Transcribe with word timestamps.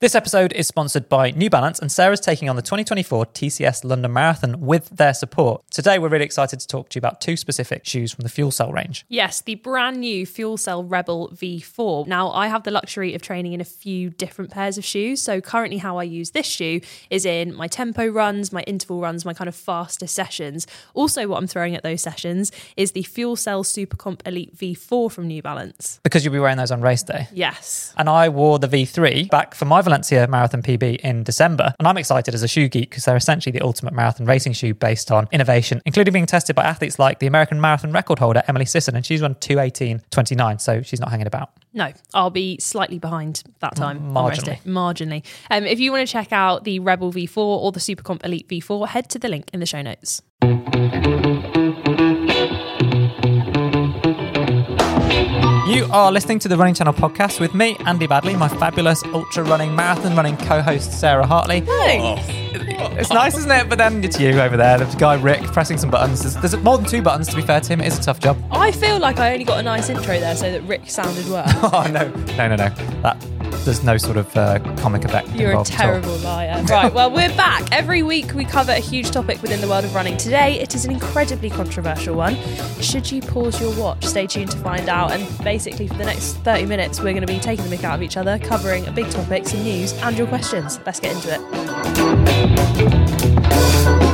This 0.00 0.14
episode 0.14 0.52
is 0.52 0.68
sponsored 0.68 1.08
by 1.08 1.32
New 1.32 1.50
Balance, 1.50 1.80
and 1.80 1.90
Sarah's 1.90 2.20
taking 2.20 2.48
on 2.48 2.54
the 2.54 2.62
2024 2.62 3.26
TCS 3.26 3.82
London 3.82 4.12
Marathon 4.12 4.60
with 4.60 4.88
their 4.90 5.12
support. 5.12 5.68
Today, 5.72 5.98
we're 5.98 6.08
really 6.08 6.24
excited 6.24 6.60
to 6.60 6.68
talk 6.68 6.90
to 6.90 6.96
you 6.96 7.00
about 7.00 7.20
two 7.20 7.36
specific 7.36 7.84
shoes 7.84 8.12
from 8.12 8.22
the 8.22 8.28
Fuel 8.28 8.52
Cell 8.52 8.70
range. 8.70 9.04
Yes, 9.08 9.40
the 9.40 9.56
brand 9.56 9.96
new 9.96 10.24
Fuel 10.24 10.56
Cell 10.56 10.84
Rebel 10.84 11.30
V4. 11.34 12.06
Now, 12.06 12.30
I 12.30 12.46
have 12.46 12.62
the 12.62 12.70
luxury 12.70 13.12
of 13.16 13.22
training 13.22 13.54
in 13.54 13.60
a 13.60 13.64
few 13.64 14.10
different 14.10 14.52
pairs 14.52 14.78
of 14.78 14.84
shoes. 14.84 15.20
So, 15.20 15.40
currently, 15.40 15.78
how 15.78 15.98
I 15.98 16.04
use 16.04 16.30
this 16.30 16.46
shoe 16.46 16.80
is 17.10 17.26
in 17.26 17.52
my 17.52 17.66
tempo 17.66 18.06
runs, 18.06 18.52
my 18.52 18.62
interval 18.68 19.00
runs, 19.00 19.24
my 19.24 19.34
kind 19.34 19.48
of 19.48 19.56
faster 19.56 20.06
sessions. 20.06 20.68
Also, 20.94 21.26
what 21.26 21.38
I'm 21.38 21.48
throwing 21.48 21.74
at 21.74 21.82
those 21.82 22.02
sessions 22.02 22.52
is 22.76 22.92
the 22.92 23.02
Fuel 23.02 23.34
Cell 23.34 23.64
Supercomp 23.64 24.24
Elite 24.24 24.56
V4 24.56 25.10
from 25.10 25.26
New 25.26 25.42
Balance. 25.42 25.98
Because 26.04 26.24
you'll 26.24 26.34
be 26.34 26.38
wearing 26.38 26.56
those 26.56 26.70
on 26.70 26.82
race 26.82 27.02
day. 27.02 27.26
Yes. 27.32 27.92
And 27.96 28.08
I 28.08 28.28
wore 28.28 28.60
the 28.60 28.68
V3 28.68 29.28
back 29.28 29.56
for 29.56 29.64
my 29.64 29.87
Valencia 29.88 30.26
Marathon 30.28 30.60
PB 30.60 31.00
in 31.00 31.22
December. 31.22 31.74
And 31.78 31.88
I'm 31.88 31.96
excited 31.96 32.34
as 32.34 32.42
a 32.42 32.48
shoe 32.48 32.68
geek 32.68 32.90
because 32.90 33.06
they're 33.06 33.16
essentially 33.16 33.52
the 33.52 33.64
ultimate 33.64 33.94
marathon 33.94 34.26
racing 34.26 34.52
shoe 34.52 34.74
based 34.74 35.10
on 35.10 35.26
innovation, 35.32 35.80
including 35.86 36.12
being 36.12 36.26
tested 36.26 36.54
by 36.54 36.64
athletes 36.64 36.98
like 36.98 37.20
the 37.20 37.26
American 37.26 37.58
marathon 37.58 37.92
record 37.92 38.18
holder, 38.18 38.42
Emily 38.48 38.66
Sisson. 38.66 38.94
And 38.96 39.06
she's 39.06 39.22
run 39.22 39.34
218.29, 39.36 40.60
so 40.60 40.82
she's 40.82 41.00
not 41.00 41.10
hanging 41.10 41.26
about. 41.26 41.52
No, 41.72 41.90
I'll 42.12 42.28
be 42.28 42.58
slightly 42.58 42.98
behind 42.98 43.42
that 43.60 43.76
time. 43.76 44.12
Marginally. 44.12 44.60
Marginally. 44.64 45.24
Um, 45.50 45.64
if 45.64 45.80
you 45.80 45.90
want 45.90 46.06
to 46.06 46.12
check 46.12 46.32
out 46.32 46.64
the 46.64 46.80
Rebel 46.80 47.10
V4 47.10 47.38
or 47.38 47.72
the 47.72 47.80
Supercomp 47.80 48.22
Elite 48.26 48.46
V4, 48.46 48.88
head 48.88 49.08
to 49.08 49.18
the 49.18 49.28
link 49.28 49.48
in 49.54 49.60
the 49.60 49.66
show 49.66 49.80
notes. 49.80 50.20
You 55.68 55.86
are 55.90 56.10
listening 56.10 56.38
to 56.38 56.48
the 56.48 56.56
Running 56.56 56.72
Channel 56.72 56.94
podcast 56.94 57.40
with 57.40 57.54
me, 57.54 57.76
Andy 57.80 58.06
Baddeley, 58.06 58.38
my 58.38 58.48
fabulous 58.48 59.04
ultra 59.12 59.44
running, 59.44 59.76
marathon 59.76 60.16
running 60.16 60.38
co 60.38 60.62
host, 60.62 60.98
Sarah 60.98 61.26
Hartley. 61.26 61.62
Oh. 61.68 62.16
It's 62.98 63.10
nice, 63.10 63.36
isn't 63.36 63.50
it? 63.50 63.68
But 63.68 63.76
then 63.76 64.02
it's 64.02 64.18
you 64.18 64.40
over 64.40 64.56
there, 64.56 64.78
the 64.78 64.96
guy 64.96 65.20
Rick 65.20 65.42
pressing 65.52 65.76
some 65.76 65.90
buttons. 65.90 66.22
There's, 66.22 66.36
there's 66.36 66.64
more 66.64 66.78
than 66.78 66.86
two 66.86 67.02
buttons, 67.02 67.28
to 67.28 67.36
be 67.36 67.42
fair 67.42 67.60
to 67.60 67.72
him. 67.72 67.82
It 67.82 67.88
is 67.88 67.98
a 67.98 68.02
tough 68.02 68.18
job. 68.18 68.42
I 68.50 68.72
feel 68.72 68.98
like 68.98 69.18
I 69.18 69.34
only 69.34 69.44
got 69.44 69.58
a 69.58 69.62
nice 69.62 69.90
intro 69.90 70.18
there 70.18 70.34
so 70.36 70.50
that 70.50 70.62
Rick 70.62 70.88
sounded 70.88 71.28
well. 71.28 71.44
Oh, 71.70 71.86
no. 71.92 72.08
No, 72.36 72.48
no, 72.48 72.56
no. 72.56 72.68
That, 73.02 73.20
there's 73.68 73.84
no 73.84 73.98
sort 73.98 74.16
of 74.16 74.34
uh, 74.34 74.58
comic 74.76 75.04
effect. 75.04 75.28
You're 75.28 75.48
a 75.48 75.50
involved 75.50 75.72
at 75.72 75.80
all. 75.80 76.00
terrible 76.00 76.16
liar. 76.18 76.64
Right, 76.64 76.90
well, 76.90 77.10
we're 77.10 77.28
back. 77.36 77.70
Every 77.70 78.02
week 78.02 78.32
we 78.32 78.46
cover 78.46 78.72
a 78.72 78.78
huge 78.78 79.10
topic 79.10 79.42
within 79.42 79.60
the 79.60 79.68
world 79.68 79.84
of 79.84 79.94
running. 79.94 80.16
Today, 80.16 80.58
it 80.58 80.74
is 80.74 80.86
an 80.86 80.90
incredibly 80.90 81.50
controversial 81.50 82.16
one. 82.16 82.34
Should 82.80 83.12
you 83.12 83.20
pause 83.20 83.60
your 83.60 83.78
watch? 83.78 84.06
Stay 84.06 84.26
tuned 84.26 84.52
to 84.52 84.56
find 84.58 84.88
out. 84.88 85.12
And 85.12 85.28
basically, 85.44 85.86
for 85.86 85.98
the 85.98 86.06
next 86.06 86.36
30 86.38 86.64
minutes, 86.64 87.00
we're 87.00 87.12
going 87.12 87.20
to 87.20 87.26
be 87.26 87.38
taking 87.38 87.68
the 87.68 87.76
mick 87.76 87.84
out 87.84 87.96
of 87.96 88.02
each 88.02 88.16
other, 88.16 88.38
covering 88.38 88.86
a 88.86 88.90
big 88.90 89.10
topic, 89.10 89.46
some 89.46 89.62
news, 89.62 89.92
and 89.92 90.16
your 90.16 90.26
questions. 90.28 90.80
Let's 90.86 91.00
get 91.00 91.14
into 91.14 91.28
it. 93.94 94.07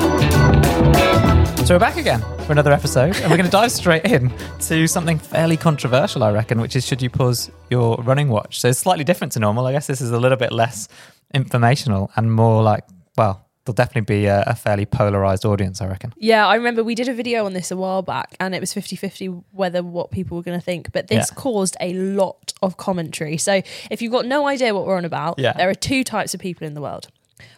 So 1.64 1.74
we're 1.74 1.78
back 1.78 1.96
again 1.96 2.20
for 2.44 2.52
another 2.52 2.72
episode, 2.72 3.16
and 3.16 3.30
we're 3.30 3.38
going 3.38 3.46
to 3.46 3.50
dive 3.50 3.72
straight 3.72 4.04
in 4.04 4.30
to 4.60 4.86
something 4.86 5.18
fairly 5.18 5.56
controversial, 5.56 6.22
I 6.22 6.30
reckon, 6.30 6.60
which 6.60 6.76
is 6.76 6.86
should 6.86 7.00
you 7.00 7.08
pause 7.08 7.50
your 7.70 7.96
running 8.02 8.28
watch? 8.28 8.60
So 8.60 8.68
it's 8.68 8.78
slightly 8.78 9.02
different 9.02 9.32
to 9.32 9.38
normal. 9.40 9.64
I 9.66 9.72
guess 9.72 9.86
this 9.86 10.02
is 10.02 10.10
a 10.10 10.18
little 10.18 10.36
bit 10.36 10.52
less 10.52 10.88
informational 11.32 12.10
and 12.16 12.30
more 12.30 12.62
like, 12.62 12.84
well, 13.16 13.48
there'll 13.64 13.74
definitely 13.74 14.02
be 14.02 14.26
a, 14.26 14.42
a 14.46 14.54
fairly 14.54 14.84
polarized 14.84 15.46
audience, 15.46 15.80
I 15.80 15.86
reckon. 15.86 16.12
Yeah, 16.18 16.46
I 16.46 16.56
remember 16.56 16.84
we 16.84 16.94
did 16.94 17.08
a 17.08 17.14
video 17.14 17.46
on 17.46 17.54
this 17.54 17.70
a 17.70 17.78
while 17.78 18.02
back 18.02 18.36
and 18.38 18.54
it 18.54 18.60
was 18.60 18.74
50 18.74 18.94
50 18.96 19.26
whether 19.52 19.82
what 19.82 20.10
people 20.10 20.36
were 20.36 20.42
going 20.42 20.58
to 20.60 20.64
think. 20.64 20.92
But 20.92 21.08
this 21.08 21.30
Yeah. 21.30 21.34
caused 21.34 21.78
a 21.80 21.94
lot 21.94 22.52
of 22.62 22.76
commentary. 22.76 23.38
So 23.38 23.62
if 23.90 24.02
you've 24.02 24.12
got 24.12 24.26
no 24.26 24.46
idea 24.46 24.74
what 24.74 24.84
we're 24.84 24.98
on 24.98 25.06
about, 25.06 25.38
Yeah. 25.38 25.54
there 25.54 25.70
are 25.70 25.74
two 25.74 26.04
types 26.04 26.34
of 26.34 26.40
people 26.40 26.66
in 26.66 26.74
the 26.74 26.82
world. 26.82 27.08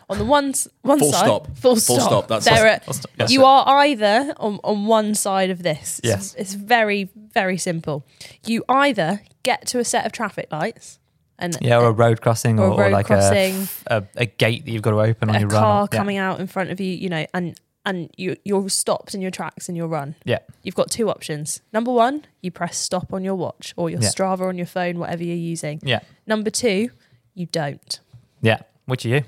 On 0.09 0.19
the 0.19 0.25
one, 0.25 0.51
s- 0.51 0.69
one 0.83 1.01
Full 1.01 1.11
side, 1.13 1.25
stop. 1.25 1.47
full 1.57 1.75
Full 1.75 1.97
stop. 1.99 2.01
stop, 2.09 2.29
that's 2.29 2.45
there 2.45 2.67
it. 2.67 2.83
are, 2.83 2.85
Full 2.85 2.95
stop, 2.95 3.11
yes. 3.19 3.31
you 3.33 3.45
are 3.45 3.67
either 3.85 4.35
on, 4.37 4.61
on 4.63 4.87
one 4.87 5.15
side 5.17 5.51
of 5.51 5.63
this. 5.65 6.01
Yes. 6.05 6.35
It's 6.39 6.55
very, 6.55 7.11
very 7.35 7.59
simple. 7.59 8.05
You 8.47 8.65
either 8.69 9.23
get 9.43 9.67
to 9.69 9.81
a 9.81 9.85
set 9.85 10.07
of 10.07 10.13
traffic 10.13 10.47
lights 10.53 11.01
and 11.41 11.57
Yeah, 11.61 11.79
or 11.79 11.87
a 11.89 11.93
road 11.93 12.21
crossing 12.21 12.61
Or 12.61 12.67
or, 12.67 12.69
a 12.69 12.75
or 12.75 12.81
road 12.83 12.93
like 12.93 13.07
crossing. 13.07 13.67
A, 13.89 13.97
a, 13.97 14.07
a 14.17 14.27
gate 14.27 14.65
that 14.65 14.71
you've 14.71 14.83
got 14.83 14.93
to 14.93 15.01
open 15.01 15.29
on 15.29 15.41
your 15.41 15.49
run. 15.49 15.63
A 15.63 15.65
car 15.67 15.89
Yeah. 15.93 15.99
coming 15.99 16.17
out 16.19 16.39
in 16.39 16.47
front 16.47 16.71
of 16.71 16.79
you, 16.81 16.93
you 16.93 17.09
know, 17.09 17.27
and 17.35 17.59
and 17.85 18.09
you 18.17 18.37
you're 18.45 18.69
stopped 18.69 19.13
in 19.15 19.21
your 19.21 19.31
tracks 19.33 19.69
in 19.69 19.75
your 19.77 19.89
run. 19.89 20.15
Yeah. 20.25 20.39
You've 20.63 20.75
got 20.77 20.89
two 20.91 21.11
options. 21.11 21.63
Number 21.73 21.93
one, 21.93 22.25
you 22.43 22.51
press 22.53 22.79
stop 22.79 23.13
on 23.13 23.25
your 23.25 23.35
watch 23.35 23.75
or 23.77 23.91
your 23.91 24.01
Yeah. 24.01 24.09
Strava 24.09 24.43
on 24.49 24.57
your 24.57 24.67
phone, 24.67 24.99
whatever 25.01 25.25
you're 25.25 25.37
using. 25.37 25.81
Yeah. 25.83 26.01
Number 26.29 26.51
two, 26.51 26.91
you 27.35 27.47
don't. 27.47 27.99
Yeah. 28.41 28.59
Which 28.87 29.05
are 29.05 29.09
you? 29.11 29.23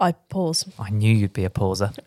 I 0.00 0.12
pause. 0.12 0.66
I 0.78 0.90
knew 0.90 1.14
you'd 1.14 1.32
be 1.32 1.44
a 1.44 1.50
pauser. 1.50 1.92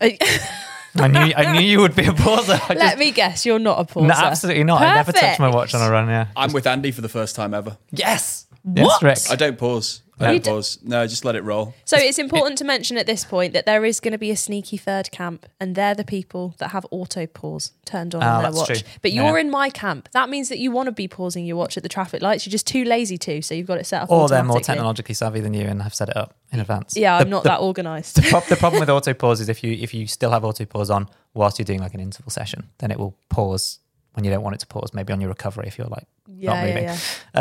I 0.94 1.06
knew 1.08 1.32
I 1.36 1.52
knew 1.52 1.60
you 1.60 1.80
would 1.80 1.94
be 1.94 2.04
a 2.04 2.12
pauser. 2.12 2.60
I 2.70 2.74
Let 2.74 2.78
just, 2.78 2.98
me 2.98 3.12
guess, 3.12 3.46
you're 3.46 3.58
not 3.58 3.78
a 3.80 3.84
pauser. 3.84 4.08
no, 4.08 4.14
absolutely 4.14 4.64
not. 4.64 4.82
I 4.82 4.94
never 4.94 5.12
touch 5.12 5.38
my 5.38 5.48
watch 5.48 5.74
on 5.74 5.82
a 5.86 5.90
run. 5.90 6.08
Yeah. 6.08 6.28
I'm 6.36 6.52
with 6.52 6.66
Andy 6.66 6.90
for 6.92 7.02
the 7.02 7.08
first 7.08 7.36
time 7.36 7.54
ever. 7.54 7.76
Yes. 7.90 8.46
What? 8.62 9.02
Yes, 9.02 9.28
Rick. 9.30 9.32
I 9.32 9.36
don't 9.36 9.58
pause. 9.58 10.02
I 10.20 10.32
You 10.32 10.40
d- 10.40 10.50
pause. 10.50 10.78
No, 10.82 11.06
just 11.06 11.24
let 11.24 11.36
it 11.36 11.42
roll. 11.42 11.74
So 11.84 11.96
it's 11.96 12.18
important 12.18 12.58
to 12.58 12.64
mention 12.64 12.96
at 12.98 13.06
this 13.06 13.24
point 13.24 13.52
that 13.52 13.66
there 13.66 13.84
is 13.84 14.00
going 14.00 14.12
to 14.12 14.18
be 14.18 14.30
a 14.30 14.36
sneaky 14.36 14.76
third 14.76 15.10
camp, 15.10 15.46
and 15.60 15.74
they're 15.74 15.94
the 15.94 16.04
people 16.04 16.54
that 16.58 16.68
have 16.70 16.84
auto 16.90 17.26
pause 17.26 17.72
turned 17.84 18.14
on 18.14 18.22
Oh, 18.22 18.26
on 18.26 18.42
their 18.42 18.50
that's 18.50 18.56
watch. 18.68 18.80
true. 18.80 18.88
But 19.02 19.12
you're 19.12 19.36
Yeah. 19.36 19.40
in 19.42 19.50
my 19.50 19.70
camp. 19.70 20.08
That 20.12 20.28
means 20.28 20.48
that 20.48 20.58
you 20.58 20.70
want 20.70 20.86
to 20.86 20.92
be 20.92 21.06
pausing 21.08 21.44
your 21.46 21.56
watch 21.56 21.76
at 21.76 21.82
the 21.82 21.88
traffic 21.88 22.20
lights. 22.22 22.44
You're 22.46 22.50
just 22.52 22.66
too 22.66 22.84
lazy 22.84 23.18
to, 23.18 23.42
so 23.42 23.54
you've 23.54 23.66
got 23.66 23.78
it 23.78 23.86
set 23.86 24.02
up. 24.02 24.10
Or 24.10 24.28
they're 24.28 24.42
more 24.42 24.56
automatically. 24.56 24.74
technologically 24.74 25.14
savvy 25.14 25.40
than 25.40 25.54
you 25.54 25.66
and 25.66 25.82
have 25.82 25.94
set 25.94 26.08
it 26.08 26.16
up 26.16 26.34
in 26.52 26.60
advance. 26.60 26.96
Yeah, 26.96 27.16
The- 27.18 27.24
I'm 27.24 27.30
not 27.30 27.42
the, 27.44 27.50
that 27.50 27.60
organised. 27.60 28.16
The, 28.16 28.22
prob- 28.22 28.44
the 28.46 28.56
problem 28.56 28.80
with 28.80 28.90
auto 28.90 29.14
pause 29.14 29.40
is 29.40 29.48
if 29.48 29.62
you 29.62 29.72
if 29.72 29.94
you 29.94 30.06
still 30.06 30.30
have 30.30 30.44
auto 30.44 30.64
pause 30.64 30.90
on 30.90 31.08
whilst 31.34 31.58
you're 31.58 31.64
doing 31.64 31.80
like 31.80 31.94
an 31.94 32.00
interval 32.00 32.30
session, 32.30 32.68
then 32.78 32.90
it 32.90 32.98
will 32.98 33.16
pause 33.28 33.78
when 34.14 34.24
you 34.24 34.30
don't 34.30 34.42
want 34.42 34.54
it 34.54 34.58
to 34.60 34.66
pause. 34.66 34.92
Maybe 34.92 35.12
on 35.12 35.20
your 35.20 35.28
recovery 35.28 35.66
if 35.68 35.78
you're 35.78 35.86
like 35.86 36.06
Yeah, 36.26 36.50
not 36.50 36.56
yeah, 36.56 36.66
moving. 36.66 36.84
yeah. 36.84 36.98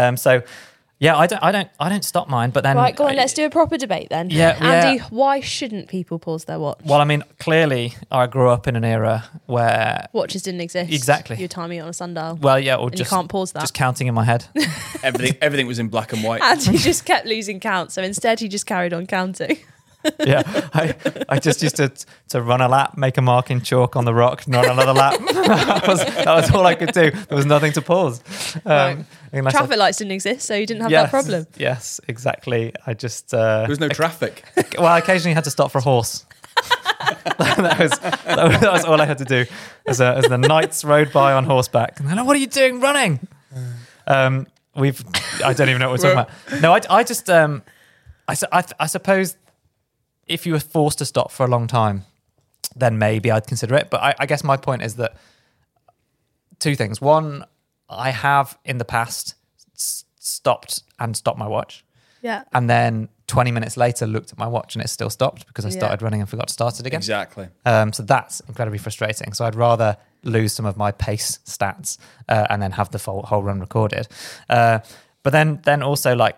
Um, 0.08 0.18
so 0.18 0.44
yeah, 1.00 1.16
I 1.16 1.28
don't 1.28 1.44
I 1.44 1.52
don't 1.52 1.69
I 1.80 1.90
don't 1.90 2.03
stop 2.03 2.28
mine, 2.28 2.50
but 2.50 2.63
then 2.63 2.75
Right, 2.75 2.96
go 2.96 3.06
on, 3.06 3.12
I- 3.12 3.16
let's 3.16 3.34
do 3.34 3.46
a 3.46 3.50
proper 3.50 3.78
debate 3.78 4.09
then. 4.09 4.30
Yeah, 4.30 4.58
Andy, 4.59 4.97
yeah. 4.97 5.08
why 5.09 5.40
shouldn't 5.40 5.88
people 5.90 6.18
pause 6.19 6.46
their 6.46 6.59
watch? 6.59 6.80
Well, 6.85 7.00
I 7.00 7.03
mean, 7.06 7.24
clearly 7.40 7.94
I 8.12 8.28
grew 8.28 8.50
up 8.50 8.68
in 8.68 8.75
an 8.75 8.84
era 8.84 9.25
where 9.46 10.08
Watches 10.13 10.41
didn't 10.44 10.62
exist. 10.62 10.91
Exactly. 10.91 11.35
You're 11.38 11.47
timing 11.47 11.80
it 11.80 11.81
on 11.81 11.90
a 11.90 11.94
sundial. 11.94 12.35
well, 12.41 12.59
yeah, 12.59 12.75
or 12.75 12.88
and 12.88 12.97
just 12.97 13.12
you 13.12 13.16
can't 13.16 13.30
pause 13.30 13.52
that. 13.52 13.59
just 13.62 13.74
counting 13.74 14.08
in 14.08 14.13
my 14.13 14.24
head. 14.24 14.46
Everything 15.03 15.38
everything 15.41 15.68
was 15.68 15.80
in 15.80 15.88
black 15.90 16.13
and 16.13 16.24
white. 16.24 16.41
and 16.44 16.62
he 16.62 16.78
just 16.78 17.06
kept 17.06 17.25
losing 17.28 17.59
count. 17.59 17.91
So 17.91 18.02
instead, 18.02 18.40
he 18.40 18.47
just 18.47 18.66
carried 18.66 18.94
on 18.94 19.06
counting. 19.08 19.58
yeah, 20.25 20.44
I, 20.73 20.95
I 21.29 21.40
just 21.40 21.62
used 21.62 21.78
to 21.78 21.91
to 22.29 22.41
run 22.41 22.62
a 22.62 22.68
lap, 22.68 22.97
make 22.97 23.18
a 23.18 23.22
mark 23.22 23.51
in 23.51 23.62
chalk 23.62 23.95
on 23.95 24.06
the 24.06 24.13
rock, 24.13 24.45
and 24.45 24.56
run 24.56 24.69
another 24.69 24.94
lap. 24.94 25.19
that 25.34 25.88
was 25.88 26.03
that 26.06 26.25
was 26.28 26.51
all 26.51 26.66
I 26.66 26.75
could 26.75 26.91
do. 26.94 27.12
There 27.12 27.35
was 27.35 27.45
nothing 27.45 27.72
to 27.73 27.81
pause. 27.81 28.22
Um, 28.66 28.72
Right. 28.78 29.06
unless 29.34 29.56
I- 29.56 29.57
Traffic 29.59 29.78
lights 29.78 29.97
didn't 29.97 30.12
exist, 30.13 30.47
so 30.47 30.56
you 30.56 30.66
didn't 30.66 30.84
have 30.84 30.91
yes, 30.91 31.03
that 31.03 31.12
problem. 31.12 31.47
Yes, 31.57 32.00
exactly. 32.07 32.73
I 32.85 32.94
just 32.94 33.34
uh, 33.34 33.59
There 33.59 33.69
was 33.69 33.79
no 33.79 33.90
traffic. 33.90 34.44
well, 34.78 34.88
I 34.88 35.00
occasionally 35.00 35.34
had 35.35 35.44
to 35.46 35.51
stop 35.51 35.72
for 35.72 35.79
a 35.79 35.81
horse. 35.81 36.25
that, 37.38 37.78
was, 37.79 37.91
that 38.00 38.44
was 38.51 38.59
that 38.62 38.72
was 38.73 38.84
all 38.85 39.00
I 39.00 39.06
had 39.06 39.19
to 39.19 39.25
do 39.25 39.46
as, 39.85 40.00
a, 40.00 40.16
as 40.16 40.25
the 40.25 40.38
knights 40.38 40.84
rode 40.84 41.12
by 41.13 41.34
on 41.34 41.44
horseback. 41.44 42.00
And 42.00 42.07
they're 42.07 42.16
like, 42.16 42.25
"What 42.25 42.35
are 42.35 42.40
you 42.40 42.47
doing 42.47 42.79
running?" 42.79 43.19
Um, 44.07 44.47
we've 44.75 45.03
I 45.44 45.53
don't 45.53 45.69
even 45.69 45.79
know 45.79 45.90
what 45.90 46.01
we're 46.01 46.16
talking 46.16 46.25
about. 46.51 46.62
No, 46.62 46.73
I, 46.73 46.81
I 47.00 47.03
just 47.03 47.29
um, 47.29 47.62
I, 48.28 48.35
I, 48.51 48.63
I 48.79 48.88
suppose 48.88 49.38
if 50.28 50.46
you 50.46 50.54
were 50.54 50.60
forced 50.60 50.98
to 51.00 51.06
stop 51.06 51.32
for 51.32 51.46
a 51.46 51.50
long 51.50 51.68
time, 51.68 52.04
then 52.76 52.98
maybe 52.98 53.32
I'd 53.32 53.48
consider 53.48 53.76
it. 53.76 53.90
But 53.90 54.02
I, 54.02 54.16
I 54.20 54.26
guess 54.26 54.44
my 54.44 54.58
point 54.58 54.82
is 54.82 54.96
that 54.96 55.16
two 56.60 56.76
things. 56.76 57.00
One, 57.02 57.46
I 57.90 58.10
have 58.12 58.58
in 58.66 58.78
the 58.78 58.86
past 58.86 59.36
s- 59.76 60.06
stopped 60.20 60.84
and 61.00 61.16
stopped 61.16 61.38
my 61.40 61.48
watch 61.48 61.86
Yeah. 62.22 62.44
and 62.54 62.70
then 62.70 63.10
20 63.28 63.52
minutes 63.52 63.78
later 63.78 64.08
looked 64.08 64.32
at 64.32 64.38
my 64.38 64.47
watch 64.47 64.76
and 64.76 64.84
it 64.84 64.88
still 64.90 65.09
stopped 65.09 65.47
because 65.47 65.66
I 65.66 65.70
Yeah. 65.70 65.78
started 65.79 66.02
running 66.02 66.20
and 66.22 66.30
forgot 66.30 66.47
to 66.47 66.53
start 66.53 66.80
it 66.80 66.85
again. 66.85 66.97
exactly. 66.97 67.47
Um, 67.66 67.94
so 67.94 68.03
that's 68.03 68.40
incredibly 68.41 68.80
frustrating. 68.80 69.34
So 69.34 69.46
I'd 69.46 69.56
rather 69.56 69.97
lose 70.23 70.52
some 70.53 70.66
of 70.66 70.76
my 70.78 70.91
pace 70.91 71.40
stats 71.46 71.97
uh, 72.28 72.47
and 72.50 72.62
then 72.62 72.72
have 72.72 72.90
the 72.91 73.00
full, 73.00 73.23
whole 73.23 73.44
run 73.44 73.59
recorded. 73.59 74.08
Uh, 74.50 74.80
but 75.23 75.32
then, 75.32 75.62
then 75.64 75.82
also 75.84 76.16
like. 76.16 76.38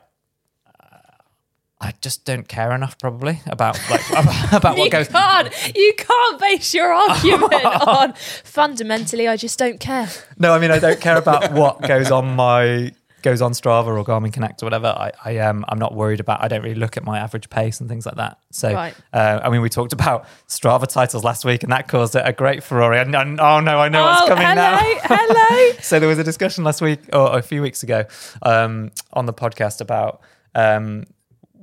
I 1.82 1.94
just 2.02 2.26
don't 2.26 2.48
care 2.48 2.74
enough, 2.74 3.00
probably 3.00 3.40
about 3.46 3.80
like 3.90 4.10
about, 4.12 4.54
about 4.54 4.76
you 4.78 4.84
what 4.84 4.92
goes. 4.92 5.08
can't. 5.08 5.76
You 5.76 5.94
can't 5.98 6.40
base 6.40 6.74
your 6.74 6.92
argument 6.92 7.54
on 7.88 8.14
fundamentally. 8.44 9.28
I 9.28 9.38
just 9.38 9.58
don't 9.58 9.80
care. 9.80 10.10
No, 10.38 10.54
I 10.54 10.60
mean 10.60 10.72
I 10.72 10.80
don't 10.80 11.00
care 11.00 11.18
about 11.18 11.52
what 11.54 11.82
goes 11.82 12.12
on 12.12 12.36
my 12.36 12.92
goes 13.22 13.42
on 13.42 13.52
Strava 13.52 13.88
or 13.88 14.04
Garmin 14.04 14.32
Connect 14.32 14.62
or 14.64 14.66
whatever. 14.66 14.88
I, 14.88 15.12
I 15.24 15.32
am 15.38 15.64
I'm 15.70 15.80
not 15.80 15.94
worried 15.94 16.20
about. 16.20 16.44
I 16.44 16.48
don't 16.50 16.64
really 16.64 16.76
look 16.76 16.98
at 16.98 17.04
my 17.04 17.18
average 17.20 17.50
pace 17.50 17.80
and 17.80 17.90
things 17.90 18.06
like 18.06 18.16
that. 18.16 18.40
So 18.52 18.74
Right. 18.74 18.94
uh, 19.14 19.40
I 19.44 19.50
mean, 19.50 19.62
we 19.62 19.70
talked 19.70 19.94
about 19.94 20.26
Strava 20.48 20.88
titles 20.88 21.24
last 21.24 21.46
week, 21.46 21.64
and 21.64 21.72
that 21.72 21.88
caused 21.88 22.16
a 22.16 22.34
great 22.34 22.64
furore. 22.64 22.94
And, 22.94 23.16
and 23.16 23.40
oh 23.40 23.60
no, 23.62 23.80
I 23.80 23.90
know 23.90 24.04
what's 24.04 24.22
oh, 24.24 24.28
coming 24.28 24.46
hello, 24.46 24.56
now. 24.56 24.80
hello. 25.04 25.74
so 25.82 26.00
there 26.00 26.10
was 26.10 26.20
a 26.20 26.24
discussion 26.24 26.64
last 26.66 26.82
week 26.82 27.00
or 27.14 27.38
a 27.38 27.42
few 27.42 27.62
weeks 27.62 27.84
ago 27.84 28.06
um, 28.42 28.92
on 29.14 29.26
the 29.26 29.34
podcast 29.34 29.82
about 29.82 30.22
um, 30.56 31.06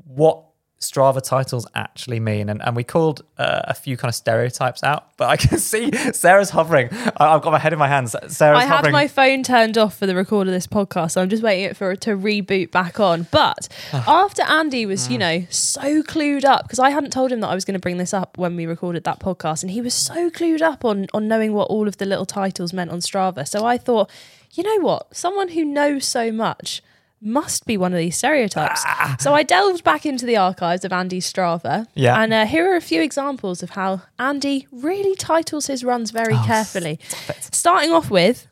what 0.06 0.47
Strava 0.81 1.23
titles 1.23 1.67
actually 1.75 2.20
mean. 2.20 2.50
And, 2.50 2.62
and 2.62 2.76
we 2.76 2.85
called 2.85 3.23
uh, 3.38 3.62
a 3.64 3.73
few 3.73 3.97
kind 3.97 4.11
of 4.11 4.14
stereotypes 4.14 4.82
out, 4.82 5.17
but 5.17 5.29
I 5.29 5.37
can 5.37 5.58
see 5.58 5.91
Sarah's 6.12 6.50
hovering. 6.50 6.88
I, 6.93 7.35
I've 7.35 7.43
got 7.43 7.50
my 7.53 7.58
head 7.58 7.73
in 7.73 7.79
my 7.79 7.88
hands. 7.88 8.12
Sarah's 8.12 8.38
hovering. 8.38 8.56
I 8.56 8.64
had 8.64 8.76
hovering. 8.76 8.93
my 8.93 9.08
phone 9.08 9.43
turned 9.43 9.79
off 9.79 9.97
for 9.97 10.06
the 10.06 10.14
record 10.14 10.49
of 10.49 10.53
this 10.53 10.67
podcast, 10.67 11.12
so 11.12 11.23
I'm 11.23 11.31
just 11.31 11.43
waiting 11.43 11.73
for 11.75 11.93
it 11.93 12.03
to 12.03 12.11
reboot 12.11 12.70
back 12.70 13.00
on. 13.00 13.26
But 13.31 13.69
after 13.93 14.43
Andy 14.43 14.85
was, 14.85 15.11
you 15.11 15.17
know, 15.17 15.47
so 15.49 16.03
clued 16.03 16.44
up, 16.44 16.64
because 16.64 16.79
I 16.79 16.91
hadn't 16.91 17.11
told 17.11 17.32
him 17.32 17.41
that 17.41 17.49
I 17.49 17.55
was 17.55 17.64
going 17.64 17.75
to 17.75 17.81
bring 17.81 17.97
this 17.97 18.12
up 18.12 18.37
when 18.37 18.55
we 18.55 18.67
recorded 18.67 19.05
that 19.05 19.19
podcast, 19.19 19.62
and 19.62 19.70
he 19.70 19.81
was 19.81 19.94
so 19.94 20.31
clued 20.31 20.61
up 20.61 20.85
on 20.85 21.06
on 21.14 21.26
knowing 21.26 21.55
what 21.55 21.69
all 21.69 21.88
of 21.88 21.97
the 21.97 22.05
little 22.05 22.26
titles 22.26 22.75
meant 22.75 22.91
on 22.91 22.99
Strava. 22.99 23.49
So 23.49 23.64
I 23.64 23.79
thought, 23.79 24.11
you 24.53 24.62
know 24.62 24.85
what, 24.85 25.17
someone 25.17 25.49
who 25.49 25.64
knows 25.64 26.05
so 26.05 26.31
much 26.31 26.82
must 27.26 27.67
be 27.67 27.76
one 27.76 27.93
of 27.93 27.99
these 27.99 28.17
stereotypes. 28.17 28.84
So 29.19 29.34
I 29.34 29.43
delved 29.43 29.82
back 29.84 30.06
into 30.06 30.25
the 30.25 30.37
archives 30.37 30.84
of 30.84 30.93
Andy 30.93 31.20
Strava. 31.20 31.87
Yeah. 31.94 32.20
And 32.23 32.32
uh, 32.32 32.46
here 32.46 32.73
are 32.73 32.76
a 32.76 32.81
few 32.81 33.02
examples 33.02 33.62
of 33.62 33.70
how 33.70 34.02
Andy 34.19 34.67
really 34.70 35.14
titles 35.17 35.67
his 35.67 35.84
runs 35.84 36.11
very 36.12 36.34
Oh, 36.34 36.44
carefully. 36.46 36.99
Starting 37.40 37.90
off 37.93 38.11
with 38.11 38.46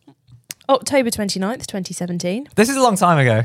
October 0.69 1.11
29th, 1.11 1.67
2017. 1.67 2.49
This 2.57 2.69
is 2.69 2.77
a 2.77 2.83
long 2.83 2.97
time 2.97 3.19
ago. 3.19 3.43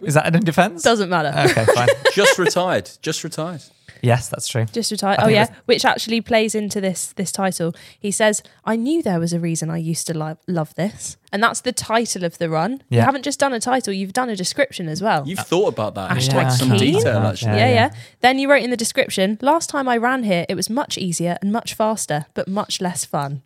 Is 0.00 0.14
that 0.14 0.26
an 0.26 0.34
in 0.34 0.44
defense? 0.44 0.82
Doesn't 0.82 1.08
matter. 1.08 1.32
Okay, 1.50 1.64
fine. 1.72 1.88
Just 2.12 2.38
retired. 2.38 2.90
Just 3.00 3.24
retired. 3.24 3.62
Yes, 4.04 4.28
that's 4.28 4.46
true. 4.46 4.64
Just 4.66 4.90
retired. 4.90 5.18
I 5.20 5.24
Oh 5.24 5.28
yeah, 5.28 5.40
was- 5.48 5.50
which 5.66 5.84
actually 5.84 6.20
plays 6.20 6.54
into 6.54 6.80
this 6.80 7.12
this 7.16 7.32
title. 7.32 7.74
He 7.98 8.10
says, 8.10 8.42
"I 8.64 8.76
knew 8.76 9.02
there 9.02 9.18
was 9.20 9.32
a 9.32 9.40
reason 9.40 9.70
I 9.70 9.78
used 9.78 10.06
to 10.08 10.14
lo- 10.16 10.38
love 10.46 10.74
this," 10.74 11.16
and 11.32 11.42
that's 11.42 11.60
the 11.60 11.72
title 11.72 12.24
of 12.24 12.38
the 12.38 12.48
run. 12.50 12.82
You 12.88 13.00
haven't 13.00 13.24
just 13.24 13.38
done 13.40 13.52
a 13.52 13.60
title; 13.60 13.92
you've 13.92 14.12
done 14.12 14.28
a 14.30 14.36
description 14.36 14.88
as 14.88 15.00
well. 15.02 15.22
You've 15.26 15.38
thought 15.40 15.68
about 15.72 15.94
that. 15.94 16.10
Hashtag 16.10 16.34
Like 16.34 16.50
some 16.52 16.70
keen. 16.70 16.94
detail, 16.94 17.22
Yeah, 17.22 17.28
actually. 17.30 17.50
yeah, 17.58 17.68
yeah. 17.68 17.74
yeah. 17.74 17.90
Then 18.20 18.38
you 18.38 18.50
wrote 18.50 18.62
in 18.62 18.70
the 18.70 18.76
description, 18.76 19.38
"Last 19.40 19.68
time 19.70 19.88
I 19.88 19.96
ran 19.96 20.24
here, 20.24 20.44
it 20.48 20.54
was 20.54 20.68
much 20.70 20.98
easier 20.98 21.38
and 21.40 21.50
much 21.52 21.74
faster, 21.74 22.26
but 22.34 22.46
much 22.48 22.80
less 22.80 23.04
fun." 23.04 23.42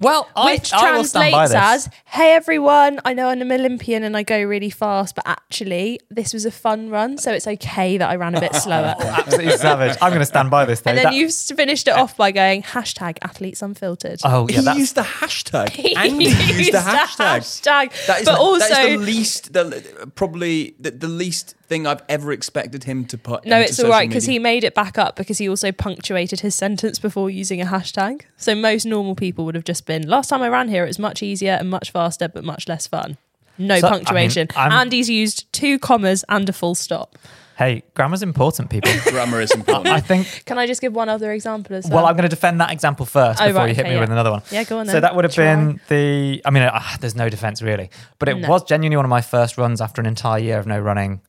Well, 0.00 0.28
I, 0.34 0.54
Which 0.54 0.72
I 0.72 0.92
will 0.96 1.04
stand 1.04 1.30
by 1.32 1.46
translates 1.46 1.84
this. 1.84 1.86
as, 1.86 1.94
"Hey 2.06 2.32
everyone, 2.32 3.00
I 3.04 3.12
know 3.12 3.28
I'm 3.28 3.42
an 3.42 3.52
Olympian 3.52 4.02
and 4.02 4.16
I 4.16 4.22
go 4.22 4.42
really 4.42 4.70
fast, 4.70 5.14
but 5.14 5.26
actually 5.26 6.00
this 6.10 6.32
was 6.32 6.46
a 6.46 6.50
fun 6.50 6.88
run, 6.88 7.18
so 7.18 7.30
it's 7.32 7.46
okay 7.46 7.98
that 7.98 8.08
I 8.08 8.16
ran 8.16 8.34
a 8.34 8.40
bit 8.40 8.54
slower." 8.66 8.94
Oh, 8.98 9.06
absolutely 9.06 9.56
savage. 9.58 9.96
I'm 10.00 10.10
going 10.10 10.20
to 10.20 10.26
stand 10.26 10.50
by 10.50 10.64
this. 10.64 10.80
Though. 10.80 10.90
And 10.90 10.98
then 10.98 11.04
That- 11.04 11.14
you've 11.14 11.34
finished 11.34 11.86
it 11.86 11.92
off 11.94 12.16
by 12.16 12.32
going 12.32 12.62
hashtag 12.62 13.18
athletes 13.22 13.60
unfiltered. 13.60 14.20
Oh 14.24 14.48
yeah, 14.48 14.72
he 14.72 14.78
used 14.80 14.94
the 14.94 15.02
hashtag. 15.02 15.68
He 15.80 15.94
Andy 15.94 16.24
used 16.26 16.72
the 16.72 16.78
hashtag. 16.78 17.40
hashtag. 17.40 18.06
That 18.06 18.20
is, 18.20 18.24
but 18.26 18.38
also, 18.38 18.68
that 18.68 18.84
is 18.88 18.98
the 19.00 19.04
least, 19.04 19.52
the, 19.52 20.10
probably 20.14 20.74
the, 20.80 20.90
the 20.92 21.08
least 21.08 21.54
thing 21.70 21.86
I've 21.86 22.02
ever 22.08 22.32
expected 22.32 22.84
him 22.84 23.04
to 23.06 23.16
put. 23.16 23.46
no, 23.46 23.56
into 23.58 23.68
it's 23.70 23.80
all 23.82 23.88
right 23.88 24.08
because 24.08 24.26
he 24.26 24.38
made 24.38 24.64
it 24.64 24.74
back 24.74 24.98
up 24.98 25.16
because 25.16 25.38
he 25.38 25.48
also 25.48 25.70
punctuated 25.72 26.40
his 26.40 26.54
sentence 26.54 26.98
before 26.98 27.30
using 27.30 27.62
a 27.62 27.64
hashtag. 27.64 28.22
So 28.36 28.54
most 28.54 28.84
normal 28.84 29.14
people 29.14 29.44
would 29.46 29.54
have 29.54 29.64
just 29.64 29.86
been, 29.86 30.06
last 30.08 30.28
time 30.28 30.42
I 30.42 30.48
ran 30.48 30.68
here, 30.68 30.84
it 30.84 30.88
was 30.88 30.98
much 30.98 31.22
easier 31.22 31.52
and 31.52 31.70
much 31.70 31.90
faster, 31.92 32.28
but 32.28 32.44
much 32.44 32.68
less 32.68 32.86
fun. 32.86 33.16
No 33.56 33.78
So, 33.78 33.86
I 33.86 33.90
mean, 33.92 34.04
punctuation. 34.04 34.48
I'm- 34.56 34.72
Andy's 34.72 35.08
used 35.08 35.50
two 35.52 35.78
commas 35.78 36.24
and 36.28 36.48
a 36.48 36.52
full 36.52 36.74
stop. 36.74 37.16
hey, 37.58 37.82
grammar's 37.94 38.22
important, 38.22 38.70
people. 38.70 38.90
grammar 39.12 39.40
is 39.42 39.50
important. 39.52 39.88
I 39.88 40.00
think. 40.00 40.44
Can 40.46 40.58
I 40.58 40.66
just 40.66 40.80
give 40.80 40.94
one 40.94 41.08
other 41.10 41.30
example 41.30 41.76
as 41.76 41.84
well? 41.86 41.96
Well, 41.98 42.06
I'm 42.06 42.14
going 42.16 42.22
to 42.28 42.34
defend 42.34 42.58
that 42.62 42.72
example 42.72 43.04
first 43.06 43.40
Oh, 43.40 43.46
before 43.46 43.60
right, 43.60 43.68
you 43.68 43.74
hit 43.74 43.82
okay, 43.82 43.90
me 43.90 43.94
yeah. 43.96 44.00
with 44.00 44.10
another 44.10 44.30
one. 44.30 44.42
yeah, 44.50 44.64
go 44.64 44.78
on 44.78 44.86
then. 44.86 44.94
So 44.94 45.00
that 45.00 45.14
would 45.14 45.24
have 45.24 45.34
Try. 45.34 45.44
been 45.54 45.80
the. 45.88 46.40
I 46.46 46.50
mean, 46.50 46.62
uh, 46.62 46.80
there's 47.00 47.14
no 47.14 47.28
defense 47.28 47.60
really, 47.60 47.90
but 48.18 48.28
it 48.30 48.38
No. 48.38 48.48
was 48.48 48.64
genuinely 48.64 48.96
one 48.96 49.04
of 49.04 49.10
my 49.10 49.20
first 49.20 49.58
runs 49.58 49.80
after 49.82 50.00
an 50.00 50.06
entire 50.06 50.38
year 50.40 50.58
of 50.58 50.66
no 50.66 50.78
running 50.80 51.20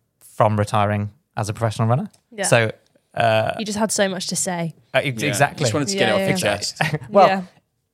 from 0.41 0.57
retiring 0.57 1.11
as 1.37 1.49
a 1.49 1.53
professional 1.53 1.87
runner. 1.87 2.09
Yeah. 2.31 2.45
So 2.45 2.71
uh, 3.13 3.51
You 3.59 3.65
just 3.65 3.77
had 3.77 3.91
so 3.91 4.09
much 4.09 4.25
to 4.27 4.35
say. 4.35 4.73
uh, 4.91 5.01
ex- 5.03 5.21
Yeah. 5.21 5.29
exactly. 5.29 5.65
Just 5.65 5.73
wanted 5.75 5.89
to 5.89 5.97
get 5.97 6.07
Yeah, 6.07 6.15
it 6.15 6.15
off 6.15 6.21
yeah. 6.21 6.29
your 6.29 6.37
chest. 6.57 6.81
well, 7.11 7.27
yeah. 7.27 7.41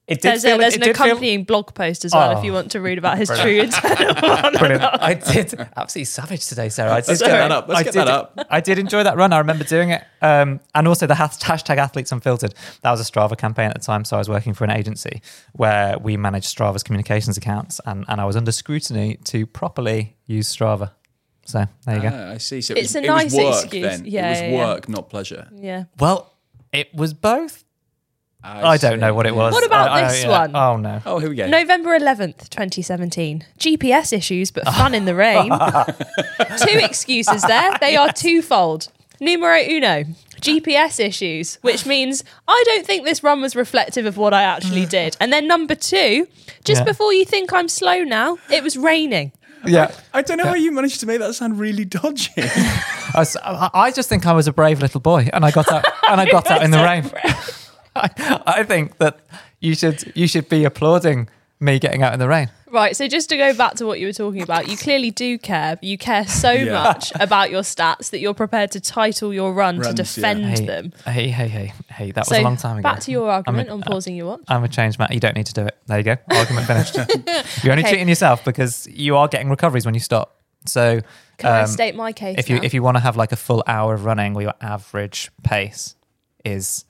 it 0.07 0.21
did 0.21 0.31
There's, 0.31 0.44
feel. 0.44 0.55
a, 0.55 0.59
there's 0.59 0.75
it 0.75 0.81
an 0.81 0.88
did 0.88 0.95
feel 0.95 1.05
accompanying 1.07 1.44
blog 1.44 1.73
post 1.73 2.05
as 2.05 2.13
well 2.13 2.31
Oh. 2.33 2.38
if 2.39 2.45
you 2.45 2.53
want 2.53 2.71
to 2.71 2.79
read 2.79 2.97
about 2.97 3.17
his 3.17 3.27
true 3.27 3.35
Brilliant. 3.44 3.73
intent. 3.83 4.57
brilliant. 4.59 4.83
I 4.83 5.13
did 5.15 5.53
absolutely 5.75 6.05
savage 6.05 6.47
today, 6.47 6.69
Sarah. 6.69 6.94
I 6.94 7.01
did, 7.01 7.09
Let's 7.09 7.21
get 7.21 7.27
that 7.31 7.51
up. 7.51 7.67
Let's 7.67 7.79
I 7.81 7.83
get 7.83 7.94
did, 7.94 7.99
that 7.99 8.07
up. 8.07 8.39
I 8.49 8.61
did 8.61 8.79
enjoy 8.79 9.03
that 9.03 9.17
run. 9.17 9.33
I 9.33 9.39
remember 9.39 9.65
doing 9.65 9.89
it, 9.89 10.03
um, 10.21 10.61
and 10.73 10.88
also 10.88 11.05
the 11.07 11.15
hashtag 11.15 11.77
athletes 11.77 12.13
unfiltered. 12.13 12.53
That 12.83 12.91
was 12.91 13.01
a 13.01 13.11
Strava 13.11 13.38
campaign 13.38 13.67
at 13.71 13.73
the 13.73 13.81
time, 13.85 14.05
so 14.05 14.15
I 14.15 14.19
was 14.19 14.29
working 14.29 14.53
for 14.53 14.63
an 14.63 14.71
agency 14.71 15.21
where 15.53 15.97
we 15.99 16.15
managed 16.15 16.55
Strava's 16.55 16.83
communications 16.83 17.35
accounts, 17.38 17.81
and, 17.85 18.05
and 18.07 18.21
I 18.21 18.25
was 18.25 18.38
under 18.38 18.53
scrutiny 18.53 19.17
to 19.25 19.45
properly 19.45 20.15
use 20.25 20.47
Strava. 20.55 20.91
So 21.47 21.65
there 21.85 21.95
you 21.95 22.01
go. 22.01 22.09
Ah, 22.13 22.31
I 22.33 22.38
see. 22.39 22.59
So 22.61 22.73
it 22.73 22.79
It's 22.79 22.89
was, 22.94 22.95
a 22.95 23.05
it 23.05 23.09
was 23.11 23.23
nice 23.23 23.44
work 23.44 23.63
excuse. 23.63 23.83
then. 23.85 24.05
Yeah, 24.05 24.27
it 24.27 24.29
was 24.31 24.41
yeah, 24.41 24.47
yeah. 24.49 24.65
work, 24.67 24.89
not 24.89 25.09
pleasure. 25.09 25.47
yeah. 25.55 25.85
Well, 25.97 26.33
it 26.73 26.94
was 26.94 27.13
both. 27.13 27.63
I, 28.44 28.77
don't 28.77 28.94
see. 28.94 28.99
know 28.99 29.13
what 29.13 29.25
it 29.25 29.35
was. 29.35 29.53
What 29.53 29.65
about 29.65 29.89
I- 29.89 30.05
I- 30.05 30.07
this 30.09 30.23
yeah. 30.23 30.29
one? 30.29 30.55
Oh 30.55 30.77
no. 30.77 31.01
Oh, 31.05 31.19
here 31.19 31.29
we 31.29 31.35
go. 31.35 31.47
November 31.47 31.97
11th, 31.97 32.49
2017. 32.49 33.45
GPS 33.57 34.11
issues, 34.13 34.51
but 34.51 34.65
fun 34.65 34.94
in 34.94 35.05
the 35.05 35.15
rain. 35.15 35.49
Two 36.57 36.79
excuses 36.79 37.41
there. 37.44 37.77
They 37.79 37.95
are 37.95 38.11
twofold. 38.11 38.89
Numero 39.19 39.59
uno. 39.59 40.03
GPS 40.41 40.99
issues, 41.03 41.55
which 41.63 41.85
means 41.88 42.23
I 42.47 42.63
don't 42.67 42.85
think 42.85 43.03
this 43.05 43.23
run 43.23 43.41
was 43.41 43.55
reflective 43.55 44.05
of 44.05 44.17
what 44.17 44.33
I 44.33 44.44
actually 44.44 44.85
did. 44.99 45.17
And 45.19 45.33
then 45.33 45.47
number 45.47 45.73
two, 45.75 46.27
just 46.63 46.81
Yeah. 46.81 46.85
before 46.85 47.11
you 47.13 47.25
think 47.25 47.51
I'm 47.51 47.67
slow 47.67 48.03
now, 48.03 48.38
it 48.51 48.63
was 48.63 48.77
raining. 48.77 49.31
Yeah. 49.65 49.92
I 50.13 50.21
don't 50.21 50.38
know 50.38 50.45
how 50.45 50.56
you 50.56 50.71
managed 50.71 51.00
to 51.01 51.06
make 51.06 51.19
that 51.19 51.33
sound 51.33 51.59
really 51.59 51.86
dodgy. 51.86 52.31
I, 52.38 53.12
was- 53.15 53.38
I- 53.44 53.69
I 53.74 53.92
just 53.92 54.09
think 54.09 54.25
I 54.25 54.33
was 54.33 54.48
a 54.48 54.54
brave 54.54 54.81
little 54.81 55.01
boy, 55.01 55.27
and 55.33 55.44
I 55.45 55.51
got 55.51 55.71
out, 55.71 55.86
and 56.09 56.21
I 56.21 56.25
got 56.31 56.50
out 56.51 56.63
in 56.63 56.71
the 56.71 56.77
rain. 56.83 57.09
I, 57.95 58.42
I 58.45 58.63
think 58.63 58.98
that 59.00 59.19
you 59.59 59.74
should 59.75 60.12
you 60.15 60.27
should 60.27 60.48
be 60.50 60.65
applauding 60.65 61.30
me 61.59 61.80
getting 61.80 62.04
out 62.04 62.13
in 62.13 62.19
the 62.19 62.27
rain. 62.27 62.50
Right, 62.69 62.95
so 62.98 63.07
just 63.07 63.30
to 63.30 63.38
go 63.38 63.54
back 63.54 63.75
to 63.75 63.86
what 63.86 64.00
you 64.00 64.07
were 64.07 64.13
talking 64.13 64.42
about, 64.42 64.68
you 64.68 64.75
clearly 64.77 65.09
do 65.09 65.38
care. 65.38 65.80
You 65.81 65.98
care 65.98 66.27
so 66.27 66.51
Yeah. 66.51 66.74
much 66.83 67.13
about 67.19 67.50
your 67.50 67.62
stats 67.62 68.09
that 68.09 68.19
you're 68.19 68.33
prepared 68.33 68.71
to 68.71 68.81
title 68.81 69.33
your 69.33 69.54
run 69.54 69.77
Runs, 69.80 69.88
to 69.88 69.92
yeah. 69.92 69.95
defend 70.06 70.45
Hey, 70.45 70.65
them. 70.65 70.94
hey, 71.06 71.30
hey, 71.30 71.48
hey, 71.48 71.74
hey! 71.89 72.12
That 72.12 72.21
was 72.21 72.27
so 72.27 72.42
a 72.42 72.44
long 72.44 72.57
time 72.57 72.77
ago. 72.77 72.83
back 72.83 73.00
to 73.01 73.12
your 73.12 73.31
argument 73.31 73.69
I'm 73.69 73.75
on 73.75 73.81
pausing 73.83 74.15
your 74.18 74.27
watch. 74.27 74.42
I'm 74.50 74.63
a 74.65 74.68
changed 74.68 75.00
man. 75.00 75.07
You 75.12 75.19
don't 75.21 75.36
need 75.36 75.45
to 75.48 75.54
do 75.54 75.65
it. 75.65 75.77
There 75.88 75.98
you 75.98 76.04
go. 76.04 76.18
Argument 76.30 76.68
finished. 76.68 76.95
You're 77.63 77.71
only 77.71 77.83
Okay. 77.83 77.92
cheating 77.94 78.09
yourself 78.09 78.44
because 78.44 78.86
you 78.92 79.15
are 79.15 79.27
getting 79.30 79.50
recoveries 79.50 79.86
when 79.86 79.94
you 79.94 80.01
stop. 80.01 80.42
So 80.65 81.00
Can 81.38 81.50
I 81.51 81.62
um, 81.62 81.68
state 81.68 81.95
my 81.95 82.12
case? 82.12 82.36
if 82.38 82.50
you 82.50 82.57
now? 82.57 82.63
if 82.63 82.74
you 82.74 82.83
want 82.83 82.98
to 82.98 83.01
have 83.01 83.15
like 83.15 83.31
a 83.31 83.38
full 83.38 83.63
hour 83.65 83.94
of 83.94 84.04
running 84.04 84.33
where 84.33 84.44
your 84.44 84.54
average 84.59 85.31
pace 85.44 85.95
is 86.44 86.83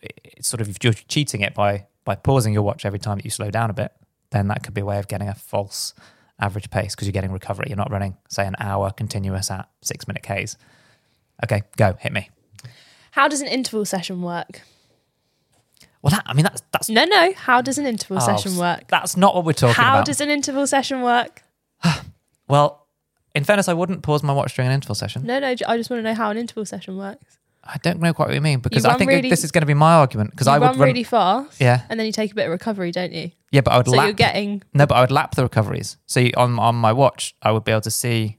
it's 0.00 0.48
sort 0.48 0.60
of 0.60 0.68
if 0.68 0.82
you're 0.82 0.92
cheating 0.94 1.42
it 1.42 1.54
by 1.54 1.86
by 2.04 2.14
pausing 2.14 2.52
your 2.52 2.62
watch 2.62 2.84
every 2.84 2.98
time 2.98 3.18
that 3.18 3.24
you 3.24 3.30
slow 3.30 3.50
down 3.50 3.70
a 3.70 3.74
bit, 3.74 3.92
then 4.30 4.48
that 4.48 4.62
could 4.62 4.74
be 4.74 4.80
a 4.80 4.84
way 4.84 4.98
of 4.98 5.08
getting 5.08 5.28
a 5.28 5.34
false 5.34 5.94
average 6.40 6.70
pace 6.70 6.94
because 6.94 7.06
you're 7.06 7.12
getting 7.12 7.32
recovery. 7.32 7.66
You're 7.68 7.76
not 7.76 7.90
running 7.90 8.16
say 8.28 8.46
an 8.46 8.56
hour 8.58 8.90
continuous 8.90 9.50
at 9.50 9.68
six 9.82 10.08
minute 10.08 10.22
Ks. 10.22 10.56
Okay, 11.44 11.62
go 11.76 11.94
hit 11.94 12.12
me. 12.12 12.30
How 13.12 13.28
does 13.28 13.40
an 13.40 13.48
interval 13.48 13.84
session 13.84 14.22
work? 14.22 14.62
Well, 16.02 16.10
that 16.10 16.24
I 16.26 16.34
mean 16.34 16.44
that's 16.44 16.62
that's 16.72 16.88
No, 16.88 17.04
no. 17.04 17.32
How 17.34 17.60
does 17.60 17.78
an 17.78 17.86
interval 17.86 18.16
oh, 18.16 18.26
session 18.26 18.56
work? 18.56 18.88
That's 18.88 19.16
not 19.16 19.34
what 19.34 19.44
we're 19.44 19.52
talking 19.52 19.74
How 19.74 19.90
about. 19.92 19.98
How 19.98 20.04
does 20.04 20.20
an 20.20 20.30
interval 20.30 20.66
session 20.66 21.02
work? 21.02 21.42
well, 22.48 22.88
in 23.34 23.44
fairness, 23.44 23.68
I 23.68 23.74
wouldn't 23.74 24.02
pause 24.02 24.22
my 24.22 24.32
watch 24.32 24.56
during 24.56 24.68
an 24.68 24.74
interval 24.74 24.94
session. 24.94 25.24
No, 25.24 25.38
no. 25.38 25.48
I 25.48 25.54
just 25.54 25.68
want 25.68 25.86
to 25.86 26.02
know 26.02 26.14
how 26.14 26.30
an 26.30 26.36
interval 26.36 26.66
session 26.66 26.96
works. 26.96 27.38
I 27.64 27.78
don't 27.82 28.00
know 28.00 28.12
quite 28.12 28.26
what 28.28 28.34
you 28.34 28.40
mean 28.40 28.58
because 28.60 28.84
I 28.84 28.90
run 28.90 28.98
think 28.98 29.08
really- 29.10 29.30
this 29.30 29.44
is 29.44 29.52
going 29.52 29.62
to 29.62 29.66
be 29.66 29.74
my 29.74 29.94
argument 29.94 30.30
because 30.32 30.46
You 30.48 30.54
I 30.54 30.58
would 30.58 30.66
run, 30.66 30.78
run. 30.78 30.88
really 30.88 31.04
fast, 31.04 31.60
yeah, 31.60 31.82
and 31.88 31.98
then 31.98 32.06
you 32.06 32.12
take 32.12 32.32
a 32.32 32.34
bit 32.34 32.46
of 32.46 32.50
recovery, 32.50 32.90
don't 32.92 33.12
you? 33.12 33.30
yeah, 33.52 33.60
but 33.60 33.72
I 33.72 33.76
would 33.76 33.86
So 33.86 33.92
lap. 33.96 34.06
you're 34.06 34.12
getting 34.14 34.62
No, 34.74 34.86
but 34.86 34.94
I 34.96 35.00
would 35.00 35.12
lap 35.12 35.34
the 35.36 35.42
recoveries. 35.44 35.96
So 36.06 36.20
you- 36.20 36.32
on 36.36 36.58
on 36.58 36.74
my 36.74 36.92
watch, 36.92 37.34
I 37.42 37.52
would 37.52 37.64
be 37.64 37.70
able 37.72 37.82
to 37.82 37.90
see. 37.90 38.38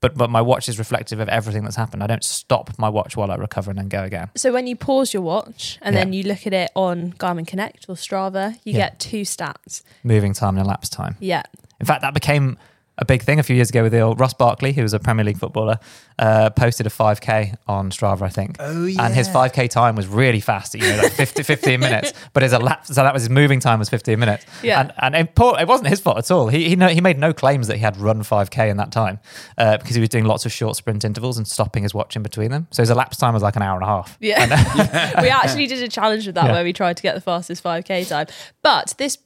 But 0.00 0.16
but 0.16 0.28
my 0.28 0.42
watch 0.42 0.68
is 0.68 0.78
reflective 0.78 1.18
of 1.18 1.28
everything 1.30 1.64
that's 1.64 1.76
happened. 1.76 2.02
I 2.02 2.06
don't 2.06 2.22
stop 2.24 2.70
my 2.78 2.90
watch 2.90 3.16
while 3.16 3.30
I 3.30 3.36
recover 3.36 3.70
and 3.70 3.78
then 3.78 3.88
go 3.88 4.02
again. 4.04 4.28
so 4.36 4.52
when 4.52 4.66
you 4.66 4.76
pause 4.76 5.14
your 5.14 5.22
watch 5.22 5.78
and 5.80 5.94
Yeah. 5.94 6.00
then 6.04 6.12
you 6.12 6.22
look 6.24 6.46
at 6.46 6.52
it 6.52 6.70
on 6.74 7.14
Garmin 7.14 7.46
Connect 7.46 7.86
or 7.88 7.94
Strava, 7.94 8.54
you 8.64 8.72
Yeah. 8.74 8.90
get 8.90 8.98
two 9.00 9.22
stats. 9.22 9.82
Moving 10.02 10.34
time 10.34 10.56
and 10.58 10.66
elapsed 10.66 10.92
time. 10.92 11.16
Yeah. 11.20 11.42
In 11.80 11.86
fact, 11.86 12.02
that 12.02 12.12
became 12.12 12.58
a 12.96 13.04
big 13.04 13.22
thing 13.22 13.38
a 13.40 13.42
few 13.42 13.56
years 13.56 13.70
ago 13.70 13.82
with 13.82 13.92
the 13.92 14.00
old 14.00 14.20
Ross 14.20 14.34
Barkley, 14.34 14.72
who 14.72 14.82
was 14.82 14.92
a 14.94 15.00
Premier 15.00 15.24
League 15.24 15.38
footballer, 15.38 15.78
uh, 16.18 16.50
posted 16.50 16.86
a 16.86 16.90
5K 16.90 17.56
on 17.66 17.90
Strava, 17.90 18.22
I 18.22 18.28
think. 18.28 18.56
Oh, 18.60 18.86
And 18.86 19.12
his 19.12 19.28
5K 19.28 19.68
time 19.68 19.96
was 19.96 20.06
really 20.06 20.38
fast, 20.40 20.74
you 20.74 20.82
know, 20.82 20.96
like 21.02 21.12
50, 21.24 21.42
15 21.42 21.80
minutes. 21.80 22.12
But 22.32 22.44
his 22.44 22.52
elapsed, 22.52 22.94
so 22.94 23.02
that 23.02 23.12
was 23.12 23.22
his 23.24 23.30
moving 23.30 23.58
time 23.58 23.80
was 23.80 23.88
15 23.88 24.18
minutes. 24.18 24.46
Yeah. 24.62 24.80
And, 24.80 25.14
and 25.16 25.28
it, 25.28 25.38
wasn't 25.68 25.88
his 25.88 26.00
fault 26.00 26.18
at 26.18 26.30
all. 26.30 26.48
He 26.48 26.68
he, 26.68 26.76
no, 26.76 26.86
he 26.88 27.00
made 27.00 27.18
no 27.18 27.32
claims 27.32 27.66
that 27.66 27.76
he 27.76 27.82
had 27.82 27.96
run 27.96 28.22
5K 28.22 28.70
in 28.70 28.76
that 28.76 28.92
time 28.92 29.18
uh, 29.58 29.76
because 29.78 29.94
he 29.96 30.00
was 30.00 30.08
doing 30.08 30.24
lots 30.24 30.46
of 30.46 30.52
short 30.52 30.76
sprint 30.76 31.04
intervals 31.04 31.36
and 31.36 31.48
stopping 31.48 31.82
his 31.82 31.94
watch 31.94 32.14
in 32.14 32.22
between 32.22 32.50
them. 32.52 32.68
So 32.70 32.82
his 32.82 32.90
elapsed 32.90 33.18
time 33.18 33.34
was 33.34 33.42
like 33.42 33.56
an 33.56 33.62
hour 33.62 33.74
and 33.74 33.82
a 33.82 33.86
half. 33.88 34.16
Yeah. 34.20 35.20
we 35.22 35.28
actually 35.30 35.66
did 35.66 35.82
a 35.82 35.88
challenge 35.88 36.26
with 36.26 36.36
that 36.36 36.46
Yeah. 36.46 36.52
where 36.52 36.64
we 36.64 36.72
tried 36.72 36.96
to 36.98 37.02
get 37.02 37.14
the 37.16 37.20
fastest 37.20 37.62
5K 37.64 38.08
time. 38.08 38.26
But 38.62 38.94
this, 38.98 39.18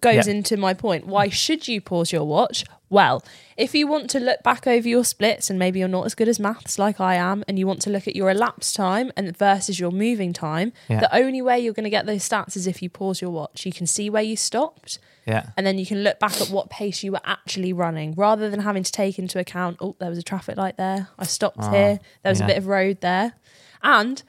goes 0.00 0.26
into 0.28 0.56
my 0.56 0.72
point. 0.74 1.06
Why 1.06 1.28
should 1.28 1.66
you 1.66 1.80
pause 1.80 2.12
your 2.12 2.24
watch? 2.24 2.64
Well, 2.88 3.24
if 3.56 3.74
you 3.74 3.86
want 3.86 4.10
to 4.10 4.20
look 4.20 4.42
back 4.42 4.66
over 4.66 4.88
your 4.88 5.04
splits 5.04 5.48
and 5.48 5.58
maybe 5.58 5.78
you're 5.78 5.88
not 5.88 6.06
as 6.06 6.14
good 6.16 6.28
as 6.28 6.40
maths 6.40 6.78
like 6.78 7.00
I 7.00 7.14
am, 7.14 7.44
and 7.46 7.58
you 7.58 7.66
want 7.66 7.82
to 7.82 7.90
look 7.90 8.08
at 8.08 8.16
your 8.16 8.30
elapsed 8.30 8.74
time 8.74 9.12
and 9.16 9.36
versus 9.36 9.78
your 9.78 9.90
moving 9.92 10.32
time, 10.32 10.72
Yeah. 10.88 11.00
the 11.00 11.14
only 11.16 11.40
way 11.42 11.60
you're 11.60 11.72
going 11.72 11.84
to 11.84 11.90
get 11.90 12.06
those 12.06 12.28
stats 12.28 12.56
is 12.56 12.66
if 12.66 12.82
you 12.82 12.88
pause 12.90 13.20
your 13.20 13.30
watch. 13.30 13.64
You 13.66 13.72
can 13.72 13.86
see 13.86 14.10
where 14.10 14.22
you 14.22 14.36
stopped 14.36 14.98
Yeah. 15.26 15.50
and 15.56 15.64
then 15.66 15.78
you 15.78 15.86
can 15.86 16.02
look 16.02 16.18
back 16.18 16.40
at 16.40 16.48
what 16.50 16.68
pace 16.70 17.04
you 17.04 17.12
were 17.12 17.20
actually 17.24 17.72
running 17.72 18.14
rather 18.16 18.50
than 18.50 18.60
having 18.60 18.82
to 18.82 18.90
take 18.92 19.18
into 19.20 19.38
account 19.38 19.76
oh 19.80 19.94
there 20.00 20.08
was 20.10 20.18
a 20.18 20.22
traffic 20.22 20.56
light 20.56 20.76
there 20.76 21.08
i 21.18 21.24
stopped 21.24 21.58
Ah, 21.60 21.70
here 21.70 22.00
there 22.22 22.30
was 22.30 22.40
yeah. 22.40 22.46
a 22.46 22.48
bit 22.48 22.58
of 22.58 22.66
road 22.66 23.00
there 23.02 23.34
and 23.82 24.22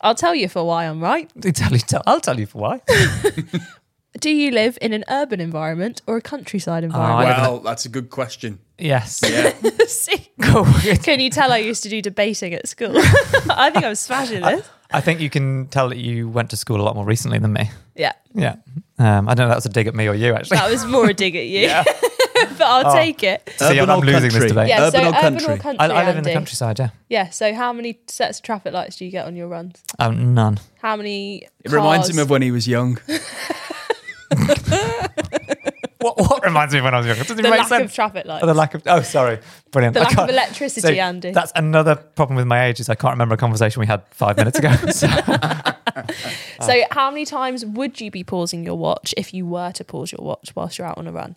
i'll 0.00 0.14
tell 0.16 0.34
you 0.34 0.48
for 0.48 0.64
why 0.64 0.84
i'm 0.86 1.00
right 1.00 1.30
tell 1.54 1.72
you, 1.72 1.78
I'll 2.06 2.20
tell 2.20 2.40
you 2.40 2.46
for 2.46 2.58
why. 2.58 2.80
do 4.20 4.30
you 4.30 4.50
live 4.50 4.76
in 4.82 4.92
an 4.92 5.04
urban 5.08 5.40
environment 5.40 6.02
or 6.06 6.16
a 6.16 6.20
countryside 6.20 6.84
environment 6.84 7.28
live 7.30 7.38
Well, 7.38 7.58
that's 7.60 7.86
a 7.86 7.88
good 7.88 8.10
question. 8.10 8.58
yes. 8.78 9.20
Yeah. 9.22 9.52
See? 9.86 10.28
Cool. 10.42 10.64
can 11.02 11.20
you 11.20 11.30
tell 11.30 11.52
i 11.52 11.58
used 11.58 11.82
to 11.84 11.88
do 11.88 12.02
debating 12.02 12.52
at 12.54 12.66
school 12.68 12.92
i 13.50 13.70
think 13.70 13.84
i'm 13.84 13.94
smashing 13.94 14.42
this 14.42 14.68
I 14.94 15.00
think 15.00 15.20
you 15.20 15.30
can 15.30 15.68
tell 15.68 15.88
that 15.88 15.96
you 15.96 16.28
went 16.28 16.50
to 16.50 16.56
school 16.56 16.78
a 16.78 16.84
lot 16.84 16.94
more 16.94 17.06
recently 17.06 17.38
than 17.38 17.54
me. 17.54 17.70
yeah 17.96 18.12
Yeah. 18.34 18.56
Um, 18.98 19.26
I 19.26 19.32
don't 19.34 19.38
know 19.38 19.44
if 19.44 19.50
that 19.52 19.54
was 19.56 19.64
a 19.66 19.70
dig 19.70 19.86
at 19.86 19.94
me 19.94 20.06
or 20.06 20.14
you, 20.14 20.34
actually. 20.34 20.58
that 20.58 20.70
was 20.70 20.84
more 20.84 21.08
a 21.08 21.14
dig 21.14 21.34
at 21.34 21.46
you 21.46 21.60
Yeah. 21.60 21.82
but 22.58 22.60
i'll 22.62 22.88
Oh. 22.90 22.94
take 22.94 23.22
it 23.22 23.40
See, 23.56 23.64
Urban 23.78 23.88
I'm 23.88 24.00
or 24.00 24.04
losing 24.04 24.30
this 24.38 24.48
debate. 24.52 24.68
yeah 24.68 24.82
Urban 24.88 24.92
so 24.92 25.06
or 25.06 25.08
urban 25.08 25.20
country? 25.22 25.54
or 25.54 25.56
country 25.56 25.78
I, 25.80 26.00
I 26.02 26.04
live 26.06 26.16
in 26.18 26.24
the 26.24 26.30
Andy? 26.30 26.32
countryside, 26.34 26.78
yeah. 26.78 26.90
yeah 27.08 27.30
so 27.30 27.54
how 27.54 27.72
many 27.72 28.00
sets 28.06 28.38
of 28.40 28.44
traffic 28.44 28.74
lights 28.74 28.96
do 28.96 29.06
you 29.06 29.10
get 29.10 29.24
on 29.26 29.34
your 29.34 29.48
runs 29.48 29.82
Um, 29.98 30.34
none. 30.34 30.58
how 30.82 30.96
many 30.96 31.46
It 31.64 31.70
reminds 31.72 32.08
cars- 32.08 32.16
him 32.18 32.22
of 32.22 32.28
when 32.28 32.42
he 32.42 32.50
was 32.50 32.68
young. 32.68 32.98
What, 36.02 36.18
what 36.18 36.44
reminds 36.44 36.72
me 36.72 36.80
of 36.80 36.84
when 36.84 36.94
I 36.94 36.98
was 36.98 37.06
younger? 37.06 37.22
Doesn't 37.22 37.36
the 37.36 37.42
make 37.44 37.60
lack 37.60 37.68
sense. 37.68 37.84
of 37.84 37.94
traffic 37.94 38.26
lights 38.26 38.42
Oh, 38.42 38.46
the 38.48 38.54
lack 38.54 38.74
of. 38.74 38.82
Oh, 38.86 39.02
sorry. 39.02 39.38
Brilliant. 39.70 39.94
The 39.94 40.00
I 40.00 40.02
lack 40.02 40.18
of 40.18 40.28
electricity, 40.30 40.80
so 40.80 40.92
Andy. 41.00 41.30
That's 41.30 41.52
another 41.54 41.94
problem 41.94 42.34
with 42.36 42.46
my 42.48 42.64
age 42.64 42.80
is 42.80 42.88
I 42.88 42.96
can't 42.96 43.12
remember 43.12 43.36
a 43.36 43.38
conversation 43.38 43.78
we 43.78 43.86
had 43.86 44.02
five 44.10 44.36
minutes 44.36 44.58
ago. 44.58 44.70
So, 44.90 45.06
So, 46.60 46.82
how 46.90 47.10
many 47.10 47.24
times 47.24 47.64
would 47.64 48.00
you 48.00 48.10
be 48.10 48.24
pausing 48.24 48.64
your 48.64 48.74
watch 48.76 49.14
if 49.16 49.32
you 49.32 49.46
were 49.46 49.70
to 49.72 49.84
pause 49.84 50.10
your 50.10 50.24
watch 50.24 50.50
whilst 50.56 50.76
you're 50.78 50.88
out 50.88 50.98
on 50.98 51.06
a 51.06 51.12
run? 51.12 51.36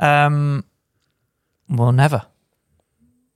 um, 0.00 0.64
well, 1.68 1.92
never. 1.92 2.22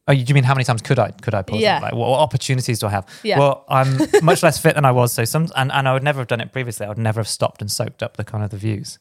Oh, 0.08 0.12
you 0.12 0.24
do 0.24 0.30
you 0.30 0.34
mean 0.34 0.44
how 0.44 0.54
many 0.54 0.64
times 0.64 0.82
could 0.82 0.98
I 0.98 1.12
could 1.12 1.32
I 1.34 1.42
pause? 1.42 1.60
it? 1.60 1.62
Yeah. 1.62 1.78
Like, 1.80 1.92
what, 1.94 2.10
what 2.10 2.18
opportunities 2.20 2.80
do 2.80 2.86
I 2.88 2.90
have? 2.90 3.06
Yeah. 3.22 3.38
Well, 3.38 3.64
I'm 3.68 3.98
much 4.22 4.42
less 4.42 4.58
fit 4.58 4.74
than 4.74 4.84
I 4.84 4.90
was, 4.92 5.12
so 5.12 5.24
some 5.24 5.46
and, 5.56 5.70
and 5.70 5.88
I 5.88 5.92
would 5.92 6.02
never 6.02 6.18
have 6.20 6.28
done 6.28 6.40
it 6.40 6.52
previously. 6.52 6.86
I 6.86 6.88
would 6.88 6.98
never 6.98 7.20
have 7.20 7.28
stopped 7.28 7.60
and 7.60 7.70
soaked 7.70 8.02
up 8.02 8.16
the 8.16 8.24
kind 8.24 8.42
of 8.42 8.50
the 8.50 8.56
views. 8.56 8.98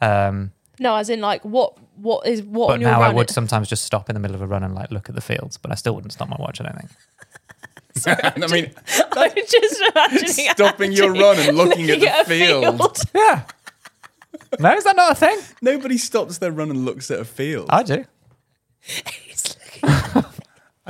Um, 0.00 0.52
No, 0.80 0.96
as 0.96 1.10
in 1.10 1.20
like 1.20 1.44
what 1.44 1.76
what 1.96 2.26
is 2.26 2.42
what 2.42 2.68
but 2.68 2.72
on 2.74 2.80
your 2.80 2.90
now 2.90 3.00
run? 3.00 3.10
I 3.10 3.14
would 3.14 3.28
sometimes 3.30 3.68
just 3.68 3.84
stop 3.84 4.08
in 4.08 4.14
the 4.14 4.20
middle 4.20 4.34
of 4.36 4.40
a 4.42 4.46
run 4.46 4.62
and 4.62 4.74
like 4.74 4.90
look 4.90 5.08
at 5.10 5.14
the 5.14 5.20
fields, 5.20 5.58
but 5.58 5.70
I 5.70 5.74
still 5.74 5.94
wouldn't 5.94 6.12
stop 6.12 6.28
my 6.28 6.36
watch. 6.38 6.60
I 6.60 6.64
don't 6.64 6.78
think. 6.78 6.90
I 8.06 8.46
mean, 8.52 8.70
I'm 9.12 9.32
just 9.34 9.82
imagining 9.92 10.28
stopping 10.54 10.92
your 10.92 11.12
run 11.12 11.38
and 11.40 11.56
looking 11.56 11.90
at 11.90 11.98
looking 11.98 12.14
the 12.18 12.24
field. 12.24 12.98
Yeah. 13.14 13.42
no, 14.60 14.72
is 14.74 14.84
that 14.84 14.94
not 14.96 15.12
a 15.12 15.14
thing? 15.16 15.38
Nobody 15.60 15.98
stops 15.98 16.38
their 16.38 16.52
run 16.52 16.70
and 16.70 16.84
looks 16.84 17.10
at 17.10 17.18
a 17.18 17.24
field. 17.24 17.66
I 17.70 17.82
do. 17.82 18.04
He's 18.80 19.56
looking- 19.82 20.24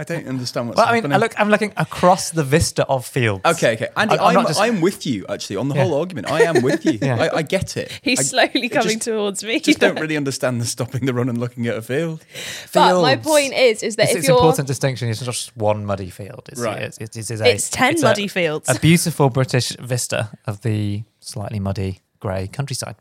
I 0.01 0.05
don't 0.05 0.29
understand 0.29 0.69
what's 0.69 0.77
Well, 0.79 0.87
I 0.87 0.93
mean. 1.01 1.13
I 1.13 1.17
look, 1.17 1.35
I'm 1.41 1.49
looking 1.51 1.73
across 1.77 2.31
the 2.31 2.45
vista 2.45 2.87
of 2.87 3.05
fields. 3.05 3.45
Okay, 3.45 3.73
okay. 3.75 3.89
Andy, 3.97 4.17
I- 4.17 4.29
I'm 4.31 4.39
I'm, 4.39 4.47
just- 4.47 4.61
I'm 4.61 4.81
with 4.81 5.05
you, 5.05 5.27
actually, 5.29 5.57
on 5.57 5.69
the 5.69 5.75
Yeah. 5.75 5.83
whole 5.85 5.95
argument. 5.99 6.31
I 6.31 6.43
am 6.43 6.63
with 6.63 6.85
you. 6.87 6.99
Yeah. 7.03 7.17
I, 7.17 7.39
I 7.39 7.43
get 7.43 7.77
it. 7.77 7.99
He's 8.03 8.21
I 8.21 8.23
slowly 8.23 8.67
it 8.67 8.69
coming 8.69 8.99
just- 8.99 9.03
towards 9.09 9.43
me. 9.43 9.59
just 9.59 9.81
don't 9.81 9.99
really 9.99 10.17
understand 10.23 10.61
the 10.61 10.67
stopping 10.67 11.05
the 11.05 11.13
run 11.13 11.29
and 11.29 11.37
looking 11.39 11.67
at 11.67 11.77
a 11.77 11.83
field. 11.83 12.25
but 12.73 13.03
my 13.03 13.17
point 13.17 13.55
is, 13.55 13.83
is 13.83 13.97
that 13.97 14.05
It's, 14.05 14.13
if 14.13 14.19
it's 14.19 14.29
you're, 14.29 14.37
important 14.37 14.69
distinction. 14.69 15.09
It's 15.09 15.21
not 15.21 15.27
just 15.35 15.57
one 15.57 15.85
muddy 15.85 16.11
field. 16.11 16.49
It's, 16.53 16.61
Right. 16.61 16.81
it's, 16.83 16.99
it's, 16.99 17.17
it's, 17.17 17.31
a, 17.41 17.45
it's 17.55 17.69
ten 17.69 17.95
it's 17.95 18.03
muddy 18.03 18.27
a, 18.27 18.29
fields. 18.29 18.69
a 18.69 18.79
beautiful 18.79 19.31
British 19.31 19.71
vista 19.81 20.31
of 20.47 20.61
the 20.63 21.03
slightly 21.19 21.59
muddy 21.59 22.03
grey 22.21 22.47
countryside. 22.47 22.95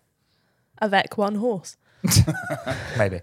Avec 0.81 1.15
one 1.17 1.35
horse. 1.35 1.77
Maybe. 2.97 3.21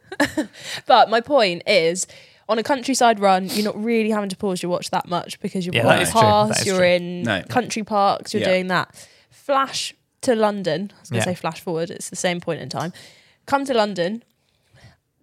But 0.86 1.08
my 1.10 1.20
point 1.20 1.62
is, 1.66 2.06
on 2.48 2.58
a 2.58 2.62
countryside 2.62 3.20
run, 3.20 3.48
you're 3.48 3.64
not 3.64 3.82
really 3.82 4.10
having 4.10 4.28
to 4.28 4.36
pause 4.36 4.62
your 4.62 4.70
watch 4.70 4.90
that 4.90 5.08
much 5.08 5.40
because 5.40 5.64
you're 5.64 5.74
Yeah, 5.74 5.84
walking 5.84 5.98
that 5.98 6.08
is 6.08 6.12
past, 6.12 6.66
you're 6.66 6.76
true. 6.76 6.86
in 6.86 7.22
No. 7.22 7.42
country 7.42 7.82
parks, 7.82 8.34
you're 8.34 8.42
Yeah. 8.42 8.48
doing 8.48 8.66
that. 8.68 8.94
Flash 9.30 9.94
to 10.22 10.34
London. 10.34 10.90
I 10.94 11.00
was 11.00 11.10
going 11.10 11.18
Yeah. 11.18 11.24
to 11.24 11.30
say 11.30 11.34
flash 11.34 11.60
forward, 11.60 11.90
it's 11.90 12.10
the 12.10 12.16
same 12.16 12.40
point 12.40 12.60
in 12.60 12.68
time. 12.68 12.92
Come 13.46 13.64
to 13.66 13.74
London, 13.74 14.22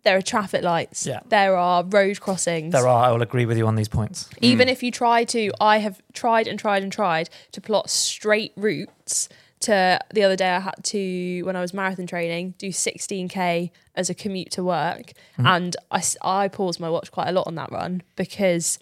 there 0.03 0.17
are 0.17 0.21
traffic 0.21 0.63
lights, 0.63 1.05
Yeah. 1.05 1.19
there 1.29 1.55
are 1.55 1.83
road 1.83 2.19
crossings. 2.19 2.71
There 2.71 2.87
are. 2.87 3.05
I 3.05 3.11
will 3.11 3.21
agree 3.21 3.45
with 3.45 3.57
you 3.57 3.67
on 3.67 3.75
these 3.75 3.87
points. 3.87 4.29
Even 4.41 4.67
mm. 4.67 4.71
if 4.71 4.81
you 4.81 4.91
try 4.91 5.23
to, 5.25 5.51
I 5.59 5.77
have 5.77 6.01
tried 6.13 6.47
and 6.47 6.57
tried 6.57 6.81
and 6.83 6.91
tried 6.91 7.29
to 7.51 7.61
plot 7.61 7.89
straight 7.89 8.53
routes. 8.55 9.29
To 9.61 9.99
the 10.13 10.23
other 10.23 10.35
day, 10.35 10.49
I 10.49 10.59
had 10.59 10.83
to 10.83 11.43
when 11.43 11.55
I 11.55 11.61
was 11.61 11.73
marathon 11.73 12.07
training 12.07 12.55
do 12.57 12.69
16k 12.69 13.71
as 13.95 14.09
a 14.09 14.15
commute 14.15 14.51
to 14.51 14.63
work, 14.63 15.13
mm-hmm. 15.37 15.45
and 15.45 15.77
I 15.91 16.03
I 16.23 16.47
paused 16.47 16.79
my 16.79 16.89
watch 16.89 17.11
quite 17.11 17.27
a 17.27 17.31
lot 17.31 17.47
on 17.47 17.55
that 17.55 17.71
run 17.71 18.01
because 18.15 18.79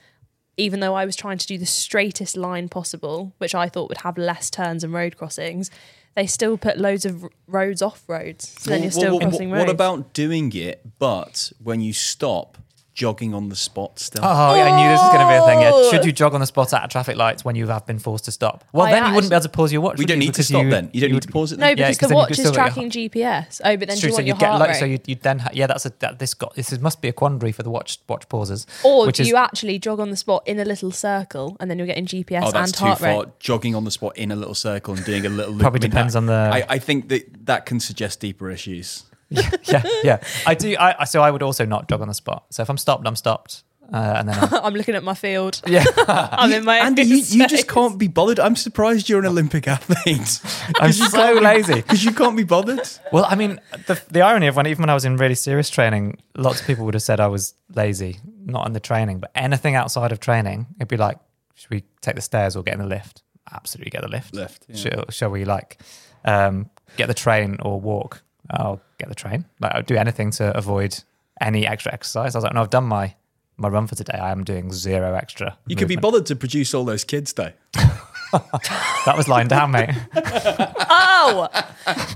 even 0.59 0.81
though 0.81 0.93
I 0.93 1.05
was 1.05 1.15
trying 1.15 1.37
to 1.37 1.47
do 1.47 1.57
the 1.57 1.65
straightest 1.65 2.35
line 2.35 2.67
possible, 2.67 3.33
which 3.37 3.55
I 3.55 3.69
thought 3.69 3.87
would 3.89 3.99
have 3.99 4.17
less 4.17 4.49
turns 4.49 4.83
and 4.83 4.93
road 4.93 5.17
crossings, 5.17 5.71
they 6.15 6.27
still 6.27 6.57
put 6.57 6.77
loads 6.77 7.05
of 7.05 7.25
roads 7.47 7.81
off 7.81 8.03
roads. 8.07 8.49
So 8.59 8.71
then 8.71 8.83
you're 8.83 8.91
still 8.91 9.13
what, 9.13 9.23
crossing 9.23 9.51
roads. 9.51 9.65
what 9.65 9.69
about 9.69 10.13
doing 10.13 10.51
it, 10.53 10.81
but 10.99 11.51
when 11.63 11.79
you 11.79 11.93
stop, 11.93 12.57
jogging 12.99 13.33
on 13.33 13.47
the 13.47 13.55
spot 13.55 13.97
still? 13.97 14.21
Oh, 14.25 14.55
yeah, 14.55 14.65
I 14.65 14.75
knew 14.75 14.89
this 14.89 14.99
was 14.99 15.13
going 15.13 15.21
to 15.25 15.31
be 15.31 15.35
a 15.35 15.45
thing. 15.45 15.59
Oh. 15.59 15.83
Yeah. 15.83 15.89
Should 15.89 16.05
you 16.05 16.11
oh. 16.11 16.21
jog 16.21 16.33
on 16.33 16.41
the 16.41 16.45
spot 16.45 16.73
at 16.73 16.91
traffic 16.91 17.15
lights 17.15 17.45
when 17.45 17.55
you 17.55 17.65
have 17.67 17.85
been 17.85 17.97
forced 17.97 18.25
to 18.25 18.31
stop? 18.31 18.65
Well, 18.73 18.87
I 18.87 18.91
then 18.91 19.07
you 19.07 19.15
wouldn't 19.15 19.31
be 19.31 19.35
able 19.35 19.43
to 19.43 19.49
pause 19.49 19.71
your 19.71 19.81
watch. 19.81 19.97
we 19.97 20.05
don't 20.05 20.19
you? 20.19 20.27
need 20.27 20.33
to 20.33 20.43
stop 20.43 20.63
you- 20.65 20.69
then. 20.69 20.89
You 20.91 20.99
don't 20.99 21.09
you 21.11 21.13
need 21.15 21.21
to 21.23 21.29
pause 21.31 21.53
it 21.53 21.59
no, 21.59 21.73
because 21.73 22.01
Yeah, 22.01 22.07
the 22.09 22.13
watch 22.13 22.31
is 22.31 22.37
still 22.39 22.51
your 22.53 22.53
tracking 22.55 22.89
GPS. 22.89 23.61
Oh, 23.63 23.77
but 23.77 23.87
then 23.87 23.89
It's 23.91 24.01
do 24.01 24.01
true. 24.01 24.09
you 24.09 24.11
So 24.11 24.15
want 24.17 24.25
you 24.27 24.31
your 24.33 24.37
get 24.37 24.49
heart 24.49 24.59
like, 24.59 24.69
rate? 24.71 24.79
so 24.79 24.85
you 24.85 24.99
you 25.05 25.15
then 25.15 25.39
ha- 25.39 25.49
yeah 25.53 25.67
that's 25.67 25.85
a 25.85 25.93
that, 25.99 26.19
this 26.19 26.33
got 26.33 26.55
this 26.55 26.73
is, 26.73 26.79
must 26.79 27.01
be 27.01 27.07
a 27.07 27.13
quandary 27.13 27.53
for 27.53 27.63
the 27.63 27.69
watch 27.69 27.99
watch 28.09 28.27
pauses. 28.27 28.67
Or 28.83 29.05
which 29.07 29.15
do 29.17 29.23
is 29.23 29.29
you 29.29 29.37
actually 29.37 29.79
jog 29.79 30.01
on 30.01 30.09
the 30.09 30.17
spot 30.17 30.43
in 30.45 30.59
a 30.59 30.65
little 30.65 30.91
circle 30.91 31.55
and 31.61 31.71
then 31.71 31.77
you're 31.77 31.87
getting 31.87 32.05
GPS 32.05 32.41
Oh, 32.43 32.51
that's 32.51 32.71
and 32.71 32.73
too 32.77 32.85
heart 32.85 32.99
far. 32.99 33.19
rate? 33.23 33.39
Jogging 33.39 33.75
on 33.75 33.85
the 33.85 33.91
spot 33.91 34.17
in 34.17 34.31
a 34.31 34.35
little 34.35 34.55
circle 34.55 34.93
and 34.95 35.05
doing 35.05 35.25
a 35.25 35.29
little 35.29 35.53
loop. 35.53 35.61
Probably 35.61 35.79
depends 35.79 36.15
on 36.17 36.25
the- 36.25 36.33
I, 36.53 36.65
I 36.75 36.79
think 36.79 37.07
that 37.09 37.45
that 37.45 37.65
can 37.65 37.79
suggest 37.79 38.19
deeper 38.19 38.49
issues. 38.51 39.03
Yeah 39.29 39.83
yeah 40.03 40.23
I 40.45 40.53
do 40.55 40.75
I 40.77 40.95
I- 41.01 41.05
so 41.05 41.21
I 41.21 41.31
would 41.31 41.43
also 41.43 41.65
not 41.65 41.87
jog 41.89 42.01
on 42.01 42.07
the 42.07 42.13
spot. 42.13 42.45
So 42.51 42.61
if 42.63 42.69
I'm 42.69 42.77
stopped, 42.77 43.07
I'm 43.07 43.15
stopped, 43.15 43.63
uh, 43.93 44.15
and 44.17 44.29
then 44.29 44.37
I'm, 44.39 44.53
I'm 44.65 44.73
looking 44.73 44.95
at 44.95 45.03
my 45.03 45.13
field. 45.13 45.61
yeah 45.67 45.83
I'm 46.07 46.51
in 46.51 46.63
my 46.65 46.77
Andy, 46.77 47.03
you, 47.03 47.17
you 47.17 47.47
just 47.47 47.67
can't 47.67 47.97
be 47.97 48.07
bothered. 48.07 48.39
I'm 48.39 48.55
surprised 48.55 49.09
you're 49.09 49.19
an 49.19 49.25
Olympic 49.25 49.67
athlete. 49.67 50.41
I'm 50.79 50.91
so 50.93 51.33
lazy. 51.33 51.75
Because 51.75 52.03
you 52.03 52.11
can't 52.13 52.35
be 52.37 52.43
bothered. 52.43 52.87
Well, 53.11 53.25
I 53.27 53.35
mean, 53.35 53.59
the, 53.87 54.01
the 54.11 54.21
irony 54.21 54.47
of 54.47 54.55
when 54.55 54.67
even 54.67 54.83
when 54.83 54.89
I 54.89 54.93
was 54.93 55.05
in 55.05 55.17
really 55.17 55.35
serious 55.35 55.69
training, 55.69 56.17
lots 56.35 56.61
of 56.61 56.67
people 56.67 56.85
would 56.85 56.93
have 56.93 57.03
said 57.03 57.19
I 57.19 57.27
was 57.27 57.53
lazy, 57.75 58.19
not 58.45 58.65
in 58.67 58.73
the 58.73 58.79
training, 58.79 59.19
but 59.19 59.31
anything 59.35 59.75
outside 59.75 60.11
of 60.11 60.19
training, 60.19 60.67
it'd 60.77 60.87
be 60.87 60.97
like, 60.97 61.17
should 61.55 61.69
we 61.71 61.83
take 62.01 62.15
the 62.15 62.21
stairs 62.21 62.55
or 62.55 62.63
get 62.63 62.73
in 62.75 62.79
the 62.79 62.85
lift? 62.87 63.21
Absolutely, 63.51 63.89
get 63.91 64.01
the 64.01 64.07
lift. 64.07 64.33
Lift, 64.33 64.65
yeah. 64.69 64.75
Shall, 64.75 65.05
shall 65.09 65.29
we 65.29 65.43
like 65.45 65.79
um, 66.25 66.69
get 66.97 67.07
the 67.07 67.13
train 67.15 67.57
or 67.61 67.79
walk? 67.81 68.21
I'll 68.51 68.79
get 68.99 69.09
the 69.09 69.15
train. 69.15 69.45
Like 69.59 69.73
I'll 69.73 69.81
do 69.81 69.95
anything 69.95 70.31
to 70.31 70.55
avoid 70.55 71.03
any 71.41 71.65
extra 71.65 71.93
exercise. 71.93 72.35
I 72.35 72.37
was 72.37 72.43
like, 72.43 72.53
no, 72.53 72.61
I've 72.61 72.69
done 72.69 72.85
my 72.85 73.15
my 73.57 73.67
run 73.67 73.87
for 73.87 73.95
today. 73.95 74.17
I 74.17 74.31
am 74.31 74.43
doing 74.43 74.71
zero 74.71 75.13
extra. 75.15 75.57
You 75.67 75.75
could 75.75 75.87
be 75.87 75.95
bothered 75.95 76.25
to 76.27 76.35
produce 76.35 76.73
all 76.73 76.85
those 76.85 77.03
kids, 77.03 77.33
though. 77.33 77.51
That 78.31 79.15
was 79.17 79.27
lying 79.27 79.47
down, 79.47 79.71
mate. 79.71 79.89
Oh, 80.15 81.47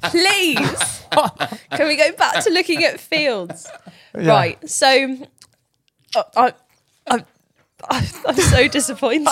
please. 0.04 1.04
Can 1.72 1.88
we 1.88 1.96
go 1.96 2.12
back 2.12 2.44
to 2.44 2.52
looking 2.52 2.84
at 2.84 3.00
fields? 3.00 3.68
Right. 4.14 4.60
So, 4.70 5.18
uh, 6.16 6.24
I, 6.36 6.54
I, 7.08 7.26
I, 7.90 8.10
I'm 8.28 8.36
so 8.36 8.68
disappointed. 8.68 9.28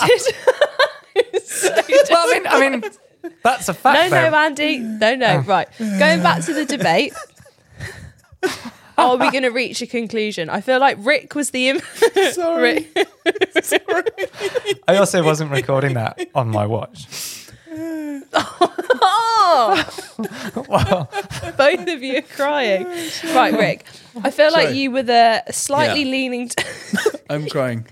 so 1.44 1.70
well, 2.10 2.34
I 2.34 2.34
mean, 2.34 2.48
I 2.48 2.70
mean, 2.70 2.92
that's 3.44 3.70
a 3.70 3.74
no, 3.74 3.78
fact. 3.78 4.12
no, 4.12 4.32
though. 4.32 4.38
Andy. 4.38 4.80
No, 4.80 5.16
no. 5.16 5.38
Right. 5.40 5.68
Going 5.78 6.24
back 6.24 6.44
to 6.46 6.54
the 6.54 6.66
debate. 6.66 7.14
Are 8.98 9.18
we 9.18 9.32
going 9.32 9.44
to 9.44 9.50
reach 9.50 9.82
a 9.82 9.88
conclusion? 9.88 10.50
I 10.50 10.62
feel 10.62 10.80
like 10.80 10.98
Rick 11.00 11.34
was 11.34 11.50
the. 11.52 11.70
Im- 11.70 11.80
Sorry. 12.34 12.88
Rick- 12.96 14.82
I 14.88 14.98
also 14.98 15.24
wasn't 15.24 15.52
recording 15.52 15.94
that 15.96 16.20
on 16.36 16.50
my 16.50 16.66
watch. 16.68 17.08
oh, 19.04 19.86
both 21.58 21.88
of 21.88 22.04
you 22.04 22.18
are 22.18 22.22
crying. 22.22 22.86
Right, 23.34 23.54
Rick. 23.54 23.86
I 24.24 24.32
feel 24.32 24.52
like 24.52 24.68
Sorry. 24.68 24.78
you 24.78 24.92
were 24.92 25.04
the 25.04 25.44
slightly 25.52 26.04
Yeah. 26.04 26.12
leaning. 26.12 26.50
T- 26.50 26.64
I'm 27.30 27.48
crying. 27.48 27.88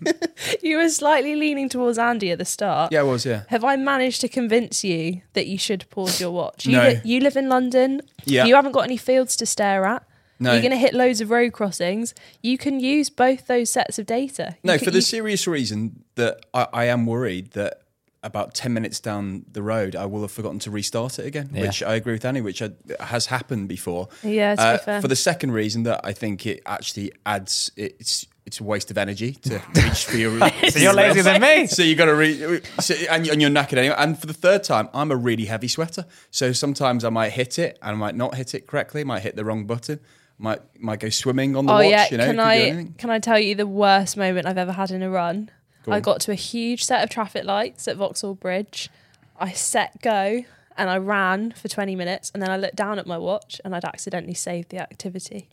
you 0.62 0.78
were 0.78 0.90
slightly 0.90 1.36
leaning 1.36 1.70
towards 1.70 1.98
Andy 1.98 2.32
at 2.32 2.38
the 2.40 2.46
start. 2.46 2.92
yeah, 2.92 3.00
I 3.00 3.04
was. 3.04 3.26
Yeah. 3.26 3.44
Have 3.48 3.64
I 3.64 3.76
managed 3.78 4.22
to 4.22 4.28
convince 4.28 4.84
you 4.84 5.22
that 5.34 5.48
you 5.48 5.58
should 5.58 5.90
pause 5.90 6.20
your 6.20 6.32
watch? 6.32 6.66
You, 6.66 6.74
No. 6.74 6.88
li- 6.90 7.02
you 7.04 7.20
live 7.22 7.38
in 7.38 7.48
London. 7.50 8.02
Yeah. 8.26 8.46
You 8.46 8.56
haven't 8.56 8.74
got 8.74 8.82
any 8.82 8.98
fields 8.98 9.36
to 9.38 9.46
stare 9.46 9.86
at. 9.86 10.04
No. 10.40 10.54
You're 10.54 10.62
going 10.62 10.72
to 10.72 10.78
hit 10.78 10.94
loads 10.94 11.22
of 11.22 11.30
road 11.30 11.52
crossings. 11.54 12.14
You 12.42 12.58
can 12.58 12.80
use 12.80 13.10
both 13.10 13.48
those 13.48 13.70
sets 13.70 14.00
of 14.00 14.06
data. 14.06 14.56
You 14.64 14.68
No, 14.72 14.78
can- 14.78 14.86
for 14.86 14.92
the 14.92 14.98
you- 15.00 15.02
serious 15.02 15.48
reason 15.48 16.04
that 16.16 16.46
I, 16.54 16.68
I 16.74 16.86
am 16.86 17.06
worried 17.06 17.52
that 17.52 17.82
about 18.22 18.54
10 18.54 18.74
minutes 18.74 19.00
down 19.00 19.46
the 19.50 19.62
road, 19.62 19.96
I 19.96 20.06
will 20.06 20.22
have 20.22 20.32
forgotten 20.32 20.60
to 20.60 20.72
restart 20.72 21.20
it 21.20 21.26
again, 21.26 21.50
Yeah. 21.54 21.62
which 21.62 21.82
I 21.82 21.96
agree 21.96 22.14
with 22.14 22.26
Andy, 22.26 22.42
which 22.42 22.62
I, 22.62 22.72
has 23.00 23.28
happened 23.28 23.70
before. 23.70 24.10
Yeah, 24.24 24.56
to 24.56 24.62
be 24.62 24.66
Uh, 24.66 24.78
fair. 24.80 25.02
For 25.02 25.08
the 25.08 25.16
second 25.16 25.52
reason 25.54 25.84
that 25.84 26.02
I 26.04 26.12
think 26.12 26.46
it 26.46 26.62
actually 26.66 27.12
adds, 27.26 27.72
it's 27.78 28.26
it's 28.46 28.60
a 28.60 28.64
waste 28.64 28.90
of 28.90 28.98
energy 28.98 29.34
to 29.34 29.62
reach 29.76 30.06
for 30.06 30.18
your. 30.18 30.32
So 30.72 30.80
you're 30.80 30.92
lazier 30.94 31.22
than 31.24 31.40
me. 31.40 31.68
So 31.68 31.84
you 31.84 31.96
got 31.96 32.06
to 32.06 32.16
read, 32.16 32.64
so, 32.80 32.96
and, 33.10 33.28
and 33.28 33.40
you're 33.42 33.52
knackered 33.52 33.78
anyway. 33.78 33.94
And 33.98 34.18
for 34.20 34.26
the 34.26 34.34
third 34.34 34.64
time, 34.64 34.90
I'm 34.92 35.12
a 35.12 35.16
really 35.16 35.46
heavy 35.46 35.68
sweater. 35.68 36.06
So 36.32 36.52
sometimes 36.52 37.04
I 37.06 37.10
might 37.10 37.30
hit 37.34 37.60
it 37.60 37.78
and 37.84 37.92
I 37.92 37.94
might 37.96 38.16
not 38.16 38.34
hit 38.36 38.56
it 38.56 38.66
correctly. 38.66 39.04
Might 39.04 39.22
hit 39.22 39.36
the 39.36 39.46
wrong 39.46 39.66
button. 39.66 40.00
Might 40.42 40.62
might 40.80 41.00
go 41.02 41.10
swimming 41.10 41.56
on 41.58 41.66
the 41.66 41.72
Oh 41.74 41.76
watch. 41.76 41.86
yeah, 41.90 42.08
you 42.12 42.18
know, 42.18 42.26
can 42.26 42.40
I 42.40 42.88
can 42.98 43.10
I 43.10 43.20
tell 43.20 43.38
you 43.38 43.56
the 43.56 43.68
worst 43.68 44.16
moment 44.16 44.48
I've 44.48 44.58
ever 44.58 44.72
had 44.72 44.90
in 44.90 45.04
a 45.04 45.10
run? 45.10 45.52
Go 45.84 45.92
I 45.92 46.00
got 46.00 46.22
to 46.22 46.32
a 46.32 46.36
huge 46.36 46.84
set 46.86 47.04
of 47.04 47.10
traffic 47.10 47.44
lights 47.44 47.88
at 47.90 47.98
Vauxhall 47.98 48.36
Bridge. 48.36 48.90
I 49.38 49.52
set 49.52 50.02
go 50.02 50.44
and 50.78 50.90
I 50.90 50.98
ran 50.98 51.52
for 51.52 51.68
20 51.68 51.96
minutes 51.96 52.32
and 52.34 52.42
then 52.42 52.50
I 52.50 52.56
looked 52.58 52.76
down 52.78 53.00
at 53.00 53.06
my 53.08 53.18
watch 53.18 53.60
and 53.66 53.76
I'd 53.76 53.84
accidentally 53.84 54.34
saved 54.34 54.70
the 54.70 54.78
activity. 54.80 55.50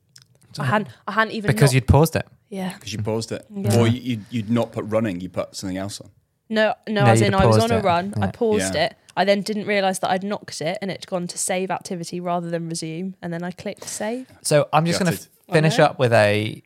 I 0.58 0.64
hadn't 0.64 0.88
I 1.08 1.12
hadn't 1.12 1.34
even 1.34 1.48
because 1.50 1.70
not- 1.70 1.74
you'd 1.74 1.86
paused 1.88 2.14
it. 2.16 2.26
yeah. 2.48 2.74
Because 2.74 2.92
you 2.92 3.02
paused 3.02 3.32
it, 3.32 3.44
Yeah. 3.52 3.76
or 3.78 3.86
you, 3.88 4.00
you'd, 4.00 4.24
you'd 4.30 4.50
not 4.50 4.70
put 4.72 4.84
running, 4.86 5.20
you 5.20 5.28
put 5.28 5.54
something 5.56 5.76
else 5.76 6.00
on. 6.00 6.10
No, 6.48 6.74
no, 6.88 7.04
No, 7.04 7.10
as 7.10 7.20
in 7.22 7.34
I 7.34 7.44
was 7.44 7.56
paused 7.58 7.72
on 7.72 7.76
a 7.76 7.80
it. 7.80 7.84
run. 7.84 8.14
I 8.20 8.28
paused 8.28 8.74
Yeah. 8.74 8.84
it. 8.84 8.96
I 9.16 9.24
then 9.24 9.40
didn't 9.40 9.66
realise 9.66 9.98
that 10.00 10.10
I'd 10.10 10.22
knocked 10.22 10.60
it 10.60 10.78
and 10.82 10.90
it'd 10.90 11.06
gone 11.06 11.26
to 11.28 11.38
save 11.38 11.70
activity 11.70 12.20
rather 12.20 12.50
than 12.50 12.68
resume. 12.68 13.14
And 13.22 13.32
then 13.32 13.42
I 13.42 13.50
clicked 13.50 13.84
save. 13.84 14.26
So 14.42 14.68
I'm 14.72 14.84
just 14.84 15.00
going 15.00 15.12
to 15.12 15.22
finish 15.50 15.78
up 15.78 15.98
with 15.98 16.12
a 16.12 16.62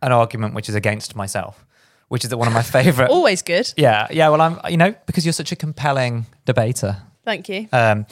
an 0.00 0.12
argument 0.12 0.54
which 0.54 0.68
is 0.68 0.74
against 0.74 1.14
myself, 1.14 1.64
which 2.08 2.24
is 2.24 2.30
that 2.30 2.38
one 2.38 2.48
of 2.48 2.54
my 2.54 2.62
favorite. 2.62 3.10
Always 3.10 3.42
good. 3.42 3.72
yeah, 3.76 4.06
yeah. 4.10 4.28
Well, 4.28 4.40
I'm 4.40 4.60
you 4.70 4.76
know 4.76 4.94
because 5.06 5.26
you're 5.26 5.32
such 5.32 5.52
a 5.52 5.56
compelling 5.56 6.26
debater. 6.44 6.98
Thank 7.24 7.48
you. 7.48 7.68
Um, 7.72 8.06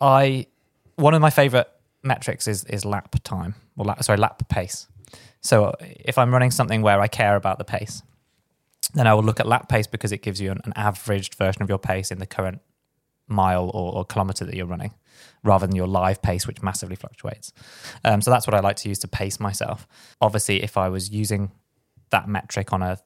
I 0.00 0.46
one 0.96 1.14
of 1.14 1.20
my 1.20 1.30
favorite 1.30 1.68
metrics 2.02 2.48
is 2.48 2.64
is 2.64 2.84
lap 2.84 3.14
time 3.22 3.54
or 3.76 3.84
lap, 3.84 4.02
sorry 4.02 4.18
lap 4.18 4.48
pace. 4.48 4.88
So 5.40 5.66
uh, 5.66 5.72
if 5.80 6.18
I'm 6.18 6.32
running 6.32 6.50
something 6.50 6.82
where 6.82 7.00
I 7.00 7.08
care 7.08 7.36
about 7.36 7.58
the 7.58 7.64
pace, 7.64 8.02
then 8.94 9.06
I 9.06 9.14
will 9.14 9.24
look 9.24 9.40
at 9.40 9.46
lap 9.46 9.68
pace 9.68 9.86
because 9.86 10.12
it 10.12 10.22
gives 10.22 10.40
you 10.40 10.50
an, 10.50 10.60
an 10.64 10.72
averaged 10.76 11.34
version 11.34 11.62
of 11.62 11.68
your 11.68 11.78
pace 11.78 12.10
in 12.10 12.18
the 12.18 12.26
current 12.26 12.60
mile 13.32 13.70
or, 13.74 13.94
or 13.94 14.04
kilometer 14.04 14.44
that 14.44 14.54
you're 14.54 14.66
running, 14.66 14.92
rather 15.42 15.66
than 15.66 15.74
your 15.76 15.86
live 15.88 16.22
pace, 16.22 16.46
which 16.46 16.62
massively 16.62 16.96
fluctuates. 16.96 17.52
Um, 18.04 18.20
so 18.22 18.30
that's 18.30 18.46
what 18.46 18.54
I 18.54 18.60
like 18.60 18.76
to 18.76 18.88
use 18.88 18.98
to 19.00 19.08
pace 19.08 19.40
myself. 19.40 19.86
Obviously, 20.20 20.62
if 20.62 20.76
I 20.76 20.88
was 20.88 21.10
using 21.10 21.50
that 22.10 22.28
metric 22.28 22.72
on 22.72 22.82
a 22.82 22.98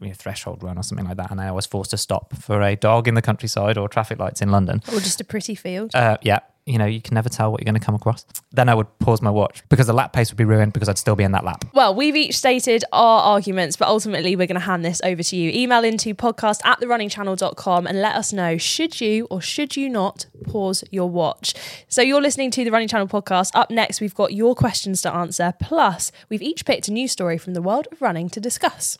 you 0.00 0.08
know, 0.08 0.14
threshold 0.14 0.62
run 0.62 0.78
or 0.78 0.82
something 0.82 1.06
like 1.06 1.16
that, 1.18 1.30
and 1.30 1.40
I 1.40 1.50
was 1.52 1.66
forced 1.66 1.90
to 1.90 1.96
stop 1.96 2.34
for 2.36 2.62
a 2.62 2.74
dog 2.76 3.06
in 3.08 3.14
the 3.14 3.22
countryside 3.22 3.76
or 3.78 3.88
traffic 3.88 4.18
lights 4.18 4.40
in 4.42 4.50
London, 4.50 4.82
Or 4.92 4.98
just 5.00 5.20
a 5.20 5.24
pretty 5.24 5.54
field. 5.54 5.90
uh, 5.94 6.16
yeah, 6.22 6.40
you 6.66 6.78
know, 6.78 6.86
you 6.86 7.00
can 7.00 7.14
never 7.14 7.28
tell 7.28 7.52
what 7.52 7.60
you're 7.60 7.70
going 7.70 7.78
to 7.78 7.84
come 7.84 7.94
across. 7.94 8.24
Then 8.52 8.68
I 8.68 8.74
would 8.74 8.98
pause 8.98 9.20
my 9.20 9.30
watch 9.30 9.62
because 9.68 9.86
the 9.86 9.92
lap 9.92 10.12
pace 10.12 10.30
would 10.30 10.38
be 10.38 10.44
ruined 10.44 10.72
because 10.72 10.88
I'd 10.88 10.98
still 10.98 11.16
be 11.16 11.24
in 11.24 11.32
that 11.32 11.44
lap. 11.44 11.64
Well, 11.74 11.94
we've 11.94 12.16
each 12.16 12.38
stated 12.38 12.84
our 12.92 13.20
arguments, 13.20 13.76
but 13.76 13.88
ultimately 13.88 14.34
we're 14.34 14.46
going 14.46 14.60
to 14.60 14.66
hand 14.66 14.84
this 14.84 15.00
over 15.04 15.22
to 15.22 15.36
you. 15.36 15.50
Email 15.50 15.84
into 15.84 16.14
podcast 16.14 16.64
at 16.64 16.80
therunningchannel.com 16.80 17.86
and 17.86 18.00
let 18.00 18.16
us 18.16 18.32
know 18.32 18.56
should 18.56 19.00
you 19.00 19.26
or 19.30 19.42
should 19.42 19.76
you 19.76 19.90
not 19.90 20.26
pause 20.46 20.84
your 20.90 21.10
watch. 21.10 21.54
So 21.88 22.00
you're 22.00 22.22
listening 22.22 22.50
to 22.52 22.64
the 22.64 22.70
Running 22.70 22.88
Channel 22.88 23.08
podcast. 23.08 23.50
Up 23.54 23.70
next, 23.70 24.00
we've 24.00 24.14
got 24.14 24.32
your 24.32 24.54
questions 24.54 25.02
to 25.02 25.14
answer. 25.14 25.52
Plus, 25.60 26.12
we've 26.30 26.42
each 26.42 26.64
picked 26.64 26.88
a 26.88 26.92
new 26.92 27.08
story 27.08 27.36
from 27.36 27.52
the 27.54 27.62
world 27.62 27.88
of 27.92 28.00
running 28.00 28.30
to 28.30 28.40
discuss. 28.40 28.98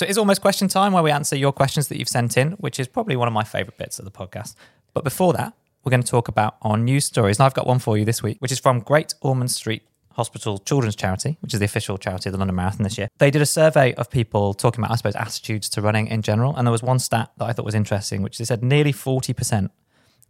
So 0.00 0.06
it's 0.06 0.16
almost 0.16 0.40
question 0.40 0.66
time 0.66 0.94
where 0.94 1.02
we 1.02 1.10
answer 1.10 1.36
your 1.36 1.52
questions 1.52 1.88
that 1.88 1.98
you've 1.98 2.08
sent 2.08 2.38
in, 2.38 2.52
which 2.52 2.80
is 2.80 2.88
probably 2.88 3.16
one 3.16 3.28
of 3.28 3.34
my 3.34 3.44
favorite 3.44 3.76
bits 3.76 3.98
of 3.98 4.06
the 4.06 4.10
podcast. 4.10 4.54
But 4.94 5.04
before 5.04 5.34
that, 5.34 5.52
we're 5.84 5.90
going 5.90 6.02
to 6.02 6.10
talk 6.10 6.26
about 6.26 6.56
our 6.62 6.78
news 6.78 7.04
stories. 7.04 7.38
And 7.38 7.44
I've 7.44 7.52
got 7.52 7.66
one 7.66 7.80
for 7.80 7.98
you 7.98 8.06
this 8.06 8.22
week, 8.22 8.38
which 8.38 8.50
is 8.50 8.58
from 8.58 8.80
Great 8.80 9.12
Ormond 9.20 9.50
Street 9.50 9.82
Hospital 10.12 10.56
Children's 10.56 10.96
Charity, 10.96 11.36
which 11.42 11.52
is 11.52 11.60
the 11.60 11.66
official 11.66 11.98
charity 11.98 12.30
of 12.30 12.32
the 12.32 12.38
London 12.38 12.56
Marathon 12.56 12.84
this 12.84 12.96
year. 12.96 13.10
They 13.18 13.30
did 13.30 13.42
a 13.42 13.46
survey 13.46 13.92
of 13.92 14.08
people 14.08 14.54
talking 14.54 14.82
about, 14.82 14.90
I 14.90 14.96
suppose, 14.96 15.16
attitudes 15.16 15.68
to 15.68 15.82
running 15.82 16.06
in 16.06 16.22
general. 16.22 16.56
And 16.56 16.66
there 16.66 16.72
was 16.72 16.82
one 16.82 16.98
stat 16.98 17.32
that 17.36 17.44
I 17.44 17.52
thought 17.52 17.66
was 17.66 17.74
interesting, 17.74 18.22
which 18.22 18.38
they 18.38 18.46
said 18.46 18.64
nearly 18.64 18.94
40% 18.94 19.68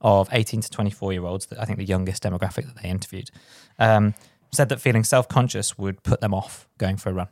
of 0.01 0.29
18 0.33 0.63
to 0.63 0.69
24 0.69 1.13
year 1.13 1.25
olds, 1.25 1.47
that 1.47 1.61
I 1.61 1.65
think 1.65 1.79
the 1.79 1.85
youngest 1.85 2.25
demographic 2.25 2.67
that 2.67 2.83
they 2.83 2.89
interviewed, 2.89 3.31
um, 3.79 4.15
said 4.51 4.69
that 4.71 4.81
feeling 4.81 5.05
self 5.05 5.29
conscious 5.29 5.79
would 5.79 6.03
put 6.03 6.21
them 6.21 6.35
off 6.35 6.67
going 6.77 6.97
for 6.97 7.11
a 7.11 7.13
run. 7.13 7.29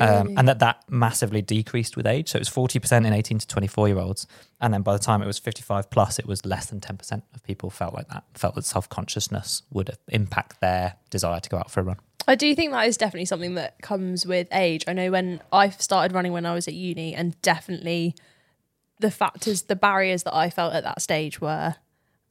Um, 0.00 0.34
and 0.36 0.48
that 0.48 0.60
that 0.60 0.82
massively 0.88 1.42
decreased 1.42 1.96
with 1.96 2.06
age. 2.06 2.30
So 2.30 2.36
it 2.36 2.40
was 2.40 2.50
40% 2.50 3.06
in 3.06 3.12
18 3.12 3.38
to 3.38 3.46
24 3.46 3.88
year 3.88 3.98
olds. 3.98 4.26
And 4.60 4.72
then 4.72 4.82
by 4.82 4.94
the 4.94 4.98
time 4.98 5.22
it 5.22 5.26
was 5.26 5.38
55 5.38 5.90
plus, 5.90 6.18
it 6.18 6.26
was 6.26 6.46
less 6.46 6.66
than 6.66 6.80
10% 6.80 7.22
of 7.34 7.42
people 7.42 7.70
felt 7.70 7.92
like 7.94 8.08
that, 8.08 8.24
felt 8.34 8.54
that 8.54 8.64
self 8.64 8.88
consciousness 8.88 9.62
would 9.70 9.90
impact 10.08 10.60
their 10.60 10.96
desire 11.10 11.40
to 11.40 11.50
go 11.50 11.58
out 11.58 11.70
for 11.70 11.80
a 11.80 11.84
run. 11.84 11.96
I 12.26 12.34
do 12.34 12.54
think 12.54 12.72
that 12.72 12.88
is 12.88 12.96
definitely 12.96 13.26
something 13.26 13.54
that 13.56 13.80
comes 13.82 14.24
with 14.24 14.48
age. 14.50 14.84
I 14.88 14.94
know 14.94 15.10
when 15.10 15.42
I 15.52 15.68
started 15.68 16.14
running 16.14 16.32
when 16.32 16.46
I 16.46 16.54
was 16.54 16.66
at 16.66 16.74
uni, 16.74 17.14
and 17.14 17.40
definitely 17.42 18.14
the 19.00 19.10
factors, 19.10 19.62
the 19.62 19.76
barriers 19.76 20.22
that 20.22 20.34
I 20.34 20.48
felt 20.48 20.72
at 20.72 20.84
that 20.84 21.02
stage 21.02 21.42
were, 21.42 21.74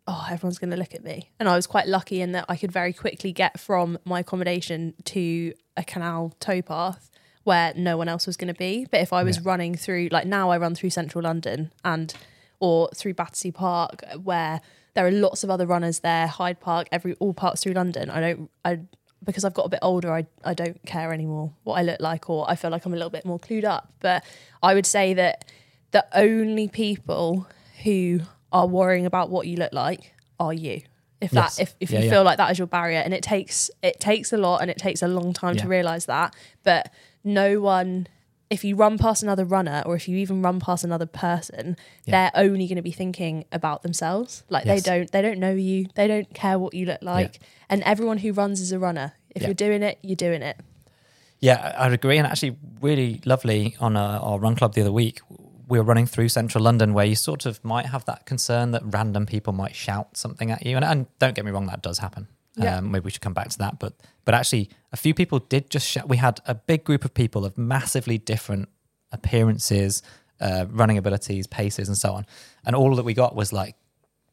oh, 0.07 0.25
everyone's 0.31 0.57
going 0.57 0.71
to 0.71 0.77
look 0.77 0.95
at 0.95 1.03
me. 1.03 1.29
And 1.39 1.47
I 1.47 1.55
was 1.55 1.67
quite 1.67 1.87
lucky 1.87 2.21
in 2.21 2.31
that 2.31 2.45
I 2.49 2.57
could 2.57 2.71
very 2.71 2.93
quickly 2.93 3.31
get 3.31 3.59
from 3.59 3.99
my 4.03 4.21
accommodation 4.21 4.95
to 5.05 5.53
a 5.77 5.83
canal 5.83 6.33
towpath 6.39 7.09
where 7.43 7.73
no 7.75 7.97
one 7.97 8.08
else 8.08 8.25
was 8.27 8.38
going 8.38 8.53
to 8.53 8.58
be. 8.58 8.86
But 8.89 9.01
if 9.01 9.12
I 9.13 9.23
was 9.23 9.41
running 9.41 9.75
through, 9.75 10.10
like 10.12 10.25
now 10.25 10.49
I 10.49 10.58
run 10.58 10.75
through 10.75 10.91
central 10.91 11.23
London 11.23 11.71
and, 11.84 12.13
or 12.60 12.89
through 12.95 13.13
Battersea 13.15 13.51
Park, 13.51 14.03
where 14.23 14.62
there 14.93 15.06
are 15.06 15.12
lots 15.12 15.43
of 15.43 15.49
other 15.49 15.65
runners 15.65 15.99
there, 15.99 16.27
Hyde 16.27 16.60
Park, 16.60 16.88
every, 16.91 17.13
all 17.15 17.34
parts 17.34 17.63
through 17.63 17.73
London. 17.73 18.10
I 18.10 18.19
don't, 18.21 18.49
I, 18.63 18.79
because 19.23 19.43
I've 19.43 19.53
got 19.53 19.65
a 19.65 19.69
bit 19.69 19.79
older, 19.82 20.13
I, 20.13 20.25
I 20.45 20.53
don't 20.53 20.84
care 20.86 21.12
anymore 21.13 21.53
what 21.63 21.75
I 21.75 21.82
look 21.82 21.99
like, 21.99 22.29
or 22.29 22.49
I 22.49 22.56
feel 22.56 22.71
like 22.71 22.86
I'm 22.86 22.93
a 22.93 22.97
little 22.97 23.10
bit 23.10 23.25
more 23.25 23.39
clued 23.39 23.63
up. 23.65 23.91
But 23.99 24.23
I 24.62 24.73
would 24.73 24.86
say 24.86 25.13
that 25.15 25.45
the 25.91 26.06
only 26.13 26.67
people 26.67 27.47
who 27.84 28.21
are 28.51 28.67
worrying 28.67 29.06
about 29.06 29.29
what 29.29 29.47
you 29.47 29.58
look 29.58 29.73
like 29.73 30.13
are 30.39 30.53
you. 30.53 30.82
If 31.21 31.32
Yes. 31.32 31.56
that, 31.56 31.62
if, 31.63 31.75
if 31.79 31.91
Yeah, 31.91 31.99
you 31.99 32.06
yeah. 32.06 32.12
feel 32.12 32.23
like 32.23 32.38
that 32.38 32.51
is 32.51 32.58
your 32.60 32.67
barrier, 32.67 32.99
and 32.99 33.13
it 33.13 33.23
takes 33.23 33.71
it 33.82 33.99
takes 33.99 34.34
a 34.34 34.38
lot, 34.38 34.62
and 34.62 34.69
it 34.69 34.77
takes 34.77 35.01
a 35.01 35.08
long 35.08 35.32
time 35.34 35.56
to 35.56 35.67
realize 35.67 36.06
that. 36.08 36.36
But 36.63 36.91
no 37.23 37.59
one, 37.62 38.07
if 38.49 38.63
you 38.63 38.75
run 38.75 38.97
past 38.97 39.23
another 39.23 39.45
runner, 39.45 39.81
or 39.86 39.95
if 39.95 40.07
you 40.07 40.17
even 40.17 40.41
run 40.41 40.59
past 40.59 40.83
another 40.83 41.05
person, 41.05 41.75
Yeah. 42.05 42.29
they're 42.31 42.43
only 42.45 42.67
going 42.67 42.75
to 42.75 42.81
be 42.83 42.91
thinking 42.91 43.45
about 43.51 43.81
themselves. 43.83 44.43
Like 44.49 44.65
Yes. 44.65 44.83
they 44.83 44.89
don't, 44.89 45.12
they 45.12 45.21
don't 45.21 45.39
know 45.39 45.53
you, 45.53 45.88
they 45.95 46.07
don't 46.07 46.31
care 46.33 46.59
what 46.59 46.73
you 46.73 46.86
look 46.86 47.01
like, 47.01 47.39
and 47.69 47.81
everyone 47.83 48.19
who 48.19 48.31
runs 48.33 48.62
is 48.62 48.71
a 48.71 48.79
runner. 48.79 49.13
If 49.36 49.41
Yeah. 49.41 49.47
you're 49.49 49.55
doing 49.55 49.81
it, 49.83 49.97
you're 50.03 50.15
doing 50.15 50.41
it. 50.43 50.57
Yeah, 51.39 51.73
I- 51.77 51.86
I'd 51.88 51.93
agree. 51.93 52.17
And 52.17 52.27
actually, 52.27 52.57
really 52.81 53.21
lovely 53.25 53.75
on 53.79 53.97
uh 53.97 54.19
our 54.21 54.39
run 54.39 54.55
club 54.55 54.73
the 54.75 54.81
other 54.81 54.91
week. 54.91 55.19
We 55.67 55.77
were 55.79 55.83
running 55.86 56.05
through 56.05 56.29
central 56.29 56.63
London 56.63 56.93
where 56.93 57.05
you 57.05 57.15
sort 57.15 57.45
of 57.45 57.63
might 57.63 57.88
have 57.88 58.05
that 58.05 58.25
concern 58.25 58.71
that 58.71 58.81
random 58.86 59.25
people 59.25 59.53
might 59.53 59.75
shout 59.75 60.15
something 60.17 60.51
at 60.51 60.65
you. 60.65 60.75
And, 60.75 60.86
and 60.86 61.07
don't 61.19 61.33
get 61.36 61.43
me 61.45 61.51
wrong, 61.51 61.65
that 61.67 61.81
does 61.81 61.97
happen. 61.99 62.27
Yeah. 62.55 62.77
Um, 62.77 62.91
maybe 62.91 63.05
we 63.05 63.11
should 63.11 63.21
come 63.21 63.33
back 63.33 63.49
to 63.49 63.57
that. 63.59 63.79
But 63.79 63.93
but 64.25 64.35
actually, 64.35 64.69
a 64.91 64.97
few 64.97 65.13
people 65.13 65.39
did 65.39 65.69
just 65.69 65.87
shout. 65.87 66.07
We 66.07 66.17
had 66.17 66.39
a 66.45 66.55
big 66.55 66.83
group 66.83 67.03
of 67.05 67.13
people 67.13 67.45
of 67.45 67.57
massively 67.57 68.17
different 68.17 68.69
appearances, 69.11 70.03
uh, 70.39 70.65
running 70.69 70.97
abilities, 70.97 71.47
paces, 71.47 71.87
and 71.87 71.97
so 71.97 72.13
on. 72.13 72.25
And 72.65 72.75
all 72.75 72.95
that 72.95 73.03
we 73.03 73.13
got 73.13 73.35
was 73.35 73.53
like, 73.53 73.75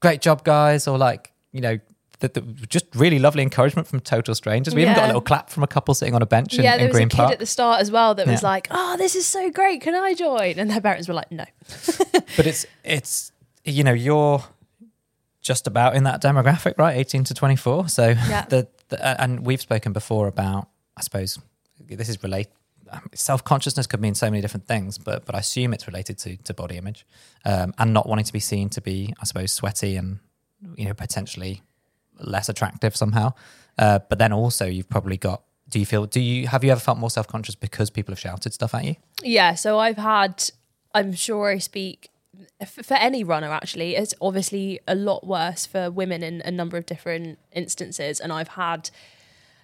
great 0.00 0.20
job, 0.20 0.44
guys, 0.44 0.86
or 0.88 0.98
like, 0.98 1.32
you 1.52 1.60
know, 1.60 1.78
the, 2.20 2.28
the, 2.28 2.40
just 2.66 2.84
really 2.94 3.18
lovely 3.18 3.42
encouragement 3.42 3.88
from 3.88 4.00
total 4.00 4.34
strangers. 4.34 4.74
We 4.74 4.82
even 4.82 4.94
got 4.94 5.04
a 5.04 5.06
little 5.06 5.20
clap 5.22 5.50
from 5.50 5.62
a 5.62 5.66
couple 5.66 5.94
sitting 5.94 6.14
on 6.14 6.22
a 6.22 6.26
bench 6.26 6.58
in, 6.58 6.64
yeah, 6.64 6.74
in 6.74 6.78
there 6.80 6.88
was 6.88 6.96
Green 6.96 7.06
a 7.06 7.10
kid 7.10 7.16
Park. 7.16 7.32
at 7.32 7.38
the 7.38 7.46
start 7.46 7.80
as 7.80 7.90
well 7.90 8.14
that 8.14 8.26
was 8.26 8.42
like, 8.42 8.68
"Oh, 8.70 8.96
this 8.98 9.16
is 9.16 9.26
so 9.26 9.50
great! 9.50 9.80
Can 9.80 9.94
I 9.94 10.14
join?" 10.14 10.58
And 10.58 10.70
their 10.70 10.82
parents 10.82 11.08
were 11.08 11.14
like, 11.14 11.32
"No." 11.32 11.44
but 12.36 12.46
it's 12.46 12.66
it's 12.84 13.32
you 13.64 13.84
know 13.84 13.92
you're 13.92 14.44
just 15.40 15.66
about 15.66 15.94
in 15.96 16.04
that 16.04 16.20
demographic 16.22 16.74
right 16.78 16.96
18 16.96 17.24
to 17.24 17.34
24 17.34 17.88
so 17.88 18.08
Yeah. 18.08 18.44
the, 18.48 18.68
the 18.88 19.20
and 19.22 19.44
we've 19.46 19.60
spoken 19.60 19.92
before 19.92 20.26
about 20.28 20.68
i 20.96 21.00
suppose 21.00 21.38
this 21.88 22.08
is 22.08 22.22
related. 22.22 22.52
self 23.14 23.42
consciousness 23.42 23.86
could 23.86 24.00
mean 24.00 24.14
so 24.14 24.26
many 24.30 24.40
different 24.40 24.66
things, 24.66 24.98
but 24.98 25.24
but 25.24 25.34
I 25.34 25.38
assume 25.38 25.72
it's 25.72 25.86
related 25.86 26.18
to 26.18 26.36
to 26.36 26.54
body 26.54 26.76
image 26.76 27.06
um, 27.44 27.72
and 27.78 27.92
not 27.94 28.08
wanting 28.08 28.26
to 28.26 28.32
be 28.32 28.40
seen 28.40 28.68
to 28.70 28.80
be, 28.80 29.14
I 29.20 29.24
suppose, 29.24 29.50
sweaty 29.52 29.96
and 29.96 30.18
you 30.76 30.84
know 30.84 30.94
potentially 30.94 31.62
less 32.18 32.48
attractive 32.48 32.94
somehow. 32.94 33.32
Uh, 33.78 34.00
but 34.08 34.18
then 34.18 34.32
also 34.32 34.66
you've 34.66 34.88
probably 34.88 35.16
got. 35.16 35.42
Do 35.68 35.78
you 35.78 35.86
feel? 35.86 36.06
Do 36.06 36.20
you 36.20 36.48
have 36.48 36.62
you 36.64 36.70
ever 36.72 36.80
felt 36.80 36.98
more 36.98 37.10
self 37.10 37.26
conscious 37.26 37.54
because 37.54 37.90
people 37.90 38.12
have 38.12 38.20
shouted 38.20 38.52
stuff 38.52 38.74
at 38.74 38.84
you? 38.84 38.96
Yeah, 39.22 39.54
so 39.54 39.78
I've 39.78 39.96
had, 39.98 40.50
I'm 40.92 41.12
sure 41.14 41.48
I 41.48 41.58
speak 41.58 42.09
for 42.66 42.94
any 42.94 43.24
runner 43.24 43.50
actually. 43.50 43.96
It's 43.96 44.14
obviously 44.20 44.80
a 44.86 44.94
lot 44.94 45.26
worse 45.26 45.66
for 45.66 45.90
women 45.90 46.22
in 46.22 46.40
a 46.42 46.50
number 46.50 46.76
of 46.76 46.86
different 46.86 47.38
instances. 47.52 48.20
And 48.20 48.32
I've 48.32 48.48
had 48.48 48.90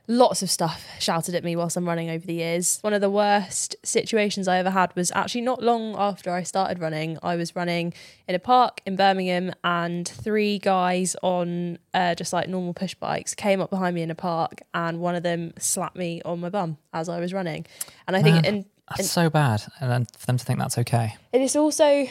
lots 0.08 0.42
of 0.42 0.50
stuff 0.50 0.86
shouted 0.98 1.34
at 1.34 1.42
me 1.42 1.56
whilst 1.56 1.76
I'm 1.76 1.86
running 1.86 2.10
over 2.10 2.26
the 2.26 2.34
years. 2.34 2.78
One 2.82 2.92
of 2.92 3.00
the 3.00 3.10
worst 3.10 3.76
situations 3.82 4.48
I 4.48 4.58
ever 4.58 4.70
had 4.70 4.94
was 4.94 5.10
actually 5.12 5.40
not 5.40 5.62
long 5.62 5.94
after 5.96 6.30
I 6.30 6.42
started 6.42 6.78
running. 6.78 7.18
I 7.22 7.36
was 7.36 7.56
running 7.56 7.92
in 8.28 8.34
a 8.34 8.38
park 8.38 8.80
in 8.86 8.96
Birmingham, 8.96 9.52
and 9.64 10.06
three 10.06 10.58
guys 10.58 11.16
on 11.22 11.78
uh, 11.94 12.14
just 12.14 12.32
like 12.32 12.48
normal 12.48 12.74
push 12.74 12.94
bikes 12.94 13.34
came 13.34 13.60
up 13.60 13.70
behind 13.70 13.94
me 13.94 14.02
in 14.02 14.10
a 14.10 14.14
park, 14.14 14.60
and 14.74 15.00
one 15.00 15.14
of 15.14 15.22
them 15.22 15.52
slapped 15.58 15.96
me 15.96 16.22
on 16.24 16.40
my 16.40 16.50
bum 16.50 16.78
as 16.92 17.08
I 17.08 17.20
was 17.20 17.32
running. 17.32 17.66
And 18.06 18.16
I 18.16 18.22
think 18.22 18.36
Man, 18.36 18.44
in 18.44 18.66
That's 18.96 19.10
so 19.10 19.28
bad, 19.28 19.64
and 19.80 19.90
then 19.90 20.06
for 20.16 20.26
them 20.26 20.36
to 20.36 20.44
think 20.44 20.58
that's 20.58 20.78
okay. 20.78 21.16
it 21.32 21.40
is 21.40 21.56
also 21.56 22.06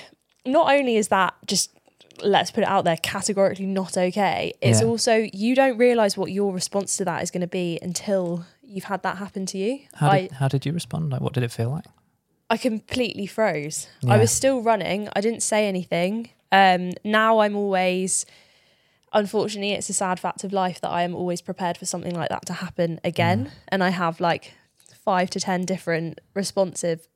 not 0.46 0.72
only 0.74 0.96
is 0.98 1.08
that 1.10 1.34
just 1.48 1.72
let's 2.24 2.50
put 2.52 2.62
it 2.62 2.68
out 2.70 2.86
there 2.86 2.98
categorically 2.98 3.66
not 3.66 3.98
okay 3.98 4.54
it's 4.62 4.80
Yeah. 4.82 4.88
also 4.88 5.28
you 5.34 5.54
don't 5.54 5.78
realize 5.78 6.18
what 6.18 6.32
your 6.32 6.54
response 6.54 6.96
to 6.98 7.06
that 7.06 7.22
is 7.24 7.30
going 7.32 7.42
to 7.42 7.48
be 7.48 7.78
until 7.82 8.46
you've 8.64 8.86
had 8.86 9.04
that 9.04 9.18
happen 9.18 9.46
to 9.48 9.58
you. 9.58 9.80
How 9.96 10.10
i 10.10 10.22
did, 10.22 10.32
how 10.32 10.48
did 10.48 10.66
you 10.66 10.72
respond? 10.74 11.12
Like, 11.12 11.22
what 11.22 11.34
did 11.34 11.44
it 11.44 11.52
feel 11.52 11.70
like? 11.70 11.86
i 12.50 12.58
completely 12.58 13.26
froze. 13.26 13.88
I 14.08 14.18
was 14.18 14.32
still 14.32 14.62
running. 14.62 15.10
I 15.16 15.20
didn't 15.22 15.42
say 15.44 15.68
anything. 15.68 16.30
Um 16.52 16.94
now 17.04 17.40
i'm 17.40 17.56
always 17.56 18.26
unfortunately 19.14 19.72
it's 19.72 19.90
a 19.90 19.94
sad 19.94 20.20
fact 20.20 20.44
of 20.44 20.52
life 20.54 20.80
that 20.82 20.90
i 20.90 21.04
am 21.04 21.16
always 21.16 21.42
prepared 21.42 21.78
for 21.78 21.86
something 21.86 22.14
like 22.16 22.30
that 22.30 22.46
to 22.46 22.54
happen 22.54 23.00
again. 23.04 23.52
And 23.68 23.84
i 23.84 23.90
have 23.90 24.20
like 24.20 24.54
five 25.04 25.30
to 25.32 25.40
ten 25.40 25.66
different 25.66 26.20
responsive 26.34 27.08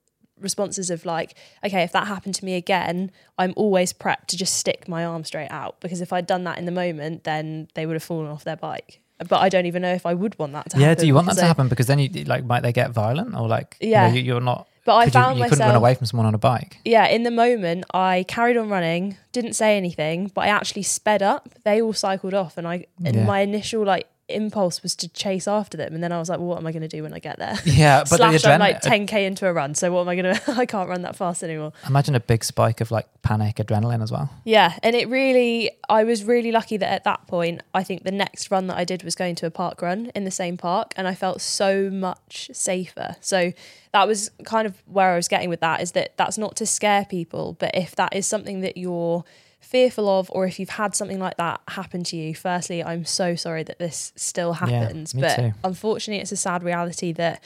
responses 0.41 0.89
of 0.89 1.05
like 1.05 1.35
okay 1.65 1.83
if 1.83 1.91
that 1.91 2.07
happened 2.07 2.35
to 2.35 2.45
me 2.45 2.55
again 2.55 3.11
i'm 3.37 3.53
always 3.55 3.91
prepped 3.93 4.27
to 4.27 4.37
just 4.37 4.53
stick 4.57 4.87
my 4.87 5.05
arm 5.05 5.23
straight 5.23 5.49
out 5.51 5.79
because 5.81 6.01
if 6.01 6.11
i'd 6.13 6.25
done 6.27 6.43
that 6.43 6.57
in 6.57 6.65
the 6.65 6.71
moment 6.71 7.23
then 7.23 7.67
they 7.75 7.85
would 7.85 7.93
have 7.95 8.03
fallen 8.03 8.27
off 8.27 8.43
their 8.43 8.55
bike 8.55 8.99
but 9.27 9.39
i 9.39 9.49
don't 9.49 9.65
even 9.65 9.81
know 9.81 9.93
if 9.93 10.05
i 10.05 10.13
would 10.13 10.37
want 10.39 10.53
that 10.53 10.69
to 10.69 10.77
yeah, 10.77 10.87
happen 10.87 10.97
Yeah, 10.97 11.01
do 11.01 11.07
you 11.07 11.13
want 11.15 11.27
that 11.27 11.35
to 11.37 11.43
I- 11.43 11.47
happen? 11.47 11.67
Because 11.67 11.87
then 11.87 11.99
you 11.99 12.09
like 12.25 12.45
might 12.45 12.61
they 12.63 12.71
get 12.73 12.91
violent 12.91 13.35
or 13.35 13.47
like 13.47 13.75
you 13.81 13.87
know, 13.91 13.91
Yeah. 14.05 14.11
you, 14.13 14.21
you're 14.21 14.41
not. 14.41 14.67
but 14.85 14.95
i 14.95 15.09
found 15.09 15.35
you, 15.37 15.39
you 15.39 15.39
myself 15.41 15.49
couldn't 15.59 15.67
run 15.67 15.75
away 15.75 15.93
from 15.95 16.05
someone 16.05 16.25
on 16.25 16.33
a 16.35 16.37
bike. 16.37 16.77
yeah, 16.85 17.05
in 17.07 17.23
the 17.23 17.31
moment, 17.31 17.83
I 17.93 18.23
carried 18.29 18.55
on 18.57 18.69
running, 18.69 19.17
didn't 19.33 19.53
say 19.53 19.75
anything, 19.77 20.31
but 20.33 20.41
I 20.45 20.47
actually 20.47 20.83
sped 20.83 21.21
up. 21.21 21.49
They 21.65 21.81
all 21.81 21.91
cycled 21.93 22.33
off, 22.33 22.57
and 22.57 22.65
I, 22.67 22.85
and 23.05 23.15
Yeah. 23.15 23.25
my 23.25 23.41
initial 23.41 23.83
like 23.83 24.07
impulse 24.35 24.81
was 24.83 24.95
to 24.97 25.07
chase 25.09 25.47
after 25.47 25.77
them, 25.77 25.93
and 25.93 26.03
then 26.03 26.11
I 26.11 26.19
was 26.19 26.29
like, 26.29 26.39
well, 26.39 26.47
what 26.49 26.57
am 26.59 26.67
I 26.67 26.71
going 26.71 26.81
to 26.81 26.87
do 26.87 27.03
when 27.03 27.13
I 27.13 27.19
get 27.19 27.37
there? 27.39 27.57
Yeah, 27.65 27.99
but 28.01 28.17
Slash, 28.17 28.41
the 28.41 28.49
I'm 28.51 28.59
adrenaline. 28.59 28.59
like 28.59 28.81
10k 28.81 29.25
into 29.25 29.47
a 29.47 29.53
run, 29.53 29.75
so 29.75 29.91
what 29.91 30.01
am 30.01 30.09
I 30.09 30.15
going 30.15 30.35
to? 30.35 30.51
I 30.51 30.65
can't 30.65 30.89
run 30.89 31.01
that 31.03 31.15
fast 31.15 31.43
anymore. 31.43 31.71
imagine 31.87 32.15
a 32.15 32.19
big 32.19 32.43
spike 32.43 32.81
of 32.81 32.91
like 32.91 33.07
panic, 33.21 33.57
adrenaline 33.57 34.01
as 34.03 34.11
well. 34.11 34.29
Yeah, 34.43 34.77
and 34.83 34.95
it 34.95 35.07
really, 35.09 35.71
I 35.87 36.03
was 36.03 36.23
really 36.23 36.51
lucky 36.51 36.77
that 36.77 36.89
at 36.91 37.03
that 37.05 37.27
point, 37.27 37.61
I 37.73 37.83
think 37.83 38.03
the 38.03 38.11
next 38.11 38.51
run 38.51 38.67
that 38.67 38.77
I 38.77 38.83
did 38.85 39.03
was 39.03 39.15
going 39.15 39.35
to 39.35 39.45
a 39.45 39.51
park 39.51 39.81
run 39.81 40.11
in 40.15 40.23
the 40.25 40.31
same 40.31 40.57
park, 40.57 40.93
and 40.97 41.07
I 41.07 41.15
felt 41.15 41.41
so 41.41 41.89
much 41.89 42.49
safer. 42.53 43.15
So 43.21 43.53
that 43.93 44.07
was 44.07 44.29
kind 44.45 44.67
of 44.67 44.81
where 44.85 45.13
I 45.13 45.15
was 45.15 45.27
getting 45.27 45.49
with 45.49 45.61
that 45.61 45.81
is 45.81 45.93
that 45.93 46.15
that's 46.17 46.37
not 46.37 46.55
to 46.57 46.65
scare 46.65 47.05
people, 47.05 47.55
but 47.59 47.71
if 47.75 47.95
that 47.95 48.15
is 48.15 48.27
something 48.27 48.61
that 48.61 48.77
you're 48.77 49.23
fearful 49.59 50.07
of, 50.09 50.29
or 50.31 50.45
if 50.45 50.59
you've 50.59 50.69
had 50.69 50.95
something 50.95 51.19
like 51.19 51.37
that 51.37 51.61
happen 51.67 52.03
to 52.05 52.17
you, 52.17 52.33
firstly, 52.35 52.83
I'm 52.83 53.05
so 53.05 53.35
sorry 53.35 53.63
that 53.63 53.79
this 53.79 54.11
still 54.15 54.53
happens. 54.53 55.13
me 55.13 55.21
but 55.21 55.35
too. 55.35 55.51
unfortunately, 55.63 56.21
it's 56.21 56.31
a 56.31 56.37
sad 56.37 56.63
reality 56.63 57.11
that 57.13 57.43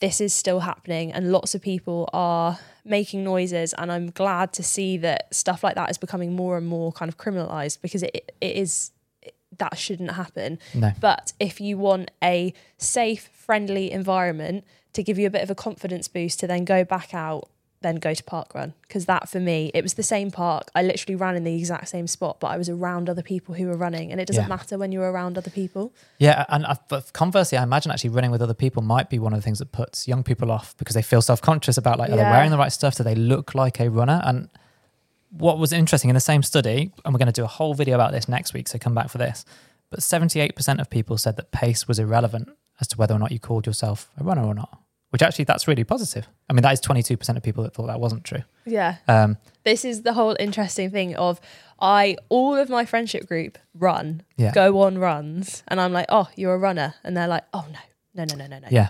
this 0.00 0.20
is 0.20 0.34
still 0.34 0.60
happening 0.60 1.10
and 1.10 1.32
lots 1.32 1.54
of 1.54 1.62
people 1.62 2.06
are 2.12 2.58
making 2.84 3.24
noises 3.24 3.72
and 3.78 3.90
i'm 3.90 4.10
glad 4.10 4.52
to 4.52 4.62
see 4.62 4.98
that 4.98 5.26
stuff 5.34 5.64
like 5.64 5.74
that 5.74 5.90
is 5.90 5.96
becoming 5.96 6.36
more 6.36 6.58
and 6.58 6.66
more 6.66 6.92
kind 6.92 7.08
of 7.08 7.16
criminalized 7.16 7.80
because 7.80 8.02
it, 8.02 8.30
it 8.42 8.56
is 8.56 8.90
that 9.56 9.78
shouldn't 9.78 10.10
happen 10.12 10.58
No. 10.74 10.92
but 11.00 11.32
if 11.40 11.62
you 11.62 11.78
want 11.78 12.10
a 12.22 12.52
safe 12.76 13.30
friendly 13.32 13.90
environment 13.90 14.64
to 14.92 15.02
give 15.02 15.18
you 15.18 15.26
a 15.26 15.30
bit 15.30 15.42
of 15.42 15.50
a 15.50 15.54
confidence 15.54 16.08
boost 16.08 16.40
to 16.40 16.46
then 16.46 16.66
go 16.66 16.84
back 16.84 17.14
out 17.14 17.48
then 17.86 17.96
go 17.96 18.12
to 18.12 18.24
park 18.24 18.54
run 18.54 18.74
because 18.88 19.06
that 19.06 19.28
for 19.28 19.38
me 19.40 19.70
it 19.72 19.82
was 19.82 19.94
the 19.94 20.02
same 20.02 20.30
park 20.30 20.64
i 20.74 20.82
literally 20.82 21.14
ran 21.14 21.36
in 21.36 21.44
the 21.44 21.54
exact 21.56 21.88
same 21.88 22.06
spot 22.06 22.38
but 22.40 22.48
i 22.48 22.56
was 22.56 22.68
around 22.68 23.08
other 23.08 23.22
people 23.22 23.54
who 23.54 23.66
were 23.66 23.76
running 23.76 24.10
and 24.12 24.20
it 24.20 24.26
doesn't 24.26 24.42
Yeah. 24.44 24.48
matter 24.48 24.76
when 24.76 24.90
you're 24.92 25.10
around 25.10 25.38
other 25.38 25.50
people 25.50 25.92
Yeah, 26.18 26.44
and 26.48 26.66
I, 26.66 26.76
but 26.88 27.12
conversely, 27.12 27.56
I 27.58 27.62
imagine 27.62 27.92
actually 27.92 28.10
running 28.10 28.30
with 28.32 28.42
other 28.42 28.54
people 28.54 28.82
might 28.82 29.08
be 29.08 29.18
one 29.18 29.32
of 29.32 29.38
the 29.38 29.42
things 29.42 29.58
that 29.60 29.70
puts 29.72 30.08
young 30.08 30.22
people 30.24 30.50
off 30.50 30.76
because 30.78 30.94
they 30.94 31.02
feel 31.02 31.22
self 31.22 31.40
conscious 31.40 31.76
about 31.78 31.98
like, 31.98 32.10
are 32.10 32.16
they 32.16 32.22
wearing 32.34 32.50
the 32.50 32.58
right 32.58 32.72
stuff? 32.72 32.96
Do 32.96 33.02
they 33.04 33.14
look 33.14 33.54
like 33.54 33.78
a 33.80 33.88
runner? 33.90 34.20
And 34.24 34.48
what 35.30 35.58
was 35.58 35.72
interesting 35.72 36.08
in 36.10 36.14
the 36.14 36.20
same 36.32 36.42
study, 36.42 36.92
and 37.04 37.12
we're 37.12 37.18
going 37.18 37.26
to 37.34 37.40
do 37.40 37.44
a 37.44 37.54
whole 37.58 37.74
video 37.74 37.94
about 37.94 38.12
this 38.12 38.28
next 38.28 38.54
week, 38.54 38.66
so 38.68 38.78
come 38.78 38.94
back 38.94 39.10
for 39.10 39.18
this. 39.18 39.44
But 39.90 40.00
78% 40.00 40.80
of 40.80 40.88
people 40.90 41.18
said 41.18 41.36
that 41.36 41.50
pace 41.52 41.86
was 41.86 41.98
irrelevant 41.98 42.48
as 42.80 42.86
to 42.88 42.96
whether 42.96 43.14
or 43.14 43.18
not 43.18 43.32
you 43.32 43.38
called 43.38 43.66
yourself 43.66 44.10
a 44.18 44.24
runner 44.24 44.42
or 44.44 44.54
not, 44.54 44.80
which 45.16 45.22
actually 45.22 45.46
that's 45.46 45.66
really 45.66 45.82
positive. 45.82 46.28
I 46.50 46.52
mean, 46.52 46.60
that 46.60 46.74
is 46.74 46.80
22% 46.82 47.36
of 47.38 47.42
people 47.42 47.64
that 47.64 47.72
thought 47.72 47.86
that 47.86 48.00
wasn't 48.00 48.22
true. 48.24 48.42
yeah 48.66 48.96
Um, 49.08 49.38
this 49.64 49.82
is 49.82 50.02
the 50.02 50.12
whole 50.12 50.36
interesting 50.38 50.90
thing 50.90 51.16
of 51.16 51.40
I 51.80 52.18
all 52.28 52.54
of 52.54 52.68
my 52.68 52.84
friendship 52.84 53.26
group 53.26 53.56
run, 53.72 54.22
Yeah. 54.36 54.52
go 54.52 54.82
on 54.82 54.98
runs, 54.98 55.62
and 55.68 55.80
I'm 55.80 55.94
like, 55.94 56.04
oh, 56.10 56.28
you're 56.36 56.52
a 56.52 56.58
runner, 56.58 56.92
and 57.02 57.16
they're 57.16 57.28
like, 57.28 57.44
oh 57.54 57.64
no, 57.72 57.78
no, 58.14 58.24
no, 58.24 58.34
no, 58.36 58.46
no, 58.46 58.58
no. 58.58 58.68
yeah. 58.70 58.88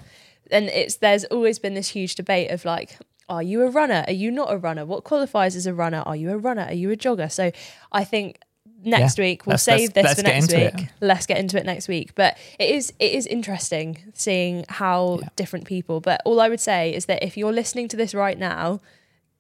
And 0.51 0.65
it's 0.67 0.97
there's 0.97 1.25
always 1.27 1.61
been 1.61 1.75
this 1.75 1.91
huge 1.91 2.17
debate 2.17 2.51
of 2.51 2.65
like, 2.65 2.99
are 3.29 3.43
you 3.45 3.63
a 3.63 3.71
runner? 3.71 4.03
Are 4.09 4.13
you 4.13 4.33
not 4.33 4.53
a 4.53 4.57
runner? 4.57 4.85
What 4.85 5.05
qualifies 5.05 5.55
as 5.55 5.65
a 5.67 5.75
runner? 5.75 6.03
Are 6.07 6.17
you 6.17 6.31
a 6.33 6.39
runner? 6.39 6.63
Are 6.65 6.75
you 6.83 6.91
a 6.91 6.97
jogger? 6.97 7.31
So 7.31 7.53
I 7.93 8.03
think 8.03 8.41
next 8.85 9.19
Yeah. 9.19 9.25
week 9.25 9.47
we'll 9.47 9.55
Let's- 9.55 9.63
save 9.65 9.93
let's- 9.97 10.15
this 10.15 10.15
for 10.17 10.23
next 10.23 10.53
week. 10.53 10.75
it. 10.75 10.89
Let's 11.01 11.27
get 11.27 11.39
into 11.39 11.59
it 11.59 11.67
next 11.67 11.89
week. 11.89 12.15
But 12.15 12.37
it 12.59 12.71
is 12.71 12.93
it 12.99 13.13
is 13.13 13.27
interesting 13.27 13.99
seeing 14.15 14.65
how 14.69 15.19
Yeah. 15.23 15.29
different 15.37 15.65
people. 15.67 16.01
But 16.01 16.21
all 16.25 16.41
I 16.41 16.49
would 16.49 16.61
say 16.61 16.95
is 16.95 17.07
that 17.07 17.23
if 17.23 17.37
you're 17.37 17.53
listening 17.53 17.89
to 17.89 17.97
this 17.97 18.15
right 18.15 18.39
now, 18.39 18.81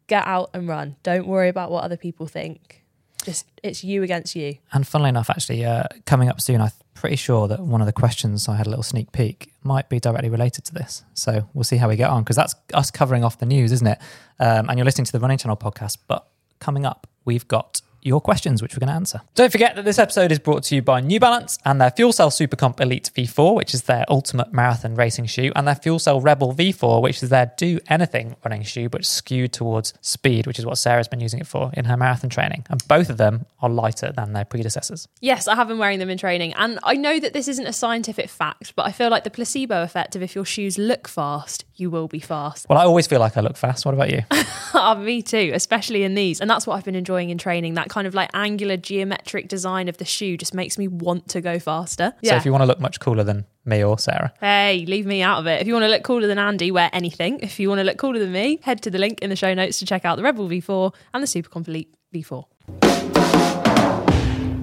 get 0.08 0.26
out 0.26 0.50
and 0.54 0.68
run. 0.68 0.96
Don't 1.02 1.26
worry 1.26 1.48
about 1.48 1.70
what 1.70 1.84
other 1.84 1.96
people 1.96 2.26
think. 2.26 2.82
Just 3.24 3.46
it's 3.62 3.82
you 3.82 4.02
against 4.04 4.36
you. 4.36 4.56
And 4.72 4.86
funnily 4.86 5.08
enough, 5.08 5.28
actually, 5.30 5.64
uh, 5.64 5.84
coming 6.04 6.28
up 6.28 6.40
soon, 6.40 6.60
I'm 6.60 6.70
pretty 6.94 7.16
sure 7.16 7.48
that 7.48 7.58
one 7.60 7.80
of 7.80 7.86
the 7.86 7.92
questions 7.92 8.48
I 8.48 8.54
had 8.56 8.66
a 8.66 8.70
little 8.70 8.84
sneak 8.84 9.10
peek 9.10 9.52
might 9.64 9.88
be 9.88 9.98
directly 9.98 10.28
related 10.30 10.64
to 10.66 10.74
this. 10.74 11.02
So 11.14 11.48
we'll 11.52 11.64
see 11.64 11.76
how 11.78 11.88
we 11.88 11.96
get 11.96 12.08
on 12.08 12.22
because 12.22 12.36
that's 12.36 12.54
us 12.72 12.90
covering 12.92 13.24
off 13.24 13.38
the 13.38 13.46
news, 13.46 13.72
isn't 13.72 13.86
it? 13.86 13.98
Um, 14.38 14.68
and 14.68 14.78
you're 14.78 14.84
listening 14.84 15.06
to 15.06 15.12
the 15.12 15.18
Running 15.18 15.38
Channel 15.38 15.56
podcast. 15.56 15.98
But 16.06 16.24
coming 16.60 16.86
up, 16.86 17.08
we've 17.24 17.48
got 17.48 17.80
your 18.06 18.20
questions, 18.20 18.62
which 18.62 18.74
we're 18.74 18.80
going 18.80 18.88
to 18.88 18.94
answer. 18.94 19.20
Don't 19.34 19.50
forget 19.52 19.74
that 19.76 19.84
this 19.84 19.98
episode 19.98 20.30
is 20.32 20.38
brought 20.38 20.62
to 20.64 20.74
you 20.74 20.82
by 20.82 21.00
New 21.00 21.18
Balance 21.20 21.58
and 21.64 21.80
their 21.80 21.90
Fuel 21.90 22.12
Cell 22.12 22.30
Supercomp 22.30 22.80
Elite 22.80 23.10
V4, 23.14 23.54
which 23.54 23.74
is 23.74 23.82
their 23.82 24.04
ultimate 24.08 24.52
marathon 24.52 24.94
racing 24.94 25.26
shoe, 25.26 25.52
and 25.56 25.66
their 25.66 25.74
Fuel 25.74 25.98
Cell 25.98 26.20
Rebel 26.20 26.54
V4, 26.54 27.02
which 27.02 27.22
is 27.22 27.28
their 27.30 27.52
do 27.56 27.80
anything 27.88 28.36
running 28.44 28.62
shoe, 28.62 28.88
but 28.88 29.04
skewed 29.04 29.52
towards 29.52 29.92
speed, 30.00 30.46
which 30.46 30.58
is 30.58 30.64
what 30.64 30.78
Sarah's 30.78 31.08
been 31.08 31.20
using 31.20 31.40
it 31.40 31.46
for 31.46 31.70
in 31.74 31.84
her 31.86 31.96
marathon 31.96 32.30
training. 32.30 32.64
And 32.70 32.86
both 32.88 33.10
of 33.10 33.16
them 33.16 33.46
are 33.60 33.68
lighter 33.68 34.12
than 34.12 34.32
their 34.32 34.44
predecessors. 34.44 35.08
Yes, 35.20 35.48
I 35.48 35.56
have 35.56 35.68
been 35.68 35.78
wearing 35.78 35.98
them 35.98 36.10
in 36.10 36.18
training. 36.18 36.54
And 36.54 36.78
I 36.84 36.94
know 36.94 37.18
that 37.18 37.32
this 37.32 37.48
isn't 37.48 37.66
a 37.66 37.72
scientific 37.72 38.28
fact, 38.28 38.74
but 38.76 38.86
I 38.86 38.92
feel 38.92 39.10
like 39.10 39.24
the 39.24 39.30
placebo 39.30 39.82
effect 39.82 40.14
of 40.14 40.22
if 40.22 40.34
your 40.34 40.44
shoes 40.44 40.78
look 40.78 41.08
fast, 41.08 41.64
you 41.74 41.90
will 41.90 42.08
be 42.08 42.20
fast. 42.20 42.66
Well, 42.68 42.78
I 42.78 42.84
always 42.84 43.06
feel 43.06 43.20
like 43.20 43.36
I 43.36 43.40
look 43.40 43.56
fast. 43.56 43.84
What 43.84 43.94
about 43.94 44.10
you? 44.10 44.22
Ah, 44.78 44.94
Me 44.94 45.22
too, 45.22 45.52
especially 45.54 46.02
in 46.02 46.14
these. 46.14 46.38
And 46.40 46.50
that's 46.50 46.66
what 46.66 46.76
I've 46.76 46.84
been 46.84 46.94
enjoying 46.94 47.30
in 47.30 47.38
training. 47.38 47.74
That 47.74 47.88
kind 47.96 48.06
of 48.06 48.14
like 48.14 48.28
angular 48.34 48.76
geometric 48.76 49.48
design 49.48 49.88
of 49.88 49.96
the 49.96 50.04
shoe 50.04 50.36
just 50.36 50.52
makes 50.52 50.76
me 50.76 50.86
want 50.86 51.26
to 51.30 51.40
go 51.40 51.58
faster. 51.58 52.12
So 52.22 52.36
if 52.36 52.44
you 52.44 52.52
want 52.52 52.60
to 52.60 52.66
look 52.66 52.78
much 52.78 53.00
cooler 53.00 53.24
than 53.24 53.46
me 53.64 53.82
or 53.82 53.98
Sarah, 53.98 54.34
Hey, 54.38 54.84
leave 54.86 55.06
me 55.06 55.22
out 55.22 55.38
of 55.38 55.46
it. 55.46 55.62
If 55.62 55.66
you 55.66 55.72
want 55.72 55.84
to 55.84 55.88
look 55.88 56.02
cooler 56.02 56.26
than 56.26 56.38
Andy, 56.38 56.70
wear 56.70 56.90
anything. 56.92 57.40
If 57.40 57.58
you 57.58 57.70
want 57.70 57.78
to 57.78 57.84
look 57.84 57.96
cooler 57.96 58.18
than 58.18 58.32
me, 58.32 58.58
head 58.62 58.82
to 58.82 58.90
the 58.90 58.98
link 58.98 59.20
in 59.22 59.30
the 59.30 59.36
show 59.36 59.54
notes 59.54 59.78
to 59.78 59.86
check 59.86 60.04
out 60.04 60.16
the 60.16 60.22
Rebel 60.22 60.46
V4 60.46 60.92
and 61.14 61.22
the 61.22 61.26
Supercomp 61.26 61.68
Elite 61.68 61.94
V4. 62.14 62.44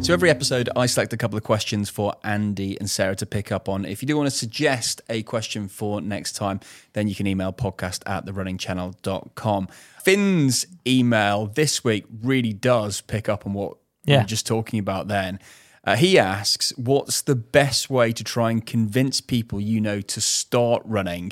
So 0.03 0.11
every 0.13 0.29
episode, 0.29 0.69
I 0.75 0.85
select 0.85 1.13
a 1.13 1.17
couple 1.17 1.37
of 1.37 1.43
questions 1.45 1.89
for 1.89 2.13
Andy 2.25 2.77
and 2.77 2.89
Sarah 2.89 3.15
to 3.15 3.25
pick 3.25 3.53
up 3.53 3.69
on. 3.69 3.85
If 3.85 4.01
you 4.03 4.07
do 4.07 4.17
want 4.17 4.27
to 4.27 4.35
suggest 4.35 5.01
a 5.09 5.23
question 5.23 5.69
for 5.69 6.01
next 6.01 6.33
time, 6.33 6.59
then 6.91 7.07
you 7.07 7.15
can 7.15 7.25
email 7.25 7.53
podcast 7.53 8.01
at 8.05 8.25
therunningchannel.com. 8.25 9.69
Finn's 10.03 10.65
email 10.85 11.45
this 11.45 11.85
week 11.85 12.03
really 12.21 12.51
does 12.51 12.99
pick 12.99 13.29
up 13.29 13.45
on 13.47 13.53
what 13.53 13.77
we 14.05 14.11
Yeah. 14.13 14.19
were 14.23 14.27
just 14.27 14.45
talking 14.45 14.77
about 14.77 15.07
then. 15.07 15.39
Uh, 15.85 15.95
he 15.95 16.19
asks, 16.19 16.73
what's 16.75 17.21
the 17.21 17.35
best 17.35 17.89
way 17.89 18.11
to 18.11 18.25
try 18.25 18.51
and 18.51 18.65
convince 18.65 19.21
people 19.21 19.61
you 19.61 19.79
know 19.79 20.01
to 20.01 20.19
start 20.19 20.81
running? 20.85 21.31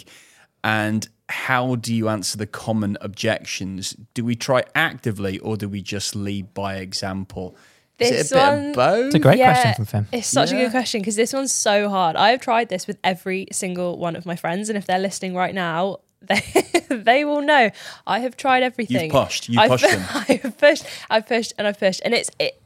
And 0.64 1.10
how 1.28 1.76
do 1.76 1.94
you 1.94 2.08
answer 2.08 2.38
the 2.38 2.48
common 2.48 2.98
objections? 3.02 3.98
Do 4.14 4.24
we 4.24 4.36
try 4.38 4.64
actively 4.74 5.40
or 5.40 5.58
do 5.58 5.68
we 5.68 5.82
just 5.82 6.16
lead 6.16 6.54
by 6.54 6.76
example? 6.76 7.58
Is 8.02 8.10
This 8.10 8.32
it 8.32 8.36
a 8.36 8.36
bit 8.36 8.42
one- 8.58 8.66
of 8.70 8.76
both? 8.76 9.06
It's 9.08 9.16
a 9.16 9.20
great 9.20 9.38
Yeah, 9.40 9.54
question 9.54 9.74
from 9.76 9.86
Finn. 9.86 10.08
It's 10.12 10.28
such 10.28 10.52
a 10.52 10.56
good 10.56 10.72
question 10.72 11.02
because 11.02 11.16
this 11.16 11.34
one's 11.34 11.52
so 11.54 11.90
hard. 11.90 12.16
I 12.16 12.30
have 12.32 12.42
tried 12.42 12.70
this 12.70 12.88
with 12.88 12.98
every 13.04 13.48
single 13.52 13.98
one 13.98 14.16
of 14.16 14.26
my 14.26 14.36
friends, 14.36 14.70
and 14.70 14.78
if 14.78 14.86
they're 14.88 15.00
listening 15.00 15.36
right 15.36 15.54
now, 15.54 16.00
they 16.22 16.42
they 16.90 17.26
will 17.26 17.42
know. 17.42 17.70
I 18.06 18.20
have 18.20 18.36
tried 18.38 18.64
everything. 18.64 19.04
You've 19.06 19.12
pushed. 19.12 19.50
You've 19.50 19.60
I've, 19.60 19.70
pushed 19.72 19.90
them. 19.90 20.06
I've 20.44 20.58
pushed. 20.58 20.86
I've 21.10 21.28
pushed 21.28 21.54
and 21.58 21.68
I've 21.68 21.80
pushed, 21.80 22.02
and 22.06 22.14
it's 22.14 22.30
it. 22.40 22.58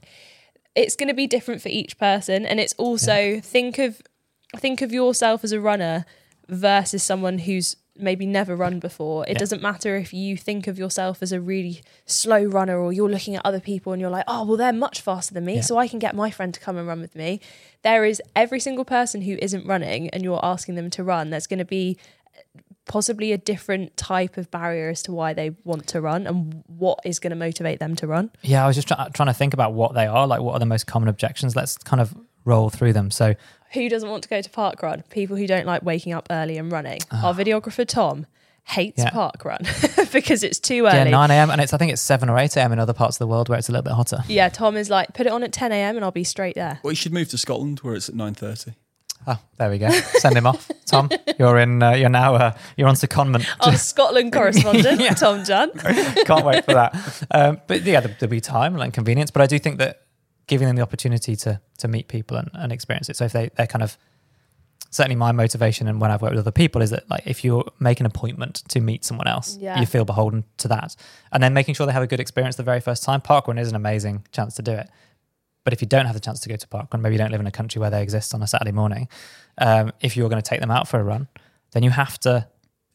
It's 0.75 0.95
going 0.97 1.07
to 1.07 1.13
be 1.13 1.25
different 1.27 1.61
for 1.61 1.69
each 1.69 1.97
person, 1.97 2.45
and 2.45 2.59
it's 2.59 2.73
also 2.77 3.39
think 3.41 3.77
of 3.79 4.01
think 4.57 4.81
of 4.81 4.91
yourself 4.91 5.43
as 5.43 5.51
a 5.51 5.59
runner 5.59 6.05
versus 6.49 7.01
someone 7.03 7.39
who's 7.39 7.75
maybe 7.97 8.25
never 8.25 8.55
run 8.55 8.79
before. 8.79 9.23
It 9.25 9.33
Yeah. 9.33 9.37
doesn't 9.39 9.61
matter 9.61 9.95
if 9.95 10.13
you 10.13 10.35
think 10.37 10.67
of 10.67 10.77
yourself 10.77 11.23
as 11.23 11.31
a 11.31 11.39
really 11.39 11.81
slow 12.05 12.43
runner 12.43 12.77
or 12.79 12.91
you're 12.91 13.09
looking 13.09 13.35
at 13.35 13.45
other 13.45 13.59
people 13.59 13.93
and 13.93 14.01
you're 14.01 14.09
like, 14.09 14.25
oh, 14.27 14.43
well, 14.45 14.57
they're 14.57 14.73
much 14.73 14.99
faster 15.01 15.33
than 15.33 15.45
me, 15.45 15.55
Yeah. 15.55 15.61
so 15.61 15.77
I 15.77 15.87
can 15.87 15.99
get 15.99 16.15
my 16.15 16.29
friend 16.29 16.53
to 16.53 16.59
come 16.59 16.77
and 16.77 16.87
run 16.87 16.99
with 17.01 17.15
me. 17.15 17.39
There 17.83 18.03
is 18.03 18.21
every 18.35 18.59
single 18.59 18.83
person 18.85 19.21
who 19.21 19.37
isn't 19.41 19.65
running 19.65 20.09
and 20.09 20.23
you're 20.23 20.43
asking 20.43 20.75
them 20.75 20.89
to 20.91 21.03
run, 21.03 21.29
there's 21.29 21.47
going 21.47 21.59
to 21.59 21.65
be 21.65 21.97
possibly 22.87 23.31
a 23.31 23.37
different 23.37 23.97
type 23.97 24.37
of 24.37 24.51
barrier 24.51 24.89
as 24.89 25.01
to 25.03 25.11
why 25.11 25.33
they 25.33 25.51
want 25.63 25.87
to 25.87 25.99
run 26.01 26.27
and 26.27 26.63
what 26.67 26.99
is 27.03 27.17
going 27.19 27.31
to 27.31 27.35
motivate 27.35 27.79
them 27.79 27.95
to 27.95 28.05
run. 28.05 28.29
Yeah, 28.43 28.63
I 28.63 28.67
was 28.67 28.75
just 28.75 28.87
try- 28.87 29.09
trying 29.13 29.27
to 29.27 29.33
think 29.33 29.53
about 29.55 29.73
what 29.73 29.95
they 29.95 30.05
are. 30.05 30.27
Like, 30.27 30.41
what 30.41 30.53
are 30.53 30.59
the 30.59 30.67
most 30.67 30.85
common 30.85 31.09
objections? 31.09 31.55
Let's 31.55 31.77
kind 31.79 31.99
of 31.99 32.15
roll 32.45 32.69
through 32.69 32.93
them. 32.93 33.11
So, 33.11 33.35
Who 33.73 33.89
doesn't 33.89 34.09
want 34.09 34.23
to 34.23 34.29
go 34.29 34.41
to 34.41 34.49
park 34.49 34.81
run? 34.81 35.03
People 35.09 35.35
who 35.35 35.47
don't 35.47 35.65
like 35.65 35.83
waking 35.83 36.13
up 36.13 36.27
early 36.29 36.57
and 36.57 36.71
running. 36.71 36.99
Our 37.11 37.33
videographer 37.33 37.85
Tom 37.85 38.25
hates 38.67 38.97
Yeah. 39.03 39.09
park 39.11 39.43
run 39.45 39.59
because 40.13 40.43
it's 40.43 40.59
too 40.59 40.85
early. 40.87 40.97
Yeah, 40.97 41.03
9 41.09 41.31
a.m. 41.31 41.49
and 41.51 41.61
it's 41.61 41.73
I 41.73 41.77
think 41.77 41.91
it's 41.91 42.01
7 42.01 42.29
or 42.29 42.37
8 42.39 42.55
a.m. 42.57 42.71
in 42.71 42.79
other 42.79 42.93
parts 42.93 43.15
of 43.17 43.19
the 43.19 43.27
world 43.27 43.49
where 43.49 43.57
it's 43.59 43.69
a 43.69 43.71
little 43.71 43.83
bit 43.83 43.93
hotter. 43.93 44.23
Yeah, 44.27 44.49
Tom 44.49 44.75
is 44.77 44.89
like, 44.89 45.13
put 45.13 45.25
it 45.27 45.31
on 45.31 45.43
at 45.43 45.51
10 45.51 45.71
a.m. 45.71 45.95
and 45.97 46.05
I'll 46.05 46.11
be 46.11 46.23
straight 46.23 46.55
there. 46.55 46.79
Well, 46.83 46.91
you 46.91 46.95
should 46.95 47.13
move 47.13 47.29
to 47.29 47.37
Scotland 47.37 47.79
where 47.79 47.95
it's 47.95 48.09
at 48.09 48.15
9.30. 48.15 48.75
Oh, 49.27 49.39
there 49.57 49.71
we 49.71 49.79
go. 49.79 49.89
Send 49.89 50.37
him 50.37 50.45
off, 50.45 50.69
Tom. 50.85 51.09
You're 51.39 51.57
in. 51.57 51.81
Uh, 51.81 51.91
you're 51.93 52.09
now. 52.09 52.35
Uh, 52.35 52.57
you're 52.77 52.87
on 52.87 52.93
secondment. 52.93 53.47
Our 53.59 53.75
Scotland 53.75 54.31
correspondent, 54.33 55.01
Yeah. 55.01 55.15
Tom 55.15 55.43
John. 55.43 55.71
Can't 55.71 56.45
wait 56.45 56.63
for 56.65 56.73
that. 56.75 57.23
Um, 57.31 57.59
but 57.65 57.81
yeah, 57.83 58.01
there- 58.01 58.15
there'll 58.19 58.29
be 58.31 58.39
time 58.39 58.79
and 58.79 58.93
convenience. 58.93 59.31
But 59.31 59.41
I 59.41 59.47
do 59.47 59.57
think 59.57 59.79
that 59.79 60.01
giving 60.47 60.67
them 60.67 60.75
the 60.75 60.81
opportunity 60.81 61.35
to 61.37 61.59
to 61.79 61.87
meet 61.87 62.07
people 62.07 62.37
and, 62.37 62.49
and 62.53 62.71
experience 62.71 63.09
it. 63.09 63.17
So 63.17 63.25
if 63.25 63.31
they 63.33 63.49
they're 63.55 63.67
kind 63.67 63.83
of 63.83 63.97
certainly 64.91 65.15
my 65.15 65.31
motivation 65.31 65.87
and 65.87 65.99
when 65.99 66.09
I've 66.09 66.21
worked 66.21 66.35
with 66.35 66.39
other 66.45 66.51
people 66.51 66.81
is 66.81 66.89
that 66.91 67.09
like 67.09 67.23
if 67.25 67.43
you 67.43 67.65
make 67.79 67.99
an 67.99 68.05
appointment 68.05 68.63
to 68.69 68.79
meet 68.79 69.03
someone 69.03 69.27
else, 69.27 69.57
Yeah. 69.59 69.77
you 69.79 69.85
feel 69.85 70.05
beholden 70.05 70.45
to 70.57 70.67
that, 70.69 70.95
and 71.31 71.43
then 71.43 71.53
making 71.53 71.75
sure 71.75 71.85
they 71.85 71.91
have 71.93 72.03
a 72.03 72.07
good 72.07 72.19
experience 72.21 72.55
the 72.55 72.63
very 72.63 72.79
first 72.79 73.03
time. 73.03 73.19
Parkrun 73.21 73.59
is 73.59 73.67
an 73.69 73.75
amazing 73.75 74.25
chance 74.31 74.55
to 74.55 74.61
do 74.61 74.71
it. 74.71 74.89
But 75.65 75.73
if 75.73 75.81
you 75.81 75.87
don't 75.87 76.05
have 76.05 76.13
the 76.13 76.19
chance 76.21 76.39
to 76.41 76.49
go 76.49 76.55
to 76.55 76.67
parkrun, 76.67 77.01
maybe 77.01 77.15
you 77.15 77.19
don't 77.19 77.31
live 77.31 77.41
in 77.41 77.47
a 77.47 77.51
country 77.51 77.79
where 77.79 77.89
they 77.89 78.01
exist 78.03 78.33
on 78.35 78.41
a 78.43 78.47
Saturday 78.47 78.71
morning. 78.71 79.09
Um, 79.57 79.91
if 79.99 80.15
you're 80.15 80.29
going 80.29 80.41
to 80.41 80.47
take 80.49 80.59
them 80.61 80.69
out 80.71 80.87
for 80.87 80.99
a 80.99 81.03
run, 81.03 81.27
then 81.71 81.81
you 81.83 81.89
have 81.89 82.19
to 82.19 82.47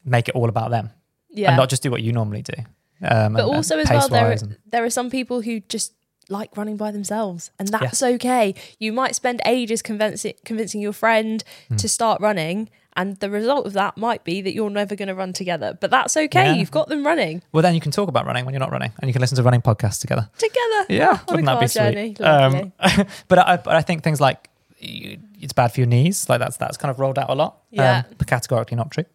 make 0.05 0.29
it 0.29 0.35
all 0.35 0.47
about 0.49 0.71
them 0.71 0.89
Yeah. 1.29 1.49
and 1.49 1.57
not 1.57 1.69
just 1.69 1.83
do 1.83 1.91
what 1.91 2.01
you 2.01 2.13
normally 2.13 2.41
do. 2.41 2.53
Um, 2.57 2.65
but 3.01 3.11
and- 3.11 3.37
and 3.39 3.55
also 3.57 3.77
as 3.77 3.89
well, 3.89 4.07
there, 4.09 4.21
pace-wise 4.23 4.41
and- 4.41 4.57
there 4.71 4.83
are 4.85 4.89
some 4.89 5.09
people 5.09 5.41
who 5.41 5.59
just 5.59 5.93
like 6.31 6.55
running 6.57 6.77
by 6.77 6.89
themselves 6.91 7.51
and 7.59 7.67
that's 7.67 8.01
okay. 8.01 8.55
You 8.79 8.91
might 8.93 9.13
spend 9.15 9.41
ages 9.45 9.81
convincing, 9.81 10.33
convincing 10.45 10.81
your 10.81 10.93
friend 10.93 11.43
Hmm. 11.67 11.75
to 11.77 11.87
start 11.89 12.21
running 12.21 12.69
and 12.93 13.17
the 13.19 13.29
result 13.29 13.65
of 13.65 13.73
that 13.73 13.95
might 13.97 14.23
be 14.23 14.41
that 14.41 14.53
you're 14.53 14.69
never 14.69 14.95
going 14.95 15.07
to 15.07 15.15
run 15.15 15.31
together. 15.33 15.77
But 15.79 15.91
that's 15.91 16.15
okay. 16.17 16.45
Yeah. 16.47 16.53
You've 16.55 16.71
got 16.71 16.89
them 16.89 17.05
running 17.05 17.41
Well, 17.53 17.61
then 17.61 17.73
you 17.73 17.79
can 17.81 17.91
talk 17.91 18.09
about 18.09 18.25
running 18.25 18.43
when 18.45 18.53
you're 18.53 18.59
not 18.59 18.71
running, 18.71 18.91
and 18.99 19.07
you 19.07 19.13
can 19.13 19.21
listen 19.21 19.37
to 19.37 19.43
running 19.43 19.61
podcasts 19.61 19.99
together. 20.01 20.29
together. 20.37 20.85
Yeah, 20.89 21.19
wouldn't 21.29 21.45
that 21.45 21.59
be 21.61 21.67
journey. 21.67 22.15
sweet? 22.15 22.25
Um, 22.25 22.73
but 23.29 23.39
I, 23.39 23.57
but 23.57 23.75
I 23.75 23.81
think 23.81 24.03
things 24.03 24.19
like 24.19 24.49
you- 24.79 25.19
it's 25.39 25.53
bad 25.53 25.71
for 25.73 25.79
your 25.79 25.87
knees, 25.87 26.27
like 26.29 26.39
that's 26.39 26.57
that's 26.57 26.77
kind 26.77 26.91
of 26.91 26.99
rolled 26.99 27.17
out 27.17 27.29
a 27.29 27.33
lot. 27.35 27.59
Yeah. 27.71 28.03
um, 28.09 28.15
categorically 28.25 28.75
not 28.77 28.91
true. 28.91 29.05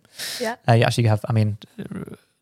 yeah. 0.41 0.57
Uh, 0.69 0.73
you 0.73 0.85
actually 0.85 1.07
have. 1.09 1.21
I 1.29 1.33
mean, 1.33 1.59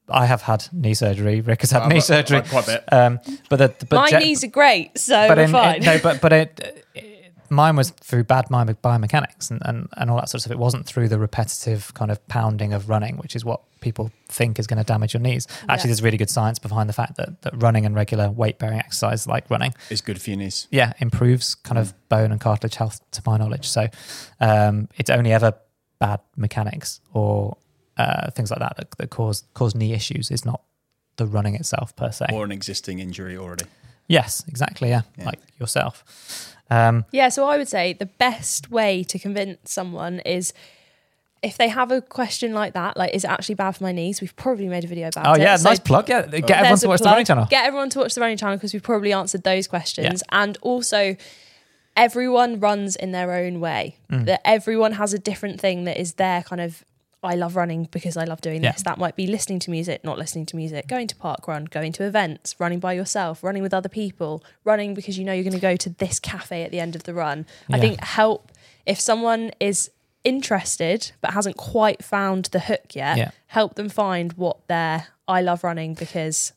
I 0.08 0.26
have 0.26 0.42
had 0.42 0.66
knee 0.72 0.94
surgery. 0.94 1.40
Rick 1.40 1.62
has 1.62 1.70
had 1.70 1.82
Oh, 1.82 1.88
knee 1.88 1.96
but- 1.96 2.04
surgery. 2.04 2.40
but 2.40 2.50
quite 2.50 2.64
a 2.64 2.70
bit. 2.72 2.92
Um, 2.92 3.20
but 3.48 3.56
the, 3.56 3.86
but 3.86 3.96
My 3.96 4.10
ge- 4.10 4.22
knees 4.22 4.44
are 4.44 4.48
great, 4.48 4.98
so 4.98 5.28
but 5.28 5.38
we're 5.38 5.44
in, 5.44 5.50
fine. 5.52 5.76
it- 5.76 5.82
no, 5.84 5.98
but 6.02 6.20
but 6.20 6.32
it, 6.32 6.84
it, 6.94 7.32
mine 7.50 7.76
was 7.76 7.90
through 7.90 8.24
bad 8.24 8.46
bio- 8.50 8.64
biomechanics 8.64 9.50
and, 9.50 9.62
and 9.64 9.88
and 9.96 10.10
all 10.10 10.16
that 10.16 10.28
sort 10.28 10.36
of 10.36 10.40
stuff. 10.42 10.52
It 10.52 10.58
wasn't 10.58 10.86
through 10.86 11.08
the 11.08 11.18
repetitive 11.18 11.92
kind 11.94 12.10
of 12.10 12.26
pounding 12.28 12.72
of 12.74 12.88
running, 12.88 13.16
which 13.16 13.34
is 13.34 13.44
what 13.44 13.60
people 13.80 14.10
think 14.28 14.58
is 14.58 14.66
going 14.66 14.78
to 14.78 14.84
damage 14.84 15.12
your 15.14 15.20
knees. 15.20 15.46
Actually, 15.68 15.74
Yeah. 15.74 15.86
there's 15.88 16.02
really 16.02 16.16
good 16.16 16.30
science 16.30 16.58
behind 16.58 16.88
the 16.88 16.94
fact 16.94 17.16
that, 17.16 17.42
that 17.42 17.52
running 17.62 17.84
and 17.84 17.94
regular 17.94 18.30
weight 18.30 18.58
bearing 18.58 18.78
exercise 18.78 19.26
like 19.26 19.48
running 19.50 19.74
is 19.90 20.00
good 20.00 20.20
for 20.22 20.30
your 20.30 20.38
knees. 20.38 20.68
yeah, 20.70 20.94
improves 21.00 21.54
kind 21.54 21.78
of 21.78 21.92
bone 22.08 22.32
and 22.32 22.40
cartilage 22.40 22.76
health 22.76 23.00
to 23.10 23.22
my 23.26 23.36
knowledge. 23.36 23.68
So 23.68 23.88
um, 24.40 24.88
it's 24.96 25.10
only 25.10 25.32
ever 25.32 25.52
bad 25.98 26.20
mechanics 26.36 27.00
or 27.12 27.56
uh, 27.96 28.30
things 28.30 28.50
like 28.50 28.61
that, 28.61 28.76
that 28.76 28.90
that 28.98 29.11
cause 29.11 29.44
cause 29.54 29.74
knee 29.74 29.92
issues. 29.92 30.30
Is 30.30 30.44
not 30.44 30.61
the 31.16 31.26
running 31.26 31.54
itself 31.54 31.94
per 31.96 32.11
se. 32.11 32.26
Or 32.33 32.44
an 32.44 32.52
existing 32.52 32.98
injury 32.98 33.37
already. 33.37 33.66
yes, 34.09 34.44
exactly. 34.48 34.88
Yeah, 34.88 35.02
Yeah. 35.16 35.26
like 35.26 35.40
yourself. 35.61 36.04
Um, 36.70 37.04
Yeah, 37.12 37.28
so 37.28 37.46
I 37.46 37.57
would 37.57 37.68
say 37.68 37.92
the 37.92 38.07
best 38.07 38.70
way 38.70 39.04
to 39.04 39.18
convince 39.18 39.70
someone 39.70 40.20
is 40.20 40.52
if 41.42 41.57
they 41.59 41.68
have 41.68 41.92
a 41.92 42.00
question 42.00 42.54
like 42.54 42.72
that, 42.72 42.96
like 42.96 43.14
is 43.14 43.22
it 43.24 43.30
actually 43.30 43.54
bad 43.54 43.72
for 43.76 43.85
my 43.85 43.92
knees? 43.92 44.20
We've 44.22 44.35
probably 44.35 44.66
made 44.66 44.83
a 44.83 44.87
video 44.88 45.09
about 45.09 45.26
oh 45.26 45.33
it. 45.35 45.40
Oh 45.40 45.42
yeah, 45.42 45.57
So 45.57 45.68
nice 45.68 45.78
plug. 45.78 46.09
Yeah, 46.09 46.22
get 46.26 46.50
everyone 46.50 46.78
to 46.78 46.87
a 46.87 46.88
watch 46.88 47.00
the 47.00 47.11
running 47.11 47.24
channel. 47.26 47.46
Get 47.50 47.66
everyone 47.66 47.90
to 47.90 47.98
watch 48.00 48.14
the 48.14 48.20
running 48.22 48.38
channel 48.38 48.57
because 48.57 48.72
we've 48.72 48.83
probably 48.83 49.12
answered 49.12 49.42
those 49.44 49.68
questions. 49.68 50.22
And 50.33 50.57
also, 50.62 51.16
everyone 51.96 52.61
runs 52.61 52.96
in 52.96 53.12
their 53.12 53.33
own 53.33 53.61
way. 53.61 53.96
Mm. 54.11 54.24
That 54.26 54.40
everyone 54.44 54.92
has 54.92 55.12
a 55.14 55.18
different 55.18 55.61
thing 55.61 55.85
that 55.85 55.98
is 56.00 56.14
their 56.14 56.42
kind 56.42 56.61
of. 56.61 56.83
I 57.24 57.34
love 57.34 57.56
running 57.56 57.88
because 57.90 58.16
I 58.16 58.24
love 58.24 58.40
doing 58.40 58.62
Yeah. 58.62 58.72
this. 58.72 58.82
That 58.82 58.98
might 58.98 59.16
be 59.16 59.26
listening 59.26 59.58
to 59.60 59.70
music, 59.70 60.04
not 60.04 60.18
listening 60.18 60.46
to 60.46 60.56
music, 60.56 60.87
going 60.87 61.06
to 61.08 61.16
park 61.16 61.48
run, 61.48 61.64
going 61.64 61.92
to 61.92 62.04
events, 62.04 62.54
running 62.60 62.78
by 62.80 62.92
yourself, 62.92 63.42
running 63.42 63.62
with 63.62 63.72
other 63.74 63.88
people, 63.88 64.44
running 64.64 64.94
because 64.94 65.18
you 65.18 65.24
know 65.24 65.32
you're 65.32 65.42
going 65.44 65.54
to 65.54 65.58
go 65.60 65.76
to 65.76 65.90
this 65.90 66.18
cafe 66.20 66.62
at 66.62 66.70
the 66.70 66.78
end 66.80 66.94
of 66.94 67.04
the 67.04 67.14
run. 67.14 67.46
I 67.70 67.80
think 67.80 68.00
help 68.04 68.52
if 68.87 69.00
someone 69.00 69.50
is 69.58 69.90
interested 70.22 71.12
but 71.20 71.32
hasn't 71.32 71.56
quite 71.56 72.02
found 72.04 72.46
the 72.46 72.60
hook 72.60 72.94
yet, 72.94 73.16
Yeah. 73.16 73.30
help 73.46 73.74
them 73.74 73.88
find 73.88 74.32
what 74.34 74.66
their 74.68 75.06
I 75.26 75.40
love 75.40 75.64
running 75.64 75.94
because 75.94 76.52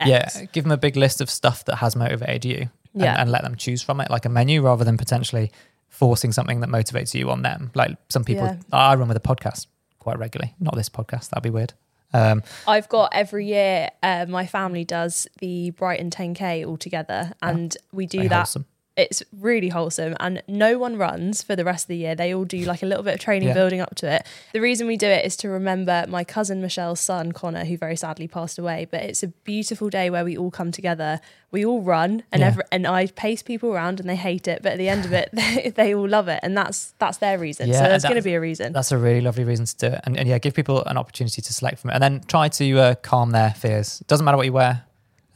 X. 0.00 0.08
Yeah, 0.10 0.44
give 0.52 0.64
them 0.64 0.72
a 0.72 0.76
big 0.76 0.96
list 0.96 1.20
of 1.20 1.30
stuff 1.30 1.64
that 1.66 1.76
has 1.76 1.96
motivated 1.96 2.44
you, 2.44 2.70
and, 2.92 3.02
Yeah. 3.02 3.20
and 3.20 3.30
let 3.30 3.42
them 3.42 3.56
choose 3.56 3.82
from 3.82 4.00
it, 4.00 4.10
like 4.10 4.24
a 4.24 4.28
menu, 4.28 4.62
rather 4.62 4.84
than 4.84 4.96
potentially 4.96 5.50
forcing 5.88 6.32
something 6.32 6.60
that 6.60 6.68
motivates 6.68 7.14
you 7.14 7.30
on 7.30 7.42
them. 7.42 7.70
Like 7.74 7.96
some 8.08 8.24
people, 8.24 8.46
Yeah. 8.46 8.56
I 8.72 8.94
run 8.96 9.06
with 9.08 9.16
a 9.16 9.20
podcast 9.20 9.66
quite 10.04 10.18
regularly. 10.18 10.54
Not 10.60 10.76
this 10.76 10.88
podcast; 10.88 11.30
that'd 11.30 11.42
be 11.42 11.50
weird. 11.50 11.72
Um, 12.12 12.42
I've 12.68 12.88
got 12.88 13.12
every 13.12 13.46
year. 13.46 13.90
Uh, 14.02 14.26
my 14.28 14.46
family 14.46 14.84
does 14.84 15.26
the 15.40 15.70
Brighton 15.70 16.10
10k 16.10 16.64
all 16.64 16.76
together, 16.76 17.32
and 17.42 17.76
we 17.92 18.06
do 18.06 18.28
that. 18.28 18.36
wholesome. 18.36 18.66
It's 18.96 19.24
really 19.40 19.70
wholesome, 19.70 20.14
and 20.20 20.40
no 20.46 20.78
one 20.78 20.96
runs 20.96 21.42
for 21.42 21.56
the 21.56 21.64
rest 21.64 21.86
of 21.86 21.88
the 21.88 21.96
year. 21.96 22.14
They 22.14 22.32
all 22.32 22.44
do 22.44 22.58
like 22.64 22.80
a 22.80 22.86
little 22.86 23.02
bit 23.02 23.14
of 23.14 23.18
training 23.20 23.48
Yeah. 23.48 23.54
building 23.54 23.80
up 23.80 23.96
to 23.96 24.08
it. 24.08 24.24
The 24.52 24.60
reason 24.60 24.86
we 24.86 24.96
do 24.96 25.08
it 25.08 25.24
is 25.24 25.34
to 25.38 25.48
remember 25.48 26.04
my 26.08 26.22
cousin 26.22 26.60
Michelle's 26.62 27.00
son 27.00 27.32
Connor, 27.32 27.64
who 27.64 27.76
very 27.76 27.96
sadly 27.96 28.28
passed 28.28 28.56
away. 28.56 28.86
But 28.88 29.02
it's 29.02 29.24
a 29.24 29.28
beautiful 29.28 29.90
day 29.90 30.10
where 30.10 30.24
we 30.24 30.38
all 30.38 30.52
come 30.52 30.70
together. 30.70 31.20
We 31.50 31.64
all 31.64 31.82
run, 31.82 32.22
and 32.30 32.40
Yeah. 32.40 32.46
every, 32.46 32.62
and 32.70 32.86
I 32.86 33.08
pace 33.08 33.42
people 33.42 33.70
around, 33.72 33.98
and 33.98 34.08
they 34.08 34.14
hate 34.14 34.46
it. 34.46 34.62
But 34.62 34.72
at 34.72 34.78
the 34.78 34.88
end 34.88 35.04
of 35.04 35.12
it, 35.12 35.30
they, 35.32 35.72
they 35.74 35.92
all 35.92 36.08
love 36.08 36.28
it, 36.28 36.38
and 36.44 36.56
that's 36.56 36.94
that's 37.00 37.18
their 37.18 37.36
reason. 37.36 37.68
Yeah, 37.70 37.80
so 37.82 37.88
there's 37.88 38.04
going 38.04 38.14
to 38.14 38.22
be 38.22 38.34
a 38.34 38.40
reason. 38.40 38.72
That's 38.72 38.92
a 38.92 38.98
really 38.98 39.20
lovely 39.22 39.42
reason 39.42 39.66
to 39.66 39.76
do 39.76 39.86
it, 39.88 40.00
and, 40.04 40.16
and 40.16 40.28
yeah, 40.28 40.38
give 40.38 40.54
people 40.54 40.84
an 40.84 40.96
opportunity 40.96 41.42
to 41.42 41.52
select 41.52 41.80
from 41.80 41.90
it, 41.90 41.94
and 41.94 42.02
then 42.02 42.20
try 42.28 42.46
to 42.48 42.78
uh, 42.78 42.94
calm 42.96 43.32
their 43.32 43.50
fears. 43.54 44.00
It 44.02 44.06
doesn't 44.06 44.24
matter 44.24 44.36
what 44.36 44.46
you 44.46 44.52
wear. 44.52 44.84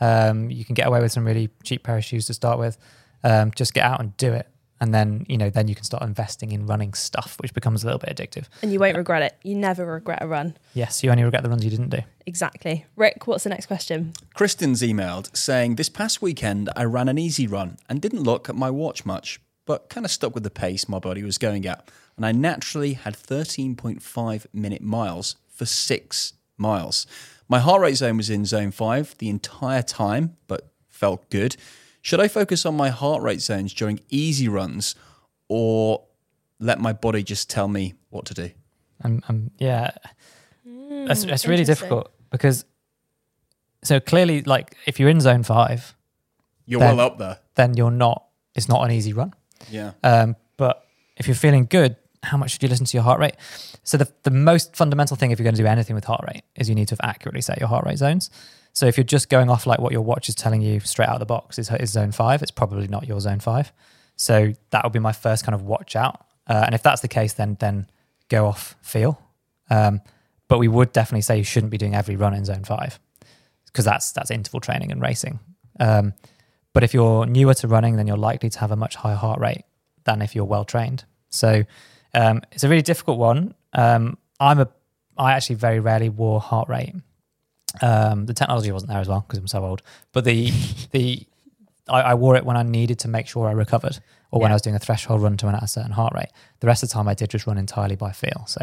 Um, 0.00 0.48
you 0.48 0.64
can 0.64 0.74
get 0.74 0.86
away 0.86 1.00
with 1.00 1.10
some 1.10 1.24
really 1.24 1.48
cheap 1.64 1.82
pair 1.82 1.96
of 1.96 2.04
shoes 2.04 2.26
to 2.26 2.34
start 2.34 2.60
with. 2.60 2.78
Um, 3.24 3.50
just 3.54 3.74
get 3.74 3.84
out 3.84 4.00
and 4.00 4.16
do 4.16 4.32
it, 4.32 4.46
and 4.80 4.94
then 4.94 5.26
you 5.28 5.36
know, 5.36 5.50
then 5.50 5.66
you 5.68 5.74
can 5.74 5.84
start 5.84 6.02
investing 6.02 6.52
in 6.52 6.66
running 6.66 6.94
stuff, 6.94 7.36
which 7.40 7.52
becomes 7.52 7.82
a 7.82 7.86
little 7.86 7.98
bit 7.98 8.14
addictive. 8.14 8.46
and 8.62 8.72
you 8.72 8.78
won't 8.78 8.96
regret 8.96 9.22
it. 9.22 9.36
You 9.42 9.54
never 9.56 9.84
regret 9.84 10.18
a 10.22 10.26
run. 10.26 10.56
Yes, 10.74 11.02
you 11.02 11.10
only 11.10 11.24
regret 11.24 11.42
the 11.42 11.50
runs 11.50 11.64
you 11.64 11.70
didn't 11.70 11.90
do. 11.90 12.00
Exactly. 12.26 12.86
Rick, 12.96 13.26
what's 13.26 13.44
the 13.44 13.50
next 13.50 13.66
question? 13.66 14.12
Kristen's 14.34 14.82
emailed 14.82 15.36
saying, 15.36 15.74
This 15.76 15.88
past 15.88 16.22
weekend 16.22 16.68
I 16.76 16.84
ran 16.84 17.08
an 17.08 17.18
easy 17.18 17.46
run 17.46 17.78
and 17.88 18.00
didn't 18.00 18.22
look 18.22 18.48
at 18.48 18.54
my 18.54 18.70
watch 18.70 19.04
much, 19.06 19.40
but 19.66 19.88
kind 19.88 20.04
of 20.06 20.12
stuck 20.12 20.34
with 20.34 20.44
the 20.44 20.50
pace 20.50 20.88
my 20.88 20.98
body 20.98 21.22
was 21.22 21.38
going 21.38 21.66
at. 21.66 21.88
And 22.16 22.26
I 22.26 22.32
naturally 22.32 22.94
had 22.94 23.14
13.5 23.14 24.46
minute 24.52 24.82
miles 24.82 25.36
for 25.48 25.66
six 25.66 26.34
miles. 26.56 27.06
My 27.48 27.60
heart 27.60 27.80
rate 27.80 27.96
zone 27.96 28.16
was 28.16 28.30
in 28.30 28.44
zone 28.44 28.70
five 28.70 29.16
the 29.18 29.28
entire 29.28 29.82
time, 29.82 30.36
but 30.46 30.70
felt 30.88 31.30
good. 31.30 31.56
Should 32.08 32.20
I 32.20 32.28
focus 32.28 32.64
on 32.64 32.74
my 32.74 32.88
heart 32.88 33.20
rate 33.22 33.42
zones 33.42 33.74
during 33.74 34.00
easy 34.08 34.48
runs 34.48 34.94
or 35.46 36.04
let 36.58 36.80
my 36.80 36.94
body 36.94 37.22
just 37.22 37.50
tell 37.50 37.68
me 37.68 37.96
what 38.08 38.24
to 38.24 38.32
do? 38.34 38.50
And 39.02 39.22
um, 39.28 39.50
yeah, 39.58 39.90
it's, 40.64 41.26
Mm, 41.26 41.32
it's 41.34 41.46
really 41.46 41.64
difficult 41.64 42.10
because 42.30 42.64
so 43.84 44.00
clearly, 44.00 44.40
like 44.40 44.74
if 44.86 44.98
you're 44.98 45.10
in 45.10 45.20
zone 45.20 45.42
five, 45.42 45.94
You're 46.64 46.80
Then- 46.80 46.96
well 46.96 47.06
up 47.08 47.18
there. 47.18 47.40
then 47.56 47.74
you're 47.74 47.90
not. 47.90 48.24
It's 48.54 48.70
not 48.70 48.82
an 48.86 48.90
easy 48.90 49.12
run. 49.12 49.34
Yeah. 49.70 49.92
Um, 50.02 50.34
but 50.56 50.86
if 51.18 51.26
you're 51.28 51.34
feeling 51.36 51.66
good, 51.66 51.96
how 52.22 52.38
much 52.38 52.52
should 52.52 52.62
you 52.62 52.70
listen 52.70 52.86
to 52.86 52.96
your 52.96 53.04
heart 53.04 53.20
rate? 53.20 53.36
So 53.84 53.98
the 53.98 54.10
the 54.22 54.30
most 54.30 54.74
fundamental 54.76 55.14
thing 55.18 55.30
if 55.30 55.38
you're 55.38 55.44
going 55.44 55.56
to 55.56 55.62
do 55.62 55.66
anything 55.68 55.94
with 55.94 56.04
heart 56.04 56.24
rate 56.26 56.44
is 56.56 56.70
you 56.70 56.74
need 56.74 56.88
to 56.88 56.94
have 56.94 57.00
accurately 57.02 57.42
set 57.42 57.58
your 57.60 57.68
heart 57.68 57.84
rate 57.84 57.98
zones. 57.98 58.30
So 58.78 58.86
if 58.86 58.96
you're 58.96 59.02
just 59.02 59.28
going 59.28 59.50
off 59.50 59.66
like 59.66 59.80
what 59.80 59.90
your 59.90 60.02
watch 60.02 60.28
is 60.28 60.36
telling 60.36 60.62
you 60.62 60.78
straight 60.78 61.08
out 61.08 61.14
of 61.14 61.18
the 61.18 61.26
box 61.26 61.58
is, 61.58 61.68
is 61.68 61.90
zone 61.90 62.12
five, 62.12 62.42
it's 62.42 62.52
probably 62.52 62.86
not 62.86 63.08
your 63.08 63.18
zone 63.18 63.40
five. 63.40 63.72
So 64.14 64.52
that 64.70 64.84
would 64.84 64.92
be 64.92 65.00
my 65.00 65.10
first 65.10 65.42
kind 65.42 65.56
of 65.56 65.62
watch 65.62 65.96
out. 65.96 66.24
Uh, 66.46 66.62
and 66.64 66.76
if 66.76 66.84
that's 66.84 67.00
the 67.00 67.08
case, 67.08 67.32
then 67.32 67.56
then 67.58 67.88
go 68.28 68.46
off 68.46 68.76
feel. 68.80 69.20
Um, 69.68 70.00
but 70.46 70.60
we 70.60 70.68
would 70.68 70.92
definitely 70.92 71.22
say 71.22 71.38
you 71.38 71.42
shouldn't 71.42 71.72
be 71.72 71.76
doing 71.76 71.96
every 71.96 72.14
run 72.14 72.34
in 72.34 72.44
zone 72.44 72.62
five 72.62 73.00
because 73.66 73.84
that's 73.84 74.12
that's 74.12 74.30
interval 74.30 74.60
training 74.60 74.92
and 74.92 75.02
racing. 75.02 75.40
Um, 75.80 76.14
but 76.72 76.84
if 76.84 76.94
you're 76.94 77.26
newer 77.26 77.54
to 77.54 77.66
running, 77.66 77.96
then 77.96 78.06
you're 78.06 78.16
likely 78.16 78.48
to 78.48 78.60
have 78.60 78.70
a 78.70 78.76
much 78.76 78.94
higher 78.94 79.16
heart 79.16 79.40
rate 79.40 79.64
than 80.04 80.22
if 80.22 80.36
you're 80.36 80.44
well 80.44 80.64
trained. 80.64 81.04
So 81.30 81.64
um, 82.14 82.42
it's 82.52 82.62
a 82.62 82.68
really 82.68 82.82
difficult 82.82 83.18
one. 83.18 83.56
Um, 83.72 84.18
I'm 84.38 84.60
a 84.60 84.68
I 85.16 85.32
actually 85.32 85.56
very 85.56 85.80
rarely 85.80 86.10
wore 86.10 86.40
heart 86.40 86.68
rate. 86.68 86.94
Um, 87.82 88.26
the 88.26 88.34
technology 88.34 88.72
wasn't 88.72 88.90
there 88.90 89.00
as 89.00 89.08
well 89.08 89.24
because 89.26 89.38
I'm 89.38 89.46
so 89.48 89.64
old. 89.64 89.82
But 90.12 90.24
the 90.24 90.50
the 90.90 91.26
I, 91.88 92.00
I 92.02 92.14
wore 92.14 92.36
it 92.36 92.44
when 92.44 92.56
I 92.56 92.62
needed 92.62 92.98
to 93.00 93.08
make 93.08 93.26
sure 93.28 93.48
I 93.48 93.52
recovered, 93.52 93.98
or 94.30 94.40
when 94.40 94.48
Yeah. 94.50 94.54
I 94.54 94.56
was 94.56 94.62
doing 94.62 94.76
a 94.76 94.78
threshold 94.78 95.22
run 95.22 95.36
to 95.38 95.46
run 95.46 95.54
at 95.54 95.62
a 95.62 95.68
certain 95.68 95.92
heart 95.92 96.12
rate. 96.14 96.28
The 96.60 96.66
rest 96.66 96.82
of 96.82 96.88
the 96.88 96.92
time, 96.94 97.08
I 97.08 97.14
did 97.14 97.30
just 97.30 97.46
run 97.46 97.58
entirely 97.58 97.96
by 97.96 98.12
feel. 98.12 98.44
So 98.46 98.60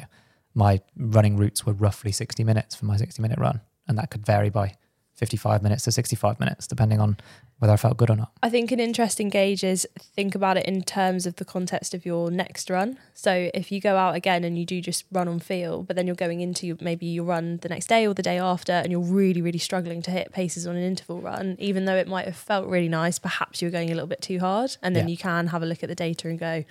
my 0.53 0.81
running 0.97 1.37
routes 1.37 1.65
were 1.65 1.73
roughly 1.73 2.11
60 2.11 2.43
minutes 2.43 2.75
for 2.75 2.85
my 2.85 2.97
60 2.97 3.21
minute 3.21 3.39
run, 3.39 3.61
and 3.87 3.97
that 3.97 4.09
could 4.11 4.25
vary 4.25 4.49
by 4.49 4.75
55 5.15 5.63
minutes 5.63 5.83
to 5.83 5.91
65 5.91 6.39
minutes, 6.39 6.67
depending 6.67 6.99
on 6.99 7.17
whether 7.59 7.71
I 7.71 7.77
felt 7.77 7.95
good 7.95 8.09
or 8.09 8.17
not. 8.17 8.31
I 8.43 8.49
think 8.49 8.71
an 8.73 8.81
interesting 8.81 9.29
gauge 9.29 9.63
is 9.63 9.87
think 9.97 10.35
about 10.35 10.57
it 10.57 10.65
in 10.65 10.81
terms 10.83 11.25
of 11.25 11.37
the 11.37 11.45
context 11.45 11.93
of 11.93 12.05
your 12.05 12.29
next 12.29 12.69
run. 12.69 12.97
So 13.13 13.49
if 13.53 13.71
you 13.71 13.79
go 13.79 13.95
out 13.95 14.13
again 14.15 14.43
and 14.43 14.57
you 14.59 14.65
do 14.65 14.81
just 14.81 15.05
run 15.11 15.29
on 15.29 15.39
feel, 15.39 15.83
but 15.83 15.95
then 15.95 16.05
you're 16.05 16.17
going 16.17 16.41
into 16.41 16.77
maybe 16.81 17.05
you 17.05 17.23
run 17.23 17.57
the 17.61 17.69
next 17.69 17.87
day 17.87 18.05
or 18.05 18.13
the 18.13 18.21
day 18.21 18.37
after, 18.37 18.73
and 18.73 18.91
you're 18.91 18.99
really, 18.99 19.41
really 19.41 19.57
struggling 19.57 20.01
to 20.01 20.11
hit 20.11 20.33
paces 20.33 20.67
on 20.67 20.75
an 20.75 20.83
interval 20.83 21.21
run, 21.21 21.55
even 21.59 21.85
though 21.85 21.95
it 21.95 22.09
might 22.09 22.25
have 22.25 22.35
felt 22.35 22.67
really 22.67 22.89
nice, 22.89 23.17
perhaps 23.17 23.61
you're 23.61 23.71
going 23.71 23.89
a 23.89 23.93
little 23.93 24.07
bit 24.07 24.21
too 24.21 24.39
hard. 24.39 24.75
And 24.83 24.93
then 24.95 25.07
Yeah. 25.07 25.11
you 25.11 25.17
can 25.17 25.47
have 25.47 25.63
a 25.63 25.65
look 25.65 25.81
at 25.81 25.87
the 25.87 25.95
data 25.95 26.27
and 26.27 26.37
go, 26.37 26.65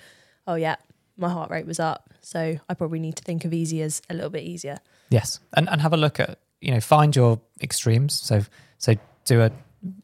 oh, 0.46 0.56
yeah, 0.56 0.76
my 1.16 1.30
heart 1.30 1.50
rate 1.50 1.64
was 1.66 1.80
up. 1.80 2.10
So 2.20 2.58
I 2.68 2.74
probably 2.74 2.98
need 2.98 3.16
to 3.16 3.22
think 3.22 3.46
of 3.46 3.54
easy 3.54 3.80
as 3.80 4.02
a 4.10 4.14
little 4.14 4.30
bit 4.30 4.42
easier. 4.42 4.78
Yes, 5.10 5.40
and 5.54 5.68
and 5.70 5.80
have 5.80 5.92
a 5.92 5.96
look 5.96 6.18
at 6.20 6.38
you 6.64 6.72
know 6.72 6.80
find 6.80 7.14
your 7.14 7.40
extremes. 7.60 8.14
So 8.20 8.42
so 8.78 8.94
do 9.24 9.42
a 9.42 9.50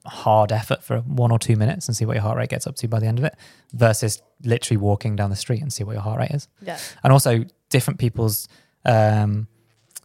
hard 0.07 0.53
effort 0.53 0.83
for 0.83 0.99
one 1.01 1.31
or 1.33 1.39
two 1.39 1.57
minutes 1.57 1.89
and 1.89 1.97
see 1.97 2.05
what 2.05 2.15
your 2.15 2.23
heart 2.23 2.37
rate 2.37 2.51
gets 2.51 2.67
up 2.67 2.77
to 2.77 2.89
by 2.89 3.01
the 3.01 3.07
end 3.07 3.19
of 3.19 3.25
it, 3.25 3.35
versus 3.73 4.23
literally 4.45 4.77
walking 4.77 5.17
down 5.17 5.31
the 5.31 5.37
street 5.37 5.63
and 5.63 5.73
see 5.73 5.85
what 5.85 5.93
your 5.93 6.03
heart 6.03 6.19
rate 6.21 6.31
is. 6.33 6.49
Yeah. 6.63 6.79
And 7.03 7.13
also 7.13 7.45
different 7.71 7.99
people's 7.99 8.47
um, 8.85 9.47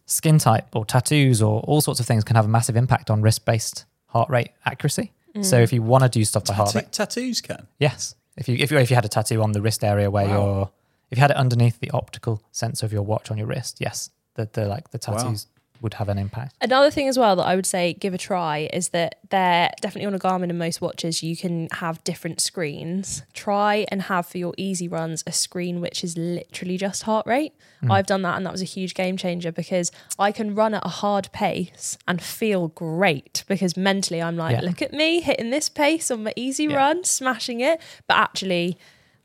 skin 0.06 0.38
type 0.38 0.68
or 0.76 0.86
tattoos 0.86 1.42
or 1.42 1.62
all 1.62 1.82
sorts 1.82 2.00
of 2.00 2.06
things 2.06 2.24
can 2.24 2.36
have 2.36 2.46
a 2.46 2.50
massive 2.50 2.76
impact 2.76 3.10
on 3.10 3.22
wrist 3.22 3.46
based 3.46 3.86
heart 4.08 4.30
rate 4.30 4.52
accuracy. 4.66 5.12
So 5.42 5.58
if 5.60 5.74
you 5.74 5.82
want 5.82 6.04
to 6.04 6.10
do 6.10 6.24
stuff 6.24 6.46
by 6.46 6.54
heart 6.54 6.74
rate, 6.76 6.94
tattoos 6.94 7.42
can. 7.42 7.68
yes. 7.78 8.16
If 8.38 8.48
you 8.50 8.56
if 8.56 8.72
you 8.72 8.78
if 8.78 8.90
you 8.90 8.96
had 8.96 9.04
a 9.06 9.10
tattoo 9.10 9.42
on 9.44 9.52
the 9.52 9.62
wrist 9.62 9.84
area 9.84 10.10
where 10.10 10.26
Wow. 10.26 10.34
you're 10.34 10.70
if 11.12 11.18
you 11.18 11.22
had 11.22 11.32
it 11.32 11.38
underneath 11.38 11.80
the 11.82 11.92
optical 11.92 12.42
sensor 12.54 12.86
of 12.86 12.94
your 12.94 13.02
watch 13.02 13.30
on 13.32 13.38
your 13.38 13.48
wrist, 13.48 13.78
yes, 13.82 14.10
the 14.36 14.48
the 14.54 14.66
like 14.66 14.92
the 14.92 15.00
Wow. 15.08 15.18
tattoos 15.18 15.48
would 15.86 15.94
have 15.94 16.10
an 16.10 16.18
impact. 16.18 16.54
Another 16.60 16.92
thing 16.92 17.08
as 17.08 17.18
well 17.18 17.36
that 17.38 17.44
I 17.46 17.56
would 17.56 17.66
say 17.66 17.94
give 17.94 18.14
a 18.14 18.18
try 18.18 18.68
is 18.74 18.90
that 18.90 19.20
they're 19.30 19.70
definitely 19.82 20.08
on 20.08 20.14
a 20.16 20.20
Garmin 20.20 20.50
and 20.50 20.60
most 20.60 20.82
watches 20.82 21.24
you 21.24 21.38
can 21.38 21.70
have 21.74 22.04
different 22.04 22.42
screens. 22.42 23.22
Try 23.34 23.86
and 23.90 24.02
have 24.04 24.26
for 24.26 24.38
your 24.40 24.54
easy 24.58 24.88
runs 24.88 25.24
a 25.26 25.32
screen 25.32 25.80
which 25.80 26.04
is 26.04 26.18
literally 26.18 26.78
just 26.78 27.04
heart 27.04 27.26
rate. 27.28 27.54
Hmm. 27.82 27.92
I've 27.92 28.08
done 28.08 28.24
that 28.24 28.36
and 28.36 28.46
that 28.46 28.52
was 28.52 28.62
a 28.64 28.66
huge 28.66 28.96
game 28.96 29.16
changer 29.16 29.52
because 29.52 29.92
I 30.20 30.32
can 30.32 30.56
run 30.56 30.74
at 30.74 30.86
a 30.86 30.90
hard 30.90 31.32
pace 31.32 31.98
and 32.08 32.22
feel 32.22 32.70
great 32.70 33.44
because 33.48 33.78
mentally 33.78 34.22
I'm 34.22 34.36
like, 34.36 34.54
Yeah. 34.54 34.62
look 34.68 34.82
at 34.82 34.92
me 34.92 35.22
hitting 35.22 35.52
this 35.52 35.70
pace 35.70 36.10
on 36.12 36.24
my 36.24 36.34
easy 36.36 36.64
Yeah. 36.66 36.78
run, 36.78 37.04
smashing 37.04 37.62
it. 37.62 37.80
But 38.08 38.18
actually 38.18 38.78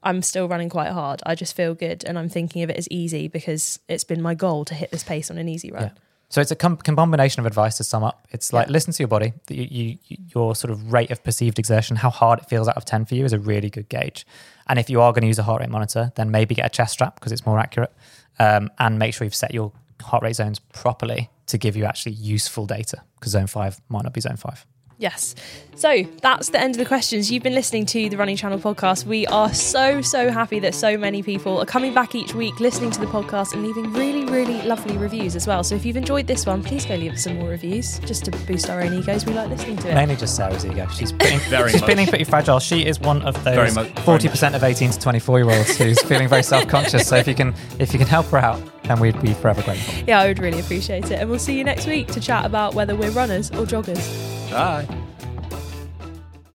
I'm 0.03 0.23
still 0.23 0.49
running 0.49 0.71
quite 0.71 0.91
hard. 0.93 1.21
I 1.27 1.35
just 1.35 1.55
feel 1.55 1.75
good 1.75 2.05
and 2.07 2.19
I'm 2.19 2.31
thinking 2.31 2.63
of 2.63 2.71
it 2.71 2.77
as 2.79 2.89
easy 2.91 3.29
because 3.29 3.81
it's 3.87 4.03
been 4.05 4.23
my 4.23 4.35
goal 4.35 4.65
to 4.65 4.75
hit 4.75 4.91
this 4.91 5.03
pace 5.05 5.31
on 5.31 5.37
an 5.37 5.47
easy 5.47 5.71
run. 5.71 5.83
Yeah. 5.83 5.91
So 6.31 6.41
it's 6.41 6.51
a 6.53 6.57
com- 6.57 6.77
combination 6.77 7.41
of 7.41 7.47
advice 7.47 7.77
to 7.79 7.85
sum 7.85 8.05
up. 8.05 8.27
It's 8.31 8.53
like 8.53 8.69
Yeah. 8.69 8.73
listen 8.73 8.93
to 8.93 9.03
your 9.03 9.09
body. 9.09 9.33
You, 9.49 9.67
you, 10.09 10.17
your 10.35 10.55
sort 10.55 10.71
of 10.71 10.93
rate 10.93 11.11
of 11.11 11.23
perceived 11.25 11.59
exertion, 11.59 11.97
how 11.97 12.11
hard 12.11 12.39
it 12.39 12.49
feels 12.49 12.69
out 12.69 12.77
of 12.77 12.85
ten 12.85 13.05
for 13.05 13.17
you, 13.17 13.25
is 13.25 13.33
a 13.33 13.39
really 13.39 13.69
good 13.69 13.89
gauge. 13.89 14.25
And 14.69 14.79
if 14.79 14.89
you 14.89 15.01
are 15.01 15.13
going 15.13 15.23
to 15.23 15.27
use 15.29 15.41
a 15.41 15.43
heart 15.43 15.61
rate 15.61 15.71
monitor, 15.71 16.13
then 16.15 16.31
maybe 16.31 16.55
get 16.55 16.67
a 16.67 16.69
chest 16.69 16.93
strap 16.93 17.17
because 17.17 17.33
it's 17.33 17.45
more 17.45 17.59
accurate, 17.59 17.93
um, 18.39 18.71
and 18.79 18.99
make 18.99 19.13
sure 19.13 19.25
you've 19.25 19.35
set 19.35 19.53
your 19.53 19.73
heart 20.01 20.23
rate 20.23 20.37
zones 20.37 20.61
properly 20.61 21.29
to 21.47 21.59
give 21.59 21.77
you 21.77 21.85
actually 21.85 22.13
useful 22.13 22.65
data. 22.65 23.03
Because 23.19 23.33
zone 23.33 23.49
five 23.49 23.81
might 23.89 24.05
not 24.05 24.15
be 24.15 24.21
zone 24.21 24.37
five. 24.37 24.65
Yes. 25.01 25.35
So 25.77 26.03
that's 26.21 26.51
the 26.51 26.61
end 26.61 26.75
of 26.75 26.79
the 26.79 26.85
questions. 26.85 27.33
You've 27.33 27.43
been 27.43 27.55
listening 27.55 27.87
to 27.87 28.11
the 28.11 28.19
Running 28.19 28.37
Channel 28.37 28.59
podcast. 28.59 29.07
We 29.07 29.27
are 29.29 29.51
so, 29.55 30.03
so 30.03 30.31
happy 30.31 30.59
that 30.59 30.75
so 30.75 30.99
many 30.99 31.23
people 31.23 31.57
are 31.59 31.65
coming 31.65 31.95
back 31.95 32.15
each 32.15 32.35
week, 32.35 32.61
listening 32.61 32.91
to 32.91 33.01
the 33.01 33.07
podcast, 33.07 33.55
and 33.55 33.67
leaving 33.67 33.91
really, 33.95 34.27
really 34.27 34.61
lovely 34.69 34.99
reviews 34.99 35.37
as 35.37 35.47
well. 35.47 35.65
So 35.65 35.75
if 35.75 35.87
you've 35.87 35.97
enjoyed 35.97 36.27
this 36.27 36.45
one, 36.45 36.63
please 36.63 36.85
go 36.85 36.97
leave 36.97 37.13
us 37.15 37.25
some 37.25 37.39
more 37.39 37.49
reviews 37.49 37.99
just 38.01 38.27
to 38.27 38.31
boost 38.47 38.69
our 38.69 38.83
own 38.83 38.93
egos. 38.93 39.25
We 39.25 39.33
like 39.33 39.49
listening 39.49 39.79
to 39.79 39.91
it. 39.91 39.95
Mainly 39.95 40.17
just 40.17 40.37
Sarah's 40.37 40.67
ego. 40.67 40.87
She's 40.89 41.13
feeling, 41.21 41.39
Very 41.49 41.71
she's 41.71 41.81
much. 41.81 41.89
feeling 41.91 42.07
pretty 42.07 42.25
fragile. 42.25 42.61
She 42.61 42.85
is 42.85 43.01
one 43.01 43.23
of 43.23 43.35
Very 43.39 43.57
those 43.57 43.77
much- 43.77 43.99
forty 44.01 44.29
percent 44.29 44.55
of 44.55 44.63
eighteen 44.63 44.91
to 44.91 44.99
twenty 44.99 45.19
four 45.19 45.39
year 45.39 45.51
olds 45.51 45.79
who's 45.79 46.03
feeling 46.03 46.29
very 46.29 46.43
self 46.43 46.69
conscious. 46.69 47.09
So 47.09 47.17
if 47.17 47.27
you 47.27 47.35
can 47.35 47.55
if 47.79 47.95
you 47.95 47.99
can 47.99 48.07
help 48.09 48.27
her 48.27 48.39
out, 48.39 48.61
then 48.83 49.01
we'd 49.01 49.19
be 49.23 49.33
forever 49.33 49.63
grateful. 49.63 50.05
Yeah, 50.07 50.21
I 50.21 50.27
would 50.27 50.41
really 50.41 50.61
appreciate 50.61 51.07
it. 51.07 51.13
And 51.21 51.31
we'll 51.31 51.39
see 51.39 51.57
you 51.57 51.65
next 51.65 51.87
week 51.87 52.09
to 52.09 52.21
chat 52.21 52.45
about 52.45 52.75
whether 52.75 52.95
we're 52.95 53.13
runners 53.13 53.51
or 53.53 53.65
joggers. 53.65 54.30
Bye. 54.51 55.00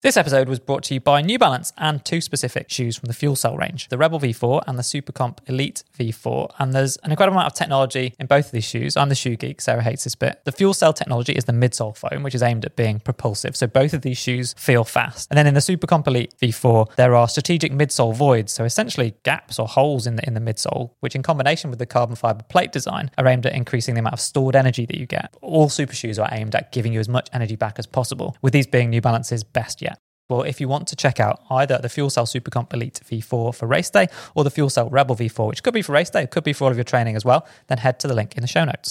This 0.03 0.17
episode 0.17 0.49
was 0.49 0.57
brought 0.57 0.81
to 0.85 0.95
you 0.95 0.99
by 0.99 1.21
New 1.21 1.37
Balance 1.37 1.73
and 1.77 2.03
two 2.03 2.21
specific 2.21 2.71
shoes 2.71 2.97
from 2.97 3.05
the 3.05 3.13
Fuel 3.13 3.35
Cell 3.35 3.55
range, 3.55 3.87
the 3.89 3.99
Rebel 3.99 4.19
V4 4.19 4.63
and 4.65 4.75
the 4.75 4.81
Supercomp 4.81 5.47
Elite 5.47 5.83
V4. 5.95 6.51
And 6.57 6.73
there's 6.73 6.97
an 7.03 7.11
incredible 7.11 7.37
amount 7.37 7.51
of 7.51 7.55
technology 7.55 8.15
in 8.19 8.25
both 8.25 8.47
of 8.47 8.51
these 8.51 8.63
shoes. 8.63 8.97
I'm 8.97 9.09
the 9.09 9.15
shoe 9.15 9.35
geek, 9.35 9.61
Sarah 9.61 9.83
hates 9.83 10.05
this 10.05 10.15
bit. 10.15 10.41
The 10.43 10.53
Fuel 10.53 10.73
Cell 10.73 10.91
technology 10.91 11.33
is 11.33 11.45
the 11.45 11.51
midsole 11.51 11.95
foam, 11.95 12.23
which 12.23 12.33
is 12.33 12.41
aimed 12.41 12.65
at 12.65 12.75
being 12.75 12.99
propulsive. 12.99 13.55
So 13.55 13.67
both 13.67 13.93
of 13.93 14.01
these 14.01 14.17
shoes 14.17 14.55
feel 14.57 14.83
fast. 14.83 15.27
And 15.29 15.37
then 15.37 15.45
in 15.45 15.53
the 15.53 15.59
Supercomp 15.59 16.07
Elite 16.07 16.33
V4, 16.41 16.95
there 16.95 17.13
are 17.13 17.27
strategic 17.27 17.71
midsole 17.71 18.15
voids, 18.15 18.51
so 18.51 18.63
essentially 18.63 19.13
gaps 19.21 19.59
or 19.59 19.67
holes 19.67 20.07
in 20.07 20.15
the 20.15 20.25
in 20.25 20.33
the 20.33 20.39
midsole, 20.39 20.93
which 21.01 21.13
in 21.13 21.21
combination 21.21 21.69
with 21.69 21.77
the 21.77 21.85
carbon 21.85 22.15
fiber 22.15 22.41
plate 22.49 22.71
design 22.71 23.11
are 23.19 23.27
aimed 23.27 23.45
at 23.45 23.53
increasing 23.53 23.93
the 23.93 23.99
amount 23.99 24.13
of 24.13 24.19
stored 24.19 24.55
energy 24.55 24.87
that 24.87 24.97
you 24.97 25.05
get. 25.05 25.31
All 25.43 25.69
super 25.69 25.93
shoes 25.93 26.17
are 26.17 26.29
aimed 26.31 26.55
at 26.55 26.71
giving 26.71 26.91
you 26.91 26.99
as 26.99 27.07
much 27.07 27.29
energy 27.33 27.55
back 27.55 27.77
as 27.77 27.85
possible, 27.85 28.35
with 28.41 28.51
these 28.51 28.65
being 28.65 28.89
New 28.89 29.01
Balance's 29.01 29.43
best 29.43 29.79
yet. 29.79 29.90
Well, 30.31 30.43
if 30.43 30.61
you 30.61 30.69
want 30.69 30.87
to 30.87 30.95
check 30.95 31.19
out 31.19 31.41
either 31.49 31.77
the 31.77 31.89
Fuel 31.89 32.09
Cell 32.09 32.25
Supercomp 32.25 32.73
Elite 32.73 33.01
V4 33.03 33.53
for 33.53 33.67
race 33.67 33.89
day 33.89 34.07
or 34.33 34.45
the 34.45 34.49
Fuel 34.49 34.69
Cell 34.69 34.89
Rebel 34.89 35.13
V4, 35.13 35.45
which 35.45 35.61
could 35.61 35.73
be 35.73 35.81
for 35.81 35.91
race 35.91 36.09
day, 36.09 36.23
it 36.23 36.31
could 36.31 36.45
be 36.45 36.53
for 36.53 36.63
all 36.63 36.71
of 36.71 36.77
your 36.77 36.85
training 36.85 37.17
as 37.17 37.25
well, 37.25 37.45
then 37.67 37.79
head 37.79 37.99
to 37.99 38.07
the 38.07 38.13
link 38.13 38.35
in 38.37 38.41
the 38.41 38.47
show 38.47 38.63
notes. 38.63 38.89